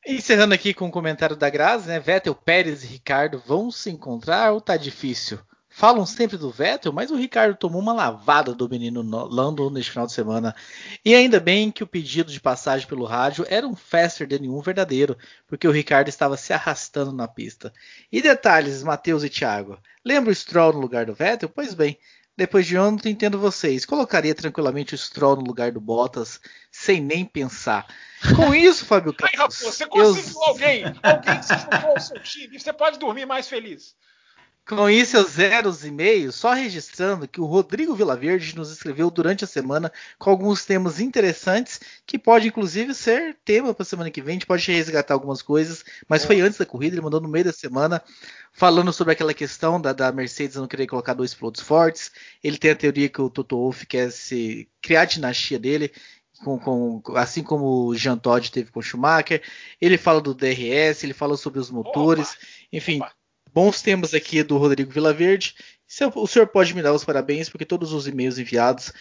Encerrando 0.07 0.53
aqui 0.53 0.75
com 0.75 0.87
o 0.87 0.93
comentário 0.93 1.35
da 1.35 1.49
Grazi, 1.49 1.89
né? 1.89 1.99
Vettel, 1.99 2.35
Pérez 2.35 2.85
e 2.85 2.87
Ricardo 2.87 3.39
vão 3.39 3.71
se 3.71 3.91
encontrar 3.91 4.53
ou 4.53 4.61
tá 4.61 4.77
difícil? 4.77 5.41
Falam 5.77 6.07
sempre 6.07 6.37
do 6.37 6.53
Vettel, 6.53 6.93
mas 6.93 7.11
o 7.11 7.17
Ricardo 7.17 7.57
tomou 7.57 7.83
uma 7.83 7.93
lavada 7.93 8.55
do 8.55 8.69
menino 8.69 9.03
Lando 9.03 9.69
neste 9.69 9.91
final 9.91 10.07
de 10.07 10.13
semana. 10.13 10.55
E 11.05 11.13
ainda 11.13 11.41
bem 11.41 11.69
que 11.73 11.83
o 11.83 11.87
pedido 11.87 12.31
de 12.31 12.41
passagem 12.41 12.87
pelo 12.87 13.05
rádio 13.05 13.45
era 13.49 13.67
um 13.67 13.75
faster 13.75 14.25
de 14.25 14.39
nenhum 14.39 14.61
verdadeiro, 14.61 15.19
porque 15.49 15.67
o 15.67 15.73
Ricardo 15.73 16.07
estava 16.07 16.37
se 16.37 16.53
arrastando 16.53 17.11
na 17.11 17.27
pista. 17.27 17.73
E 18.13 18.23
detalhes, 18.23 18.85
Matheus 18.85 19.25
e 19.25 19.29
Thiago. 19.29 19.77
Lembra 20.05 20.31
o 20.31 20.35
Stroll 20.35 20.75
no 20.75 20.79
lugar 20.79 21.07
do 21.07 21.15
Vettel? 21.15 21.49
Pois 21.49 21.75
bem, 21.75 21.99
depois 22.37 22.69
de 22.69 22.79
ontem 22.79 23.11
entendo 23.11 23.37
vocês. 23.37 23.85
Colocaria 23.85 24.33
tranquilamente 24.33 24.95
o 24.95 24.99
Stroll 24.99 25.35
no 25.35 25.45
lugar 25.45 25.73
do 25.73 25.81
Bottas, 25.81 26.41
sem 26.71 27.01
nem 27.01 27.25
pensar. 27.25 27.85
Com 28.37 28.55
isso, 28.55 28.85
Fábio 28.85 29.13
Campos. 29.13 29.35
Ai, 29.35 29.41
rapaz, 29.41 29.59
você 29.59 29.87
conseguiu 29.89 30.41
eu... 30.41 30.45
alguém, 30.45 30.85
alguém 31.03 31.41
que 31.41 31.47
se 31.47 31.59
juntou 31.59 31.91
ao 31.91 32.01
seu 32.01 32.23
time. 32.23 32.61
Você 32.61 32.73
pode 32.73 32.97
dormir 32.97 33.27
mais 33.27 33.49
feliz. 33.49 33.97
Com 34.67 34.89
isso, 34.89 35.11
seus 35.11 35.33
zeros 35.33 35.85
e 35.85 35.91
meios, 35.91 36.37
só 36.37 36.55
registrando 36.55 37.29
que 37.29 37.39
o 37.39 37.45
Rodrigo 37.45 37.95
Vilaverde 37.95 38.57
nos 38.57 38.71
escreveu 38.71 39.11
durante 39.11 39.45
a 39.45 39.47
semana 39.47 39.93
com 40.19 40.31
alguns 40.31 40.65
temas 40.65 41.01
interessantes, 41.01 41.79
que 42.07 42.19
pode 42.19 42.49
inclusive 42.49 42.95
ser 42.95 43.37
tema 43.45 43.75
para 43.75 43.83
a 43.83 43.87
semana 43.87 44.11
que 44.11 44.23
vem, 44.23 44.31
a 44.31 44.35
gente 44.37 44.47
pode 44.47 44.73
resgatar 44.73 45.13
algumas 45.13 45.43
coisas, 45.43 45.85
mas 46.09 46.25
foi 46.25 46.41
antes 46.41 46.59
da 46.59 46.65
corrida, 46.65 46.95
ele 46.95 47.03
mandou 47.03 47.21
no 47.21 47.29
meio 47.29 47.45
da 47.45 47.53
semana, 47.53 48.03
falando 48.55 48.91
sobre 48.91 49.13
aquela 49.13 49.35
questão 49.35 49.79
da, 49.79 49.93
da 49.93 50.11
Mercedes 50.11 50.57
não 50.57 50.67
querer 50.67 50.87
colocar 50.87 51.13
dois 51.13 51.35
pilotos 51.35 51.61
fortes. 51.61 52.11
Ele 52.43 52.57
tem 52.57 52.71
a 52.71 52.77
teoria 52.77 53.11
que 53.11 53.21
o 53.21 53.29
Toto 53.29 53.59
Wolff 53.59 53.85
quer 53.85 54.11
se 54.11 54.67
criar 54.81 55.03
a 55.03 55.07
dinastia 55.07 55.59
dele, 55.59 55.93
com, 56.43 56.59
com, 56.59 57.03
assim 57.17 57.43
como 57.43 57.87
o 57.87 57.95
Jean 57.95 58.17
Todt 58.17 58.51
teve 58.51 58.71
com 58.71 58.81
o 58.81 58.83
Schumacher. 58.83 59.43
Ele 59.79 59.99
fala 59.99 60.23
do 60.23 60.33
DRS, 60.35 61.05
ele 61.05 61.13
fala 61.13 61.37
sobre 61.37 61.61
os 61.61 61.71
motores, 61.71 62.31
Opa, 62.31 62.39
enfim. 62.73 62.97
opa. 62.97 63.24
Bons 63.55 63.81
temas 63.81 64.13
aqui 64.13 64.43
do 64.43 64.59
Rodrigo 64.59 64.91
Vilaverde. 64.91 65.55
O 66.17 66.27
senhor 66.27 66.49
pode 66.49 66.75
me 66.75 66.83
dar 66.83 66.93
os 66.93 67.05
parabéns, 67.05 67.49
porque 67.49 67.65
todos 67.65 67.93
os 67.93 68.09
e-mails 68.09 68.37
enviados, 68.37 68.93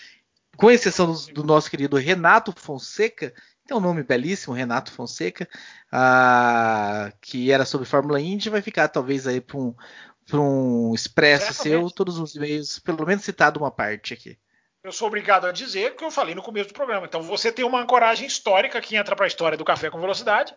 com 0.56 0.70
exceção 0.70 1.12
do, 1.12 1.34
do 1.34 1.43
nosso 1.43 1.72
querido 1.72 1.97
Renato 1.97 2.54
Fonseca, 2.56 3.34
tem 3.66 3.76
um 3.76 3.80
nome 3.80 4.04
belíssimo, 4.04 4.54
Renato 4.54 4.91
Fonseca, 4.91 5.49
ah, 5.91 7.12
que 7.20 7.51
era 7.51 7.66
sobre 7.66 7.88
Fórmula 7.88 8.22
Indy, 8.22 8.51
vai 8.51 8.62
ficar 8.62 8.89
talvez 8.89 9.26
aí 9.26 9.41
para 9.41 9.58
um, 9.58 9.74
um 10.34 10.93
expresso 10.93 11.51
seu, 11.51 11.89
todos 11.89 12.20
os 12.20 12.36
e-mails, 12.36 12.78
pelo 12.78 13.08
menos 13.08 13.24
citado 13.24 13.60
uma 13.60 13.72
parte 13.72 14.14
aqui. 14.14 14.38
Eu 14.84 14.91
sou 14.91 15.08
obrigado 15.08 15.47
a 15.47 15.51
dizer 15.51 15.93
o 15.93 15.95
que 15.95 16.04
eu 16.04 16.12
falei 16.12 16.36
no 16.36 16.43
começo 16.43 16.68
do 16.68 16.76
programa. 16.76 17.08
Então 17.08 17.24
você 17.24 17.51
tem 17.51 17.66
uma 17.66 17.82
ancoragem 17.82 18.28
histórica 18.28 18.80
que 18.82 18.97
entra 18.97 19.16
para 19.16 19.26
a 19.26 19.28
história 19.28 19.58
do 19.58 19.66
Café 19.66 19.89
com 19.89 19.99
Velocidade. 19.99 20.54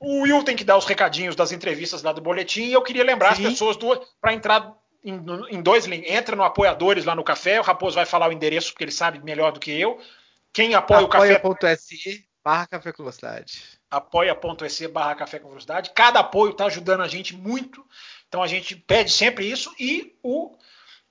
O 0.00 0.22
Will 0.22 0.42
tem 0.42 0.56
que 0.56 0.64
dar 0.64 0.78
os 0.78 0.86
recadinhos 0.86 1.36
das 1.36 1.52
entrevistas 1.52 2.02
lá 2.02 2.12
do 2.12 2.22
boletim 2.22 2.62
e 2.62 2.72
eu 2.72 2.82
queria 2.82 3.04
lembrar 3.04 3.36
Sim. 3.36 3.44
as 3.44 3.52
pessoas 3.52 3.76
para 4.20 4.32
entrar 4.32 4.74
em, 5.04 5.14
em, 5.50 5.62
dois 5.62 5.86
entra 5.86 6.34
no 6.34 6.42
apoiadores 6.42 7.04
lá 7.04 7.14
no 7.14 7.22
café. 7.22 7.60
O 7.60 7.62
Raposo 7.62 7.96
vai 7.96 8.06
falar 8.06 8.28
o 8.28 8.32
endereço 8.32 8.72
porque 8.72 8.84
ele 8.84 8.92
sabe 8.92 9.22
melhor 9.22 9.52
do 9.52 9.60
que 9.60 9.70
eu. 9.70 10.00
Quem 10.52 10.74
apoia, 10.74 11.00
apoia 11.04 11.36
o 11.36 11.54
café 11.54 12.24
barra 12.42 12.66
Café 12.66 12.92
com 12.92 13.02
Velocidade. 13.02 13.62
apoia.se 13.90 14.88
barra 14.88 15.14
Café 15.14 15.38
com 15.38 15.48
Velocidade. 15.48 15.90
Cada 15.94 16.20
apoio 16.20 16.52
está 16.52 16.66
ajudando 16.66 17.02
a 17.02 17.08
gente 17.08 17.36
muito. 17.36 17.84
Então 18.28 18.42
a 18.42 18.46
gente 18.46 18.74
pede 18.74 19.12
sempre 19.12 19.50
isso 19.50 19.72
e 19.78 20.16
o, 20.22 20.56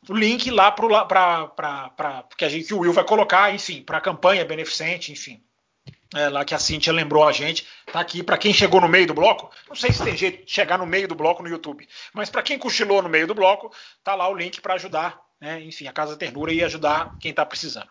o 0.08 0.14
link 0.14 0.50
lá 0.50 0.72
para 0.72 2.26
que, 2.38 2.46
a 2.46 2.50
gente, 2.50 2.68
que 2.68 2.74
o 2.74 2.80
Will 2.80 2.94
vai 2.94 3.04
colocar, 3.04 3.54
enfim, 3.54 3.84
para 3.84 3.98
a 3.98 4.02
campanha 4.02 4.46
beneficente, 4.46 5.12
enfim. 5.12 5.44
É, 6.16 6.28
lá 6.28 6.44
que 6.44 6.56
a 6.56 6.60
Cintia 6.60 6.92
lembrou 6.92 7.28
a 7.28 7.32
gente, 7.32 7.68
tá 7.92 8.00
aqui 8.00 8.24
para 8.24 8.38
quem 8.38 8.52
chegou 8.52 8.82
no 8.82 8.88
meio 8.88 9.06
do 9.06 9.14
bloco. 9.14 9.52
Não 9.68 9.76
sei 9.76 9.92
se 9.92 10.04
tem 10.04 10.18
jeito 10.18 10.44
de 10.44 10.52
chegar 10.52 10.78
no 10.78 10.86
meio 10.86 11.08
do 11.08 11.14
bloco 11.14 11.44
no 11.44 11.50
YouTube, 11.50 11.88
mas 12.14 12.32
para 12.32 12.42
quem 12.42 12.58
cochilou 12.58 13.02
no 13.02 13.10
meio 13.10 13.28
do 13.28 13.36
bloco, 13.36 13.72
tá 14.04 14.16
lá 14.16 14.28
o 14.28 14.36
link 14.36 14.60
para 14.60 14.74
ajudar, 14.74 15.20
né? 15.40 15.62
Enfim, 15.62 15.88
a 15.88 15.94
Casa 15.94 16.18
Ternura 16.18 16.52
e 16.52 16.64
ajudar 16.64 17.16
quem 17.20 17.30
está 17.30 17.46
precisando. 17.46 17.90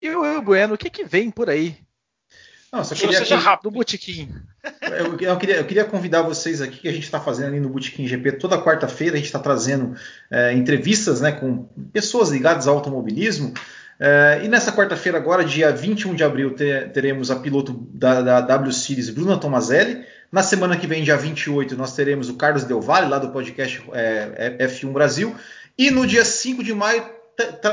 E 0.00 0.08
o 0.10 0.42
Bueno, 0.42 0.74
o 0.74 0.78
que, 0.78 0.88
que 0.88 1.04
vem 1.04 1.30
por 1.30 1.50
aí? 1.50 1.78
Não, 2.74 2.82
só 2.82 2.94
queria 2.94 3.18
seja 3.18 3.36
rápido. 3.36 3.70
Do 3.70 3.74
Botequim. 3.76 4.28
Eu, 4.82 5.16
eu, 5.20 5.38
queria, 5.38 5.56
eu 5.56 5.64
queria 5.64 5.84
convidar 5.84 6.22
vocês 6.22 6.60
aqui, 6.60 6.78
que 6.78 6.88
a 6.88 6.92
gente 6.92 7.04
está 7.04 7.20
fazendo 7.20 7.48
ali 7.48 7.60
no 7.60 7.68
Botequim 7.68 8.04
GP 8.04 8.32
toda 8.32 8.60
quarta-feira, 8.60 9.14
a 9.14 9.16
gente 9.16 9.26
está 9.26 9.38
trazendo 9.38 9.96
é, 10.28 10.52
entrevistas 10.52 11.20
né, 11.20 11.30
com 11.30 11.64
pessoas 11.92 12.30
ligadas 12.30 12.66
ao 12.66 12.74
automobilismo. 12.74 13.54
É, 13.98 14.40
e 14.42 14.48
nessa 14.48 14.72
quarta-feira, 14.72 15.18
agora, 15.18 15.44
dia 15.44 15.70
21 15.72 16.14
de 16.14 16.24
abril, 16.24 16.54
ter, 16.54 16.90
teremos 16.92 17.30
a 17.30 17.36
piloto 17.36 17.72
da, 17.92 18.20
da, 18.20 18.40
W 18.40 18.72
Series, 18.72 19.10
Bruna 19.10 19.36
Tomazelli. 19.36 20.04
Na 20.32 20.42
semana 20.42 20.76
que 20.76 20.86
vem, 20.86 21.04
dia 21.04 21.16
28, 21.16 21.76
nós 21.76 21.94
teremos 21.94 22.28
o 22.28 22.36
Carlos 22.36 22.64
Del 22.64 22.80
Valle, 22.80 23.08
lá 23.08 23.18
do 23.18 23.30
podcast 23.30 23.82
é, 23.92 24.56
F1 24.66 24.92
Brasil. 24.92 25.34
E 25.78 25.90
no 25.90 26.06
dia 26.06 26.24
5 26.24 26.62
de 26.64 26.74
maio, 26.74 27.08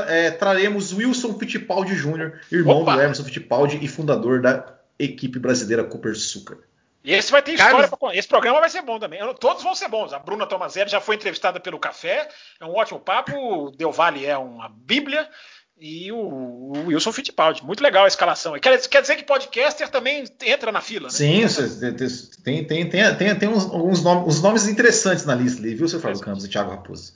é, 0.08 0.30
traremos 0.30 0.92
Wilson 0.92 1.38
Fittipaldi 1.38 1.94
Jr., 1.94 2.32
irmão 2.50 2.82
Opa. 2.82 2.94
do 2.94 3.02
Emerson 3.02 3.24
Fittipaldi 3.24 3.78
e 3.82 3.88
fundador 3.88 4.40
da 4.40 4.76
equipe 4.98 5.38
brasileira 5.38 5.84
Cooper 5.84 6.16
Sucar. 6.16 6.58
E 7.04 7.12
esse 7.12 7.32
vai 7.32 7.42
ter 7.42 7.56
Carlos... 7.56 7.84
história 7.84 7.96
pra... 7.96 8.16
Esse 8.16 8.28
programa 8.28 8.60
vai 8.60 8.70
ser 8.70 8.82
bom 8.82 8.98
também. 8.98 9.20
Todos 9.40 9.64
vão 9.64 9.74
ser 9.74 9.88
bons. 9.88 10.12
A 10.12 10.20
Bruna 10.20 10.46
Tomazelli 10.46 10.88
já 10.88 11.00
foi 11.00 11.16
entrevistada 11.16 11.58
pelo 11.58 11.78
Café. 11.78 12.28
É 12.60 12.64
um 12.64 12.76
ótimo 12.76 13.00
papo. 13.00 13.32
O 13.34 13.70
Del 13.72 13.90
Valle 13.90 14.24
é 14.24 14.38
uma 14.38 14.68
bíblia 14.68 15.28
e 15.82 16.12
o, 16.12 16.72
Wilson 16.86 17.12
Fittipaldi. 17.12 17.64
Muito 17.64 17.82
legal 17.82 18.04
a 18.04 18.08
escalação. 18.08 18.56
Quer, 18.60 18.80
quer 18.88 19.02
dizer 19.02 19.16
que 19.16 19.24
podcaster 19.24 19.88
também 19.88 20.24
entra 20.40 20.70
na 20.70 20.80
fila, 20.80 21.08
né? 21.08 21.10
Sim, 21.10 21.42
tem, 22.44 22.64
tem, 22.64 22.88
tem, 22.88 23.16
tem, 23.16 23.34
tem 23.34 23.48
uns, 23.48 23.64
uns, 23.64 24.00
nomes, 24.00 24.28
uns 24.28 24.40
nomes 24.40 24.68
interessantes 24.68 25.24
na 25.24 25.34
lista 25.34 25.60
ali, 25.60 25.74
viu, 25.74 25.88
seu 25.88 25.98
Fábio 25.98 26.20
Campos 26.20 26.44
e 26.44 26.48
Thiago 26.48 26.70
Raposo? 26.70 27.12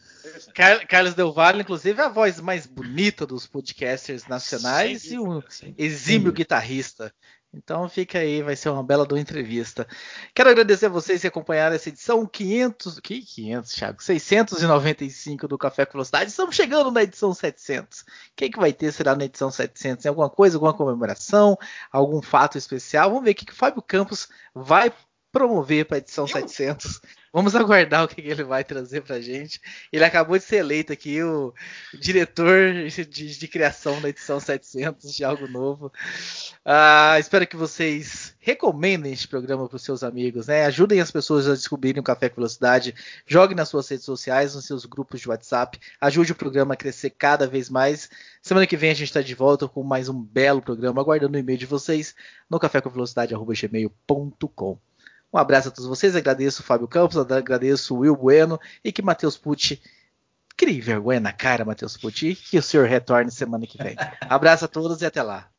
Carlos 0.88 1.14
Del 1.14 1.32
Valle, 1.32 1.62
inclusive, 1.62 2.00
é 2.00 2.04
a 2.04 2.08
voz 2.08 2.40
mais 2.40 2.66
bonita 2.66 3.24
dos 3.24 3.46
podcasters 3.46 4.26
nacionais 4.26 5.02
sim, 5.02 5.14
e 5.14 5.18
um 5.18 5.40
exímio 5.78 6.30
sim. 6.30 6.34
guitarrista. 6.34 7.12
Então 7.53 7.88
fica 7.88 8.18
aí, 8.18 8.42
vai 8.42 8.55
ser 8.55 8.68
uma 8.68 8.82
bela 8.82 9.07
do 9.07 9.16
entrevista. 9.16 9.86
Quero 10.34 10.51
agradecer 10.51 10.86
a 10.86 10.90
vocês 10.90 11.22
que 11.22 11.26
acompanharam 11.26 11.74
essa 11.74 11.88
edição 11.88 12.26
500, 12.26 13.01
que 13.01 13.22
500, 13.22 13.72
Thiago? 13.72 14.03
695 14.03 15.49
do 15.49 15.57
Café 15.57 15.86
com 15.86 15.92
Velocidade. 15.92 16.30
Estamos 16.30 16.55
chegando 16.55 16.90
na 16.90 17.03
edição 17.03 17.32
700. 17.32 18.01
O 18.01 18.05
que, 18.36 18.44
é 18.44 18.51
que 18.51 18.59
vai 18.59 18.72
ter 18.72 18.92
será 18.92 19.16
na 19.16 19.24
edição 19.24 19.51
700? 19.51 20.03
Tem 20.03 20.11
alguma 20.11 20.28
coisa, 20.28 20.57
alguma 20.57 20.74
comemoração, 20.74 21.57
algum 21.90 22.20
fato 22.20 22.59
especial? 22.59 23.09
Vamos 23.11 23.24
ver 23.24 23.30
o 23.30 23.34
que, 23.34 23.47
que 23.47 23.53
o 23.53 23.57
Fábio 23.57 23.80
Campos 23.80 24.28
vai 24.55 24.92
promover 25.37 25.84
para 25.84 25.97
a 25.97 25.99
edição 25.99 26.26
700. 26.26 26.99
Vamos 27.30 27.55
aguardar 27.55 28.03
o 28.03 28.09
que, 28.09 28.22
ele 28.22 28.43
vai 28.43 28.64
trazer 28.64 29.03
para 29.03 29.16
a 29.16 29.20
gente. 29.20 29.61
Ele 29.93 30.03
acabou 30.03 30.39
de 30.39 30.45
ser 30.45 30.57
eleito 30.57 30.95
aqui 30.95 31.22
o 31.22 31.53
diretor 32.01 32.89
de, 32.89 33.39
de 33.39 33.47
criação 33.47 34.01
da 34.01 34.09
edição 34.09 34.41
700 34.41 35.14
de 35.14 35.22
algo 35.22 35.47
novo. 35.47 35.93
Uh, 36.64 37.20
espero 37.20 37.47
que 37.47 37.55
vocês 37.55 38.34
recomendem 38.39 39.12
este 39.12 39.28
programa 39.28 39.68
para 39.68 39.76
os 39.76 39.82
seus 39.82 40.03
amigos, 40.03 40.47
né? 40.47 40.64
Ajudem 40.64 41.03
as 41.03 41.11
pessoas 41.11 41.47
a 41.47 41.53
descobrirem 41.53 42.01
o 42.01 42.03
Café 42.03 42.30
com 42.30 42.37
Velocidade. 42.37 42.95
Jogue 43.26 43.55
nas 43.55 43.68
suas 43.68 43.87
redes 43.87 44.07
sociais, 44.07 44.55
nos 44.55 44.64
seus 44.64 44.87
grupos 44.87 45.20
de 45.20 45.28
WhatsApp. 45.28 45.78
Ajude 46.01 46.32
o 46.32 46.37
programa 46.37 46.72
a 46.72 46.78
crescer 46.78 47.11
cada 47.11 47.47
vez 47.47 47.68
mais. 47.68 48.09
Semana 48.41 48.66
que 48.66 48.78
vem 48.78 48.91
a 48.91 48.95
gente 48.95 49.09
está 49.09 49.20
de 49.20 49.34
volta 49.34 49.68
com 49.68 49.82
mais 49.82 50.09
um 50.09 50.18
belo 50.18 50.62
programa, 50.62 51.03
aguardando 51.03 51.37
o 51.37 51.39
e-mail 51.39 51.59
de 51.59 51.66
vocês 51.66 52.14
no 52.49 52.59
cafécomvelocidade.gmail.com. 52.59 54.78
Um 55.32 55.38
abraço 55.38 55.68
a 55.68 55.70
todos 55.70 55.88
vocês, 55.88 56.16
agradeço 56.16 56.62
o 56.62 56.64
Fábio 56.64 56.88
Campos, 56.88 57.16
agradeço 57.16 57.94
o 57.94 57.98
Will 57.98 58.16
Bueno 58.16 58.60
e 58.82 58.90
que 58.92 59.02
Matheus 59.02 59.36
Pucci 59.36 59.82
crie 60.56 60.80
vergonha 60.80 61.20
na 61.20 61.32
cara, 61.32 61.64
Matheus 61.64 61.96
Pucci, 61.96 62.34
que 62.34 62.58
o 62.58 62.62
senhor 62.62 62.86
retorne 62.86 63.30
semana 63.30 63.66
que 63.66 63.76
vem. 63.76 63.94
Abraço 64.22 64.64
a 64.64 64.68
todos 64.68 65.02
e 65.02 65.06
até 65.06 65.22
lá. 65.22 65.50